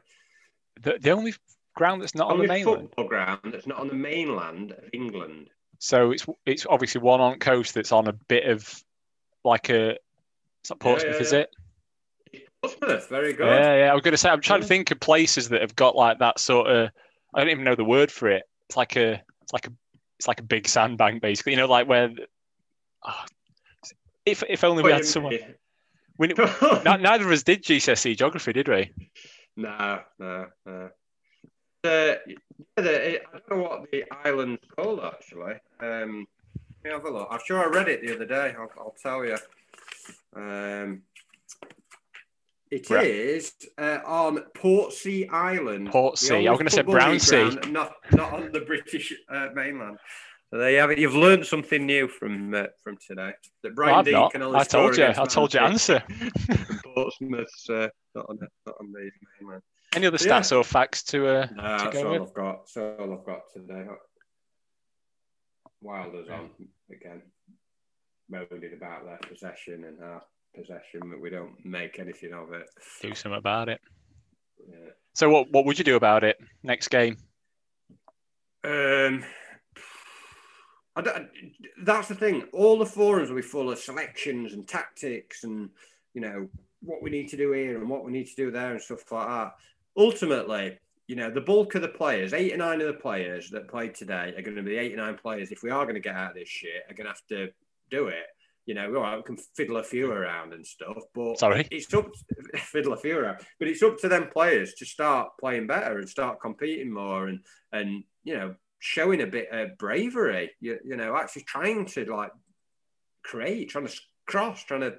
The, 0.82 0.98
the 1.02 1.12
only 1.12 1.34
ground 1.76 2.02
that's 2.02 2.16
not 2.16 2.32
only 2.32 2.44
on 2.44 2.48
the 2.48 2.54
mainland. 2.54 2.90
Football 2.90 3.08
ground 3.08 3.40
that's 3.46 3.68
not 3.68 3.80
on 3.80 3.88
the 3.88 3.96
mainland 3.96 4.72
of 4.72 4.84
England. 4.94 5.50
So 5.80 6.12
it's 6.12 6.26
it's 6.46 6.66
obviously 6.70 7.02
one 7.02 7.22
on 7.22 7.40
coast 7.40 7.74
that's 7.74 7.92
on 7.92 8.08
a 8.08 8.14
bit 8.14 8.46
of 8.46 8.84
like 9.44 9.70
a. 9.70 9.98
It's 10.62 10.70
not 10.70 10.80
Portsmouth, 10.80 11.14
yeah, 11.14 11.18
yeah, 11.18 11.22
is 11.22 11.34
it? 11.34 11.50
Portsmouth, 12.62 13.10
very 13.10 13.34
good. 13.34 13.48
Yeah, 13.48 13.76
yeah. 13.78 13.92
I 13.92 13.94
was 13.94 14.02
going 14.02 14.14
to 14.14 14.18
say 14.18 14.30
I'm 14.30 14.42
trying 14.42 14.62
to 14.62 14.68
think 14.68 14.92
of 14.92 15.00
places 15.00 15.50
that 15.50 15.62
have 15.62 15.76
got 15.76 15.96
like 15.96 16.20
that 16.20 16.40
sort 16.40 16.68
of. 16.68 16.90
I 17.34 17.40
don't 17.40 17.50
even 17.50 17.64
know 17.64 17.76
the 17.76 17.84
word 17.84 18.12
for 18.12 18.30
it. 18.30 18.44
It's 18.70 18.78
like 18.78 18.96
a. 18.96 19.22
It's 19.42 19.54
like 19.54 19.68
a. 19.68 19.72
It's 20.18 20.28
like 20.28 20.40
a 20.40 20.44
big 20.44 20.68
sandbank, 20.68 21.22
basically. 21.22 21.54
You 21.54 21.58
know, 21.58 21.68
like 21.68 21.88
where. 21.88 22.12
Oh, 23.04 23.26
if 24.26 24.44
if 24.48 24.64
only 24.64 24.84
we 24.84 24.92
had 24.92 25.06
someone. 25.06 25.38
We, 26.18 26.28
neither 26.86 27.26
of 27.26 27.32
us 27.32 27.44
did 27.44 27.64
GCSE 27.64 28.18
geography, 28.18 28.54
did 28.54 28.68
we? 28.68 28.92
No, 29.58 30.00
no, 30.20 30.48
no. 30.66 30.90
The, 31.84 32.20
the, 32.78 33.22
I 33.22 33.40
don't 33.48 33.58
know 33.58 33.64
what 33.64 33.92
the 33.92 34.06
island's 34.24 34.64
called 34.76 35.02
actually. 35.04 35.54
Um, 35.80 36.28
let 36.84 36.84
me 36.84 36.90
have 36.92 37.06
a 37.06 37.10
look. 37.12 37.28
I'm 37.30 37.40
sure 37.46 37.64
I 37.64 37.68
read 37.68 37.88
it 37.88 38.02
the 38.02 38.16
other 38.16 38.26
day. 38.26 38.56
I'll, 38.58 38.72
I'll 38.78 38.96
tell 39.02 39.26
you. 39.26 39.38
Um, 40.36 41.04
it 42.72 42.90
right. 42.90 43.06
is 43.06 43.54
uh, 43.78 44.00
on 44.06 44.40
Portsea 44.56 45.30
Island. 45.32 45.90
Portsea. 45.90 46.48
I 46.48 46.52
was 46.52 46.58
going 46.58 46.66
to 46.66 46.72
say 46.72 46.82
Brownsea. 46.82 47.52
Not, 47.70 47.96
not 48.12 48.34
on 48.34 48.52
the 48.52 48.62
British 48.62 49.14
uh, 49.30 49.50
mainland. 49.54 49.98
So 50.52 50.60
there 50.60 50.72
you 50.72 50.80
have 50.80 50.92
it. 50.92 51.00
You've 51.00 51.16
learned 51.16 51.46
something 51.46 51.86
new 51.86 52.08
from 52.08 52.54
uh, 52.54 52.66
from 52.84 52.98
today. 53.06 53.32
That 53.64 53.76
Brian 53.76 53.96
well, 53.96 54.04
Deane 54.04 54.30
can 54.30 54.42
only 54.44 54.60
I 54.60 54.64
told 54.64 54.96
you. 54.96 55.06
I 55.06 55.26
told 55.26 55.54
you 55.54 55.60
answer. 55.60 56.04
Portsmouth's 56.94 57.70
uh, 57.70 57.88
not 58.14 58.26
on 58.30 58.40
not 58.66 58.76
on 58.80 58.92
the 58.92 59.10
mainland. 59.42 59.64
Any 59.96 60.08
other 60.08 60.18
stats 60.18 60.52
yeah. 60.52 60.58
or 60.58 60.64
facts 60.64 61.04
to 61.04 61.28
uh, 61.28 61.48
no, 61.56 61.78
to 61.78 61.90
go 61.92 62.06
all 62.06 62.14
with? 62.14 62.22
I've 62.30 62.34
got. 62.34 62.58
That's 62.66 62.78
all 62.78 63.14
I've 63.14 63.26
got 63.26 63.42
today. 63.54 63.86
Wilder's 65.82 66.30
on 66.30 66.50
again, 66.92 67.22
moaning 68.30 68.74
about 68.76 69.06
their 69.06 69.20
possession 69.28 69.84
and 69.86 70.02
our 70.04 70.22
possession, 70.56 71.02
but 71.10 71.22
we 71.22 71.30
don't 71.30 71.54
make 71.64 72.00
anything 72.00 72.34
of 72.34 72.54
it. 72.54 72.68
Do 73.02 73.14
something 73.14 73.38
about 73.38 73.70
it. 73.70 73.82
Yeah. 74.68 74.92
So 75.14 75.30
what 75.30 75.52
what 75.52 75.66
would 75.66 75.78
you 75.78 75.86
do 75.86 75.96
about 75.96 76.24
it 76.24 76.38
next 76.64 76.90
game? 76.90 77.18
Um, 78.64 79.24
that's 81.84 82.08
the 82.08 82.16
thing. 82.16 82.44
All 82.54 82.78
the 82.78 82.86
forums 82.86 83.30
will 83.30 83.38
be 83.38 83.42
full 83.42 83.72
of 83.72 83.80
selections 83.80 84.54
and 84.54 84.68
tactics 84.68 85.44
and, 85.44 85.70
you 86.14 86.22
know, 86.22 86.48
what 86.82 87.02
we 87.02 87.10
need 87.10 87.30
to 87.30 87.38
do 87.38 87.52
here 87.52 87.78
and 87.80 87.90
what 87.90 88.06
we 88.06 88.12
need 88.12 88.28
to 88.28 88.36
do 88.36 88.52
there 88.52 88.72
and 88.72 88.82
stuff 88.82 89.12
like 89.12 89.28
that. 89.28 89.56
Ultimately, 89.98 90.78
you 91.08 91.16
know, 91.16 91.30
the 91.30 91.42
bulk 91.42 91.76
of 91.76 91.82
the 91.82 91.88
players, 91.88 92.34
eight 92.34 92.54
or 92.54 92.58
nine 92.58 92.82
of 92.82 92.88
the 92.88 92.94
players 92.94 93.50
that 93.52 93.68
played 93.68 93.94
today 93.94 94.34
are 94.36 94.42
going 94.42 94.56
to 94.56 94.64
be 94.64 94.78
eight 94.78 94.94
or 94.94 94.98
nine 94.98 95.18
players. 95.22 95.52
If 95.52 95.64
we 95.64 95.70
are 95.70 95.84
going 95.84 95.96
to 95.96 96.02
get 96.02 96.16
out 96.16 96.32
of 96.32 96.36
this 96.36 96.50
shit, 96.50 96.84
are 96.90 96.94
going 96.94 97.06
to 97.06 97.12
have 97.12 97.28
to 97.30 97.50
do 97.92 98.08
it. 98.08 98.26
You 98.66 98.74
know, 98.74 98.88
all 98.96 99.02
right, 99.02 99.18
we 99.18 99.22
can 99.22 99.38
fiddle 99.56 99.78
a 99.78 99.84
few 99.84 100.12
around 100.12 100.54
and 100.54 100.66
stuff, 100.66 100.98
but 101.14 101.38
Sorry. 101.38 101.68
it's 101.70 101.94
up 101.94 102.12
to, 102.12 102.58
fiddle 102.58 102.94
a 102.94 102.98
few 102.98 103.20
around. 103.20 103.38
But 103.60 103.68
it's 103.68 103.84
up 103.84 104.00
to 104.00 104.08
them 104.08 104.30
players 104.34 104.74
to 104.76 104.86
start 104.86 105.30
playing 105.40 105.68
better 105.68 106.00
and 106.00 106.10
start 106.10 106.42
competing 106.42 106.92
more 106.92 107.28
and 107.28 107.42
and 107.72 108.04
you 108.24 108.36
know 108.36 108.56
showing 108.80 109.22
a 109.22 109.28
bit 109.28 109.50
of 109.52 109.78
bravery. 109.78 110.52
You, 110.60 110.80
you 110.84 110.96
know, 110.96 111.16
actually 111.16 111.44
trying 111.44 111.86
to 111.88 112.06
like 112.06 112.32
create, 113.24 113.70
trying 113.70 113.88
to 113.88 113.94
cross, 114.28 114.64
trying 114.64 114.82
to 114.82 114.96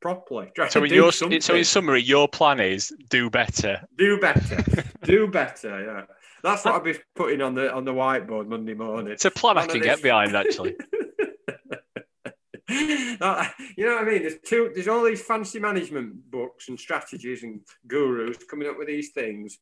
properly. 0.00 0.50
Trying 0.54 0.70
so, 0.70 0.84
in 0.84 0.92
your, 0.92 1.12
so 1.12 1.28
in 1.28 1.64
summary, 1.64 2.02
your 2.02 2.28
plan 2.28 2.60
is 2.60 2.92
do 3.08 3.30
better. 3.30 3.80
Do 3.96 4.18
better. 4.18 4.64
do 5.04 5.26
better. 5.28 5.84
Yeah, 5.84 6.14
that's 6.42 6.64
what 6.64 6.74
uh, 6.74 6.78
I'll 6.78 6.84
be 6.84 6.98
putting 7.14 7.42
on 7.42 7.54
the 7.54 7.72
on 7.72 7.84
the 7.84 7.92
whiteboard 7.92 8.48
Monday 8.48 8.74
morning. 8.74 9.12
It's 9.12 9.24
a 9.24 9.30
plan 9.30 9.58
I 9.58 9.66
can 9.66 9.80
get 9.80 10.02
behind, 10.02 10.34
actually. 10.36 10.76
you 12.68 13.16
know 13.18 13.94
what 13.94 14.02
I 14.02 14.04
mean? 14.04 14.22
There's 14.22 14.38
two. 14.44 14.70
There's 14.74 14.88
all 14.88 15.02
these 15.02 15.22
fancy 15.22 15.58
management 15.58 16.30
books 16.30 16.68
and 16.68 16.78
strategies 16.78 17.42
and 17.42 17.60
gurus 17.86 18.38
coming 18.48 18.68
up 18.68 18.78
with 18.78 18.88
these 18.88 19.10
things 19.10 19.58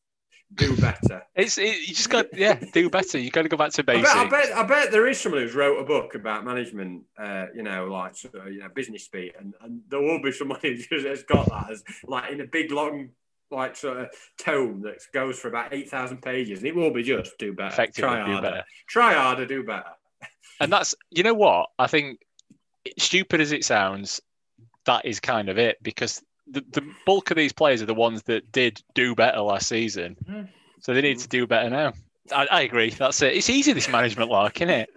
do 0.55 0.75
better. 0.77 1.23
It's 1.35 1.57
it, 1.57 1.87
you 1.87 1.93
just 1.93 2.09
got 2.09 2.27
yeah, 2.33 2.59
do 2.73 2.89
better. 2.89 3.19
You 3.19 3.29
got 3.29 3.43
to 3.43 3.49
go 3.49 3.57
back 3.57 3.71
to 3.73 3.83
basics. 3.83 4.09
I 4.09 4.23
bet, 4.25 4.33
I 4.33 4.47
bet, 4.47 4.57
I 4.57 4.63
bet 4.63 4.91
there 4.91 5.07
is 5.07 5.19
someone 5.19 5.41
who's 5.41 5.55
wrote 5.55 5.79
a 5.79 5.83
book 5.83 6.15
about 6.15 6.43
management. 6.43 7.03
Uh, 7.17 7.45
you 7.55 7.63
know, 7.63 7.85
like 7.85 8.15
sort 8.15 8.35
of, 8.35 8.51
you 8.51 8.59
know, 8.59 8.69
business 8.73 9.05
speak, 9.05 9.33
and, 9.39 9.53
and 9.61 9.81
there 9.89 10.01
will 10.01 10.21
be 10.21 10.31
someone 10.31 10.59
who 10.61 10.75
just 10.75 11.05
has 11.05 11.23
got 11.23 11.47
that 11.49 11.71
as 11.71 11.83
like 12.05 12.31
in 12.31 12.41
a 12.41 12.45
big 12.45 12.71
long 12.71 13.09
like 13.51 13.75
sort 13.75 13.97
of 13.97 14.09
tome 14.37 14.81
that 14.81 14.97
goes 15.13 15.39
for 15.39 15.47
about 15.47 15.73
eight 15.73 15.89
thousand 15.89 16.21
pages, 16.21 16.59
and 16.59 16.67
it 16.67 16.75
will 16.75 16.91
be 16.91 17.03
just 17.03 17.37
do 17.37 17.53
better. 17.53 17.87
Try 17.91 18.19
harder. 18.19 18.35
do 18.35 18.41
better. 18.41 18.63
Try 18.87 19.13
harder, 19.13 19.45
do 19.45 19.63
better. 19.63 19.83
And 20.61 20.73
that's 20.73 20.93
you 21.09 21.23
know 21.23 21.35
what 21.35 21.69
I 21.77 21.87
think. 21.87 22.19
Stupid 22.97 23.39
as 23.39 23.51
it 23.51 23.63
sounds, 23.63 24.19
that 24.85 25.05
is 25.05 25.19
kind 25.19 25.47
of 25.47 25.57
it 25.57 25.77
because 25.81 26.21
the, 26.51 26.63
the 26.71 26.93
bulk 27.05 27.31
of 27.31 27.37
these 27.37 27.53
players 27.53 27.81
are 27.81 27.85
the 27.85 27.93
ones 27.93 28.23
that 28.23 28.51
did 28.51 28.81
do 28.93 29.15
better 29.15 29.39
last 29.41 29.67
season. 29.67 30.15
Mm-hmm. 30.27 30.43
So 30.81 30.93
they 30.93 31.01
need 31.01 31.19
to 31.19 31.27
do 31.27 31.45
better 31.45 31.69
now. 31.69 31.93
I, 32.31 32.47
I, 32.51 32.61
agree. 32.61 32.91
That's 32.91 33.21
it. 33.21 33.35
It's 33.35 33.49
easy, 33.49 33.73
this 33.73 33.89
management 33.89 34.29
lark, 34.29 34.61
isn't 34.61 34.69
it? 34.69 34.89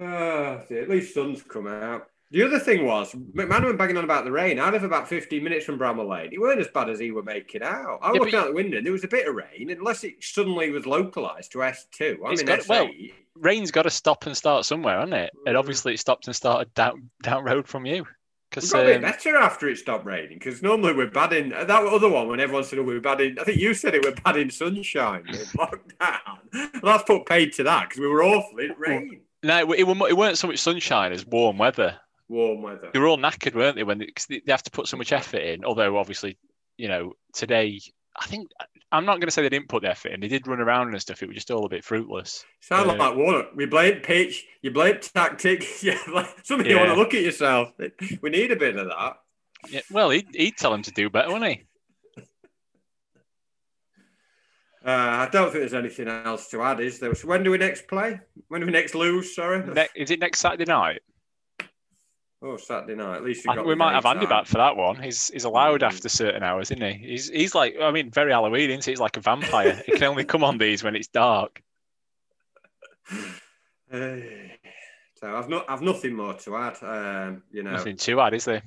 Uh, 0.00 0.60
at 0.70 0.88
least 0.88 1.14
sun's 1.14 1.42
come 1.42 1.66
out. 1.66 2.08
The 2.30 2.42
other 2.42 2.58
thing 2.58 2.84
was, 2.84 3.12
McManaman 3.12 3.64
went 3.64 3.78
banging 3.78 3.96
on 3.96 4.04
about 4.04 4.24
the 4.24 4.32
rain. 4.32 4.58
I 4.58 4.70
live 4.70 4.82
about 4.82 5.08
15 5.08 5.44
minutes 5.44 5.64
from 5.64 5.78
Bramall 5.78 6.08
Lane. 6.08 6.30
It 6.32 6.40
weren't 6.40 6.60
as 6.60 6.66
bad 6.66 6.90
as 6.90 6.98
he 6.98 7.12
were 7.12 7.22
making 7.22 7.62
out. 7.62 8.00
I 8.02 8.10
was 8.10 8.16
yeah, 8.16 8.20
looking 8.20 8.38
out 8.40 8.46
the 8.48 8.54
window 8.54 8.78
and 8.78 8.84
there 8.84 8.92
was 8.92 9.04
a 9.04 9.08
bit 9.08 9.28
of 9.28 9.36
rain, 9.36 9.70
unless 9.70 10.02
it 10.02 10.14
suddenly 10.20 10.70
was 10.70 10.84
localised 10.84 11.52
to 11.52 11.58
S2. 11.58 12.18
I 12.26 12.34
mean, 12.34 12.44
got, 12.44 12.66
well, 12.66 12.90
rain's 13.36 13.70
got 13.70 13.82
to 13.82 13.90
stop 13.90 14.26
and 14.26 14.36
start 14.36 14.64
somewhere, 14.64 14.98
hasn't 14.98 15.14
it? 15.14 15.32
And 15.46 15.56
obviously 15.56 15.94
it 15.94 16.00
stopped 16.00 16.26
and 16.26 16.34
started 16.34 16.74
down, 16.74 17.08
down 17.22 17.44
road 17.44 17.68
from 17.68 17.86
you. 17.86 18.04
Cause, 18.54 18.64
we 18.64 18.70
got 18.70 18.80
um, 18.80 18.86
a 18.86 18.88
bit 18.88 18.96
um, 18.96 19.02
better 19.02 19.36
after 19.36 19.68
it 19.68 19.78
stopped 19.78 20.06
raining 20.06 20.38
because 20.38 20.62
normally 20.62 20.92
we're 20.92 21.10
bad 21.10 21.32
in 21.32 21.48
that 21.48 21.70
other 21.70 22.08
one 22.08 22.28
when 22.28 22.38
everyone 22.38 22.62
said 22.62 22.78
oh, 22.78 22.82
we 22.82 22.94
were 22.94 23.00
bad 23.00 23.20
in. 23.20 23.36
I 23.38 23.42
think 23.44 23.60
you 23.60 23.74
said 23.74 23.94
it 23.94 24.04
were 24.04 24.14
bad 24.24 24.36
in 24.36 24.48
sunshine 24.48 25.24
lockdown. 25.26 26.38
well, 26.52 26.70
that's 26.82 27.02
put 27.02 27.26
paid 27.26 27.52
to 27.54 27.64
that 27.64 27.88
because 27.88 28.00
we 28.00 28.06
were 28.06 28.22
awful 28.22 28.58
in 28.60 28.74
rain. 28.78 29.20
No, 29.42 29.72
it, 29.72 29.80
it 29.80 30.16
weren't 30.16 30.38
so 30.38 30.46
much 30.46 30.58
sunshine 30.58 31.12
as 31.12 31.26
warm 31.26 31.58
weather. 31.58 31.98
Warm 32.28 32.62
weather. 32.62 32.90
They 32.92 33.00
were 33.00 33.08
all 33.08 33.18
knackered, 33.18 33.54
weren't 33.54 33.76
they? 33.76 33.82
When 33.82 33.98
they, 33.98 34.12
they 34.28 34.40
have 34.48 34.62
to 34.62 34.70
put 34.70 34.86
so 34.86 34.96
much 34.96 35.12
effort 35.12 35.42
in. 35.42 35.64
Although 35.64 35.98
obviously, 35.98 36.38
you 36.78 36.86
know, 36.86 37.14
today 37.32 37.80
I 38.16 38.26
think 38.26 38.50
I'm 38.94 39.04
not 39.04 39.14
going 39.14 39.26
to 39.26 39.32
say 39.32 39.42
they 39.42 39.48
didn't 39.48 39.68
put 39.68 39.82
the 39.82 39.90
effort 39.90 40.12
in. 40.12 40.20
They 40.20 40.28
did 40.28 40.46
run 40.46 40.60
around 40.60 40.92
and 40.92 41.02
stuff. 41.02 41.20
It 41.20 41.26
was 41.26 41.34
just 41.34 41.50
all 41.50 41.66
a 41.66 41.68
bit 41.68 41.84
fruitless. 41.84 42.44
Sound 42.60 42.88
uh, 42.88 42.94
like 42.94 43.16
what? 43.16 43.56
We 43.56 43.66
blame 43.66 44.00
pitch. 44.00 44.46
You 44.62 44.70
blame 44.70 44.98
tactic. 45.00 45.64
Yeah, 45.82 45.98
like, 46.12 46.28
somebody 46.44 46.70
yeah. 46.70 46.76
want 46.76 46.90
to 46.90 46.94
look 46.94 47.12
at 47.12 47.22
yourself. 47.22 47.72
We 48.22 48.30
need 48.30 48.52
a 48.52 48.56
bit 48.56 48.76
of 48.76 48.86
that. 48.86 49.16
Yeah. 49.68 49.80
Well, 49.90 50.10
he'd, 50.10 50.28
he'd 50.32 50.56
tell 50.56 50.72
him 50.72 50.82
to 50.82 50.92
do 50.92 51.10
better, 51.10 51.32
wouldn't 51.32 51.50
he? 51.50 52.22
Uh, 54.86 55.26
I 55.26 55.28
don't 55.32 55.46
think 55.46 55.62
there's 55.62 55.74
anything 55.74 56.08
else 56.08 56.48
to 56.50 56.62
add, 56.62 56.78
is 56.78 57.00
there? 57.00 57.14
So 57.16 57.26
when 57.26 57.42
do 57.42 57.50
we 57.50 57.58
next 57.58 57.88
play? 57.88 58.20
When 58.48 58.60
do 58.60 58.66
we 58.66 58.72
next 58.72 58.94
lose? 58.94 59.34
Sorry. 59.34 59.66
Ne- 59.66 59.88
is 59.96 60.10
it 60.10 60.20
next 60.20 60.38
Saturday 60.38 60.66
night? 60.66 61.00
Oh, 62.46 62.58
Saturday 62.58 62.94
night. 62.94 63.16
At 63.16 63.24
least 63.24 63.46
we 63.64 63.74
might 63.74 63.94
have 63.94 64.04
Andy 64.04 64.26
back 64.26 64.44
for 64.44 64.58
that 64.58 64.76
one. 64.76 65.02
He's 65.02 65.28
he's 65.28 65.44
allowed 65.44 65.80
mm. 65.80 65.86
after 65.86 66.10
certain 66.10 66.42
hours, 66.42 66.70
isn't 66.70 66.82
he? 66.82 66.92
He's 66.92 67.30
he's 67.30 67.54
like 67.54 67.76
I 67.80 67.90
mean, 67.90 68.10
very 68.10 68.32
Halloween, 68.32 68.68
isn't 68.68 68.84
he? 68.84 68.90
He's 68.92 69.00
like 69.00 69.16
a 69.16 69.20
vampire. 69.20 69.82
he 69.86 69.92
can 69.92 70.04
only 70.04 70.24
come 70.24 70.44
on 70.44 70.58
these 70.58 70.84
when 70.84 70.94
it's 70.94 71.08
dark. 71.08 71.62
Uh, 73.92 74.16
so 75.14 75.36
I've 75.36 75.48
not 75.48 75.66
I've 75.68 75.82
nothing 75.82 76.16
more 76.16 76.34
to 76.34 76.56
add. 76.56 76.78
Um, 76.82 77.42
you 77.52 77.62
know, 77.62 77.72
nothing 77.72 77.96
to 77.98 78.20
add, 78.20 78.34
is 78.34 78.44
there? 78.44 78.62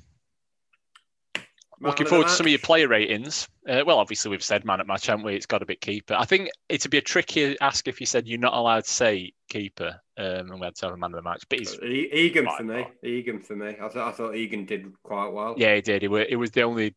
Looking 1.82 2.08
forward 2.08 2.28
to 2.28 2.34
some 2.34 2.46
of 2.46 2.52
your 2.52 2.60
player 2.60 2.88
ratings. 2.88 3.50
Uh, 3.68 3.84
well, 3.86 4.00
obviously 4.00 4.32
we've 4.32 4.44
said 4.44 4.64
man 4.64 4.80
at 4.80 4.88
match, 4.88 5.08
haven't 5.08 5.26
we? 5.26 5.36
It's 5.36 5.46
got 5.46 5.58
to 5.58 5.66
be 5.66 5.76
keeper. 5.76 6.14
I 6.14 6.24
think 6.24 6.50
it'd 6.70 6.90
be 6.90 7.00
a 7.00 7.02
tricky 7.02 7.60
ask 7.60 7.88
if 7.88 8.00
you 8.00 8.06
said 8.06 8.26
you're 8.26 8.40
not 8.40 8.54
allowed 8.54 8.86
to 8.86 8.90
say 8.90 9.34
keeper, 9.50 10.00
um, 10.18 10.52
and 10.52 10.60
we 10.60 10.66
had 10.66 10.76
to 10.76 10.86
have 10.88 10.96
a 10.96 10.98
man 10.98 11.12
of 11.14 11.18
the 11.18 11.30
match. 11.30 11.44
But 11.50 11.60
he's 11.60 11.80
Egan 11.80 12.48
for 12.58 12.64
me. 12.64 12.88
Egan 13.04 13.40
for 13.40 13.56
me. 13.56 13.76
I 13.82 13.88
thought 13.88 14.08
I 14.08 14.12
thought 14.12 14.36
Egan 14.36 14.66
did 14.66 14.92
quite 15.04 15.30
well. 15.30 15.56
Yeah, 15.58 15.76
he 15.76 15.82
did. 15.82 16.04
It 16.04 16.10
was, 16.10 16.26
it 16.30 16.36
was 16.36 16.52
the 16.52 16.64
only 16.64 16.96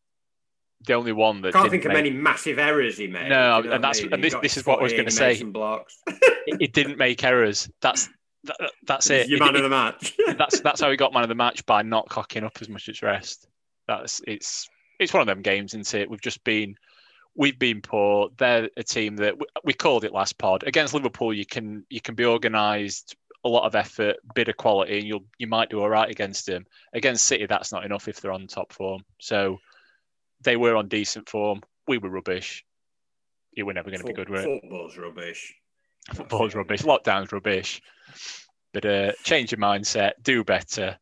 the 0.87 0.95
only 0.95 1.12
one 1.12 1.43
that 1.43 1.53
can't 1.53 1.71
think 1.71 1.85
of 1.85 1.93
make... 1.93 1.99
any 1.99 2.11
massive 2.11 2.59
errors 2.59 2.97
he 2.97 3.07
made. 3.07 3.29
No, 3.29 3.59
you 3.59 3.64
know 3.64 3.73
and 3.73 3.85
that's 3.85 4.01
I 4.01 4.05
mean? 4.05 4.14
and 4.14 4.25
this, 4.25 4.35
this 4.41 4.57
is 4.57 4.64
what 4.64 4.79
I 4.79 4.83
was 4.83 4.93
going 4.93 5.05
to 5.05 5.11
say. 5.11 5.43
Blocks. 5.43 5.99
it, 6.07 6.57
it, 6.61 6.73
didn't 6.73 6.97
make 6.97 7.23
errors. 7.23 7.68
That's 7.83 8.09
that, 8.45 8.73
that's 8.87 9.11
it. 9.11 9.29
Your 9.29 9.39
man 9.39 9.51
it, 9.51 9.57
of 9.57 9.62
the 9.64 9.68
match. 9.68 10.16
that's 10.39 10.61
that's 10.61 10.81
how 10.81 10.91
he 10.91 10.97
got 10.97 11.12
man 11.12 11.23
of 11.23 11.29
the 11.29 11.35
match 11.35 11.64
by 11.66 11.83
not 11.83 12.09
cocking 12.09 12.45
up 12.45 12.57
as 12.61 12.68
much 12.68 12.89
as 12.89 13.03
rest. 13.03 13.47
That's 13.87 14.23
it's 14.27 14.68
it's 14.99 15.12
one 15.12 15.21
of 15.21 15.27
them 15.27 15.43
games, 15.43 15.75
isn't 15.75 15.95
it? 15.95 16.11
We've 16.11 16.21
just 16.21 16.43
been 16.45 16.77
we've 17.41 17.59
been 17.59 17.80
poor. 17.80 18.28
They're 18.36 18.68
a 18.76 18.84
team 18.84 19.16
that 19.16 19.34
we 19.64 19.72
called 19.72 20.05
it 20.05 20.12
last 20.12 20.36
pod 20.36 20.62
against 20.66 20.93
Liverpool. 20.93 21.32
You 21.32 21.47
can 21.47 21.84
you 21.88 22.01
can 22.01 22.14
be 22.14 22.26
organised, 22.26 23.16
a 23.45 23.49
lot 23.49 23.64
of 23.64 23.74
effort, 23.74 24.16
bit 24.34 24.49
of 24.49 24.59
quality, 24.59 24.99
and 24.99 25.09
you'll 25.09 25.24
you 25.38 25.47
might 25.47 25.70
do 25.70 25.80
all 25.80 25.88
right 25.88 26.09
against 26.09 26.47
them. 26.47 26.66
Against 26.93 27.24
City, 27.24 27.47
that's 27.47 27.72
not 27.72 27.84
enough 27.84 28.07
if 28.07 28.20
they're 28.20 28.30
on 28.30 28.47
top 28.47 28.72
form. 28.72 29.03
So 29.20 29.59
they 30.43 30.57
were 30.57 30.76
on 30.76 30.88
decent 30.88 31.28
form. 31.28 31.62
We 31.88 31.97
were 31.97 32.11
rubbish. 32.11 32.64
You 33.53 33.66
were 33.66 33.72
never 33.72 33.91
going 33.91 34.01
to 34.01 34.07
be 34.07 34.12
good, 34.12 34.28
with 34.28 34.45
it? 34.45 34.61
Football's 34.61 34.97
rubbish. 34.97 35.55
Football's 36.14 36.55
rubbish. 36.55 36.82
Lockdown's 36.82 37.32
rubbish. 37.32 37.82
But 38.72 38.84
uh, 38.84 39.12
change 39.24 39.51
your 39.51 39.59
mindset. 39.59 40.12
Do 40.22 40.45
better 40.45 40.99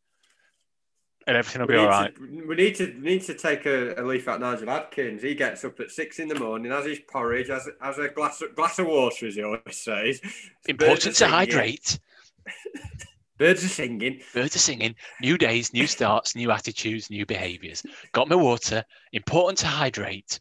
and 1.29 1.37
everything 1.37 1.61
will 1.61 1.69
we 1.69 1.75
be 1.75 1.79
all 1.79 1.89
right. 1.89 2.15
To, 2.17 2.47
we 2.49 2.57
need 2.57 2.75
to 2.77 2.87
we 3.03 3.11
need 3.11 3.23
to 3.23 3.35
take 3.35 3.67
a, 3.67 3.95
a, 4.01 4.03
leaf 4.03 4.27
out 4.27 4.41
Nigel 4.41 4.71
Adkins. 4.71 5.23
He 5.23 5.35
gets 5.35 5.63
up 5.65 5.79
at 5.79 5.91
six 5.91 6.19
in 6.19 6.27
the 6.27 6.35
morning, 6.35 6.73
has 6.73 6.87
his 6.87 7.01
porridge, 7.01 7.49
has, 7.49 7.69
has 7.81 7.99
a 7.99 8.09
glass 8.09 8.43
glass 8.57 8.79
of 8.79 8.87
water, 8.87 9.27
as 9.27 9.35
he 9.35 9.43
always 9.43 9.61
says. 9.73 10.21
Important 10.67 11.15
to 11.17 11.29
hydrate. 11.29 12.01
Birds 13.39 13.65
are 13.65 13.69
singing. 13.69 14.21
Birds 14.35 14.57
are 14.57 14.61
singing. 14.61 14.97
New 15.23 15.39
days, 15.39 15.73
new 15.73 15.87
starts, 15.87 16.35
new 16.35 16.51
attitudes, 16.51 17.09
new 17.09 17.25
behaviours. 17.25 17.85
Got 18.11 18.29
my 18.29 18.35
water. 18.35 18.85
Important 19.13 19.59
to 19.59 19.69
hydrate. 19.69 20.41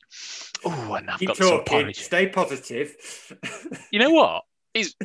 Oh, 0.65 0.93
and 0.95 1.07
I've 1.07 1.19
Keep 1.19 1.27
got 1.27 1.37
talking, 1.37 1.57
some 1.57 1.63
porridge. 1.65 1.99
Stay 1.99 2.27
positive. 2.27 2.95
you 3.91 3.99
know 3.99 4.09
what? 4.09 4.45
He's 4.73 4.95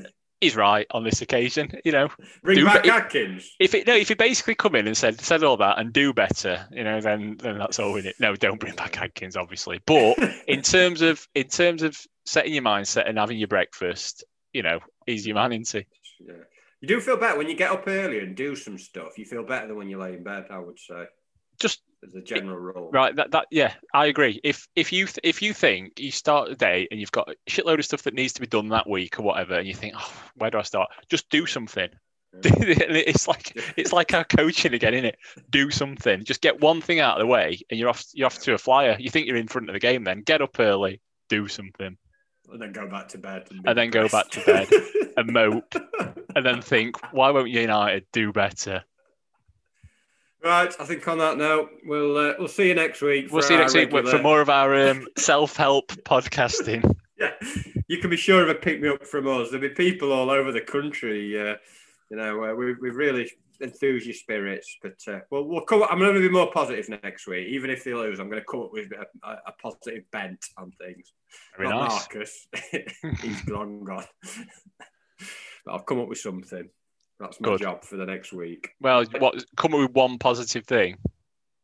he's 0.43 0.57
right 0.57 0.87
on 0.91 1.05
this 1.05 1.23
occasion. 1.23 1.71
You 1.85 1.91
know, 1.91 2.09
bring 2.45 2.59
do, 2.59 2.65
back 2.65 2.87
if, 2.87 2.93
Adkins. 2.93 3.51
If 3.59 3.75
it 3.75 3.87
no, 3.87 3.95
if 3.95 4.09
he 4.09 4.15
basically 4.15 4.55
come 4.55 4.77
in 4.77 4.87
and 4.87 4.97
said 4.97 5.21
said 5.21 5.43
all 5.43 5.57
that 5.57 5.79
and 5.79 5.93
do 5.93 6.13
better, 6.13 6.65
you 6.71 6.85
know, 6.85 7.01
then 7.01 7.37
then 7.39 7.59
that's 7.59 7.81
all 7.81 7.93
we 7.93 8.03
need. 8.03 8.15
No, 8.21 8.37
don't 8.37 8.61
bring 8.61 8.77
back 8.77 8.99
Adkins, 8.99 9.37
obviously. 9.37 9.81
But 9.85 10.19
in 10.47 10.63
terms 10.63 11.03
of 11.03 11.27
in 11.35 11.49
terms 11.49 11.83
of 11.83 11.99
setting 12.25 12.55
your 12.55 12.63
mindset 12.63 13.09
and 13.09 13.19
having 13.19 13.39
your 13.39 13.49
breakfast, 13.49 14.23
you 14.53 14.63
know, 14.63 14.79
he's 15.07 15.27
your 15.27 15.35
man, 15.35 15.53
isn't 15.53 15.81
he? 15.81 16.25
Yeah. 16.25 16.45
You 16.81 16.89
do 16.89 17.01
feel 17.01 17.17
better 17.17 17.37
when 17.37 17.49
you 17.49 17.57
get 17.57 17.73
up 17.73 17.85
early 17.87 18.21
and 18.21 18.37
do 18.37 18.55
some 18.55 18.79
stuff. 18.79 19.19
You 19.19 19.25
feel 19.25 19.45
better 19.45 19.67
than 19.67 19.77
when 19.77 19.89
you 19.89 19.99
lay 19.99 20.15
in 20.15 20.23
bed. 20.23 20.47
I 20.51 20.59
would 20.59 20.79
say. 20.79 21.07
Just 21.59 21.83
as 22.03 22.15
a 22.15 22.21
general 22.21 22.59
rule. 22.59 22.91
Right. 22.93 23.15
That, 23.17 23.31
that 23.33 23.47
yeah, 23.51 23.75
I 23.95 24.07
agree. 24.07 24.41
If 24.43 24.67
if 24.75 24.93
you 24.93 25.07
if 25.23 25.43
you 25.43 25.55
think 25.55 25.99
you 25.99 26.11
start 26.11 26.49
the 26.49 26.57
day 26.57 26.89
and 26.91 27.01
you've 27.01 27.13
got 27.13 27.29
a 27.29 27.51
shitload 27.51 27.79
of 27.79 27.85
stuff 27.85 28.03
that 28.03 28.15
needs 28.15 28.33
to 28.35 28.41
be 28.41 28.47
done 28.47 28.69
that 28.69 28.89
week 28.89 29.19
or 29.19 29.23
whatever, 29.23 29.55
and 29.55 29.67
you 29.67 29.75
think, 29.75 29.95
oh, 29.97 30.13
where 30.37 30.51
do 30.51 30.59
I 30.59 30.63
start? 30.63 30.91
Just 31.09 31.31
do 31.31 31.47
something. 31.47 31.89
Yeah. 32.35 32.41
it's 32.55 33.29
like 33.29 33.53
it's 33.77 33.93
like 33.93 34.15
our 34.15 34.25
coaching 34.25 34.75
again, 34.75 34.95
isn't 34.95 35.07
it? 35.07 35.19
Do 35.51 35.71
something. 35.71 36.25
Just 36.25 36.41
get 36.41 36.61
one 36.61 36.81
thing 36.81 37.01
out 37.01 37.19
of 37.19 37.21
the 37.21 37.27
way, 37.27 37.61
and 37.71 37.79
you're 37.79 37.89
off. 37.89 38.05
You're 38.15 38.27
off 38.27 38.39
to 38.41 38.55
a 38.55 38.59
flyer. 38.59 38.97
You 38.99 39.11
think 39.11 39.27
you're 39.27 39.37
in 39.37 39.49
front 39.49 39.69
of 39.69 39.75
the 39.75 39.81
game. 39.81 40.05
Then 40.05 40.23
get 40.23 40.43
up 40.43 40.59
early. 40.59 41.01
Do 41.29 41.49
something. 41.49 41.97
And 42.51 42.61
then 42.61 42.73
go 42.73 42.87
back 42.87 43.09
to 43.09 43.19
bed. 43.19 43.47
And, 43.51 43.67
and 43.67 43.79
then 43.79 43.91
go 43.91 44.09
back 44.09 44.29
to 44.31 44.41
bed 44.45 44.69
and 45.17 45.33
mope. 45.33 45.75
and 46.37 46.45
then 46.45 46.61
think, 46.61 46.97
why 47.13 47.31
won't 47.31 47.49
United 47.49 48.05
do 48.13 48.33
better? 48.33 48.85
Right, 50.45 50.75
I 50.81 50.85
think 50.85 51.07
on 51.07 51.19
that 51.19 51.39
note, 51.39 51.71
we'll 51.85 52.17
uh, 52.17 52.35
we'll 52.37 52.49
see 52.49 52.67
you 52.67 52.75
next 52.75 53.01
week. 53.01 53.31
We'll 53.31 53.43
see 53.43 53.55
you 53.55 53.61
next 53.61 53.77
regular... 53.77 54.03
week 54.03 54.11
for 54.11 54.21
more 54.21 54.41
of 54.41 54.51
our 54.51 54.89
um, 54.89 55.07
self 55.17 55.57
help 55.57 55.93
podcasting. 56.05 56.97
Yeah, 57.17 57.31
you 57.87 57.99
can 57.99 58.11
be 58.11 58.17
sure 58.17 58.43
of 58.43 58.49
a 58.49 58.55
pick 58.57 58.81
me 58.81 58.89
up 58.89 59.07
from 59.07 59.29
us. 59.29 59.51
There'll 59.51 59.69
be 59.69 59.75
people 59.75 60.13
all 60.13 60.31
over 60.31 60.51
the 60.51 60.61
country. 60.61 61.39
Uh, 61.41 61.55
you 62.11 62.17
know, 62.17 62.45
uh, 62.45 62.55
we 62.55 62.75
we 62.75 62.91
really 62.91 63.31
enthuse 63.61 64.05
your 64.05 64.15
spirits, 64.15 64.77
but 64.83 64.99
uh, 65.07 65.21
we'll 65.31 65.45
we'll 65.45 65.61
come. 65.61 65.85
I'm 65.89 66.01
going 66.01 66.15
to 66.15 66.21
be 66.21 66.29
more 66.29 66.51
positive 66.51 66.89
next 66.89 67.29
week, 67.29 67.47
even 67.47 67.71
if 67.71 67.85
they 67.85 67.95
lose. 67.95 68.19
I'm 68.19 68.29
going 68.29 68.43
to 68.43 68.47
come 68.51 68.63
up 68.63 68.73
with 68.73 68.91
a, 68.93 69.07
a, 69.25 69.33
a 69.47 69.53
positive 69.63 70.03
bent 70.11 70.45
on 70.59 70.73
things. 70.73 71.13
Very 71.57 71.69
Not 71.69 71.89
nice. 71.89 71.91
Marcus, 71.91 72.49
he's 73.23 73.49
long 73.49 73.85
gone. 73.85 74.05
but 75.65 75.75
I've 75.75 75.87
come 75.87 76.01
up 76.01 76.09
with 76.09 76.19
something. 76.19 76.69
That's 77.23 77.41
my 77.41 77.51
Good. 77.51 77.61
job 77.61 77.85
for 77.85 77.97
the 77.97 78.05
next 78.05 78.33
week. 78.33 78.71
Well, 78.81 79.05
what 79.19 79.45
come 79.57 79.75
up 79.75 79.81
with 79.81 79.93
one 79.93 80.19
positive 80.19 80.67
thing? 80.67 80.99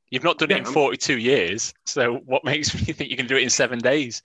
You've 0.08 0.22
not 0.22 0.38
done 0.38 0.50
yeah, 0.50 0.56
it 0.56 0.60
in 0.60 0.66
I'm... 0.66 0.72
42 0.72 1.18
years, 1.18 1.74
so 1.84 2.14
what 2.24 2.44
makes 2.44 2.72
me 2.72 2.92
think 2.92 3.10
you 3.10 3.16
can 3.16 3.26
do 3.26 3.36
it 3.36 3.42
in 3.42 3.50
seven 3.50 3.80
days? 3.80 4.22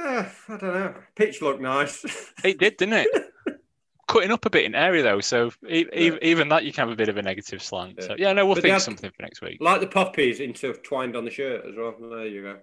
Uh, 0.00 0.24
I 0.48 0.56
don't 0.56 0.62
know. 0.62 0.94
Pitch 1.14 1.42
looked 1.42 1.60
nice. 1.60 2.04
it 2.42 2.58
did, 2.58 2.78
didn't 2.78 2.94
it? 2.94 3.08
Cutting 4.08 4.30
up 4.30 4.46
a 4.46 4.50
bit 4.50 4.64
in 4.64 4.74
area 4.74 5.02
though, 5.02 5.20
so 5.20 5.50
e- 5.68 5.84
yeah. 5.92 6.16
even 6.22 6.48
that 6.48 6.64
you 6.64 6.72
can 6.72 6.88
have 6.88 6.92
a 6.92 6.96
bit 6.96 7.08
of 7.10 7.18
a 7.18 7.22
negative 7.22 7.62
slant. 7.62 7.96
Yeah. 7.98 8.06
So 8.06 8.14
yeah, 8.16 8.32
no, 8.32 8.46
we'll 8.46 8.54
but 8.54 8.62
think 8.62 8.80
something 8.80 9.10
for 9.10 9.22
next 9.22 9.42
week. 9.42 9.58
Like 9.60 9.80
the 9.80 9.88
poppies 9.88 10.40
intertwined 10.40 11.16
on 11.16 11.24
the 11.24 11.30
shirt 11.30 11.66
as 11.66 11.74
well. 11.76 11.94
There 12.00 12.26
you 12.26 12.42
go. 12.42 12.56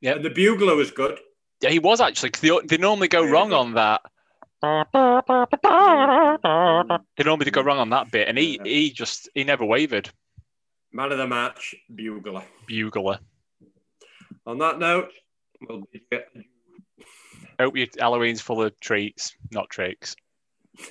Yeah, 0.00 0.18
the 0.18 0.30
bugler 0.30 0.76
was 0.76 0.90
good. 0.90 1.18
Yeah, 1.60 1.70
he 1.70 1.78
was 1.78 2.00
actually. 2.00 2.30
They, 2.40 2.58
they 2.64 2.76
normally 2.78 3.08
go 3.08 3.24
wrong 3.24 3.52
on 3.52 3.74
that 3.74 4.02
they 4.62 4.84
normally 7.24 7.50
go 7.50 7.62
wrong 7.62 7.78
on 7.78 7.90
that 7.90 8.12
bit, 8.12 8.28
and 8.28 8.38
he 8.38 8.60
he 8.64 8.90
just 8.90 9.28
he 9.34 9.44
never 9.44 9.64
wavered. 9.64 10.10
Man 10.92 11.10
of 11.10 11.18
the 11.18 11.26
match, 11.26 11.74
bugler. 11.92 12.44
Bugler. 12.66 13.18
On 14.46 14.58
that 14.58 14.78
note, 14.78 15.10
we'll 15.60 15.82
hope 17.58 17.76
your 17.76 17.88
Halloween's 17.98 18.40
full 18.40 18.62
of 18.62 18.78
treats, 18.80 19.34
not 19.50 19.68
tricks. 19.70 20.14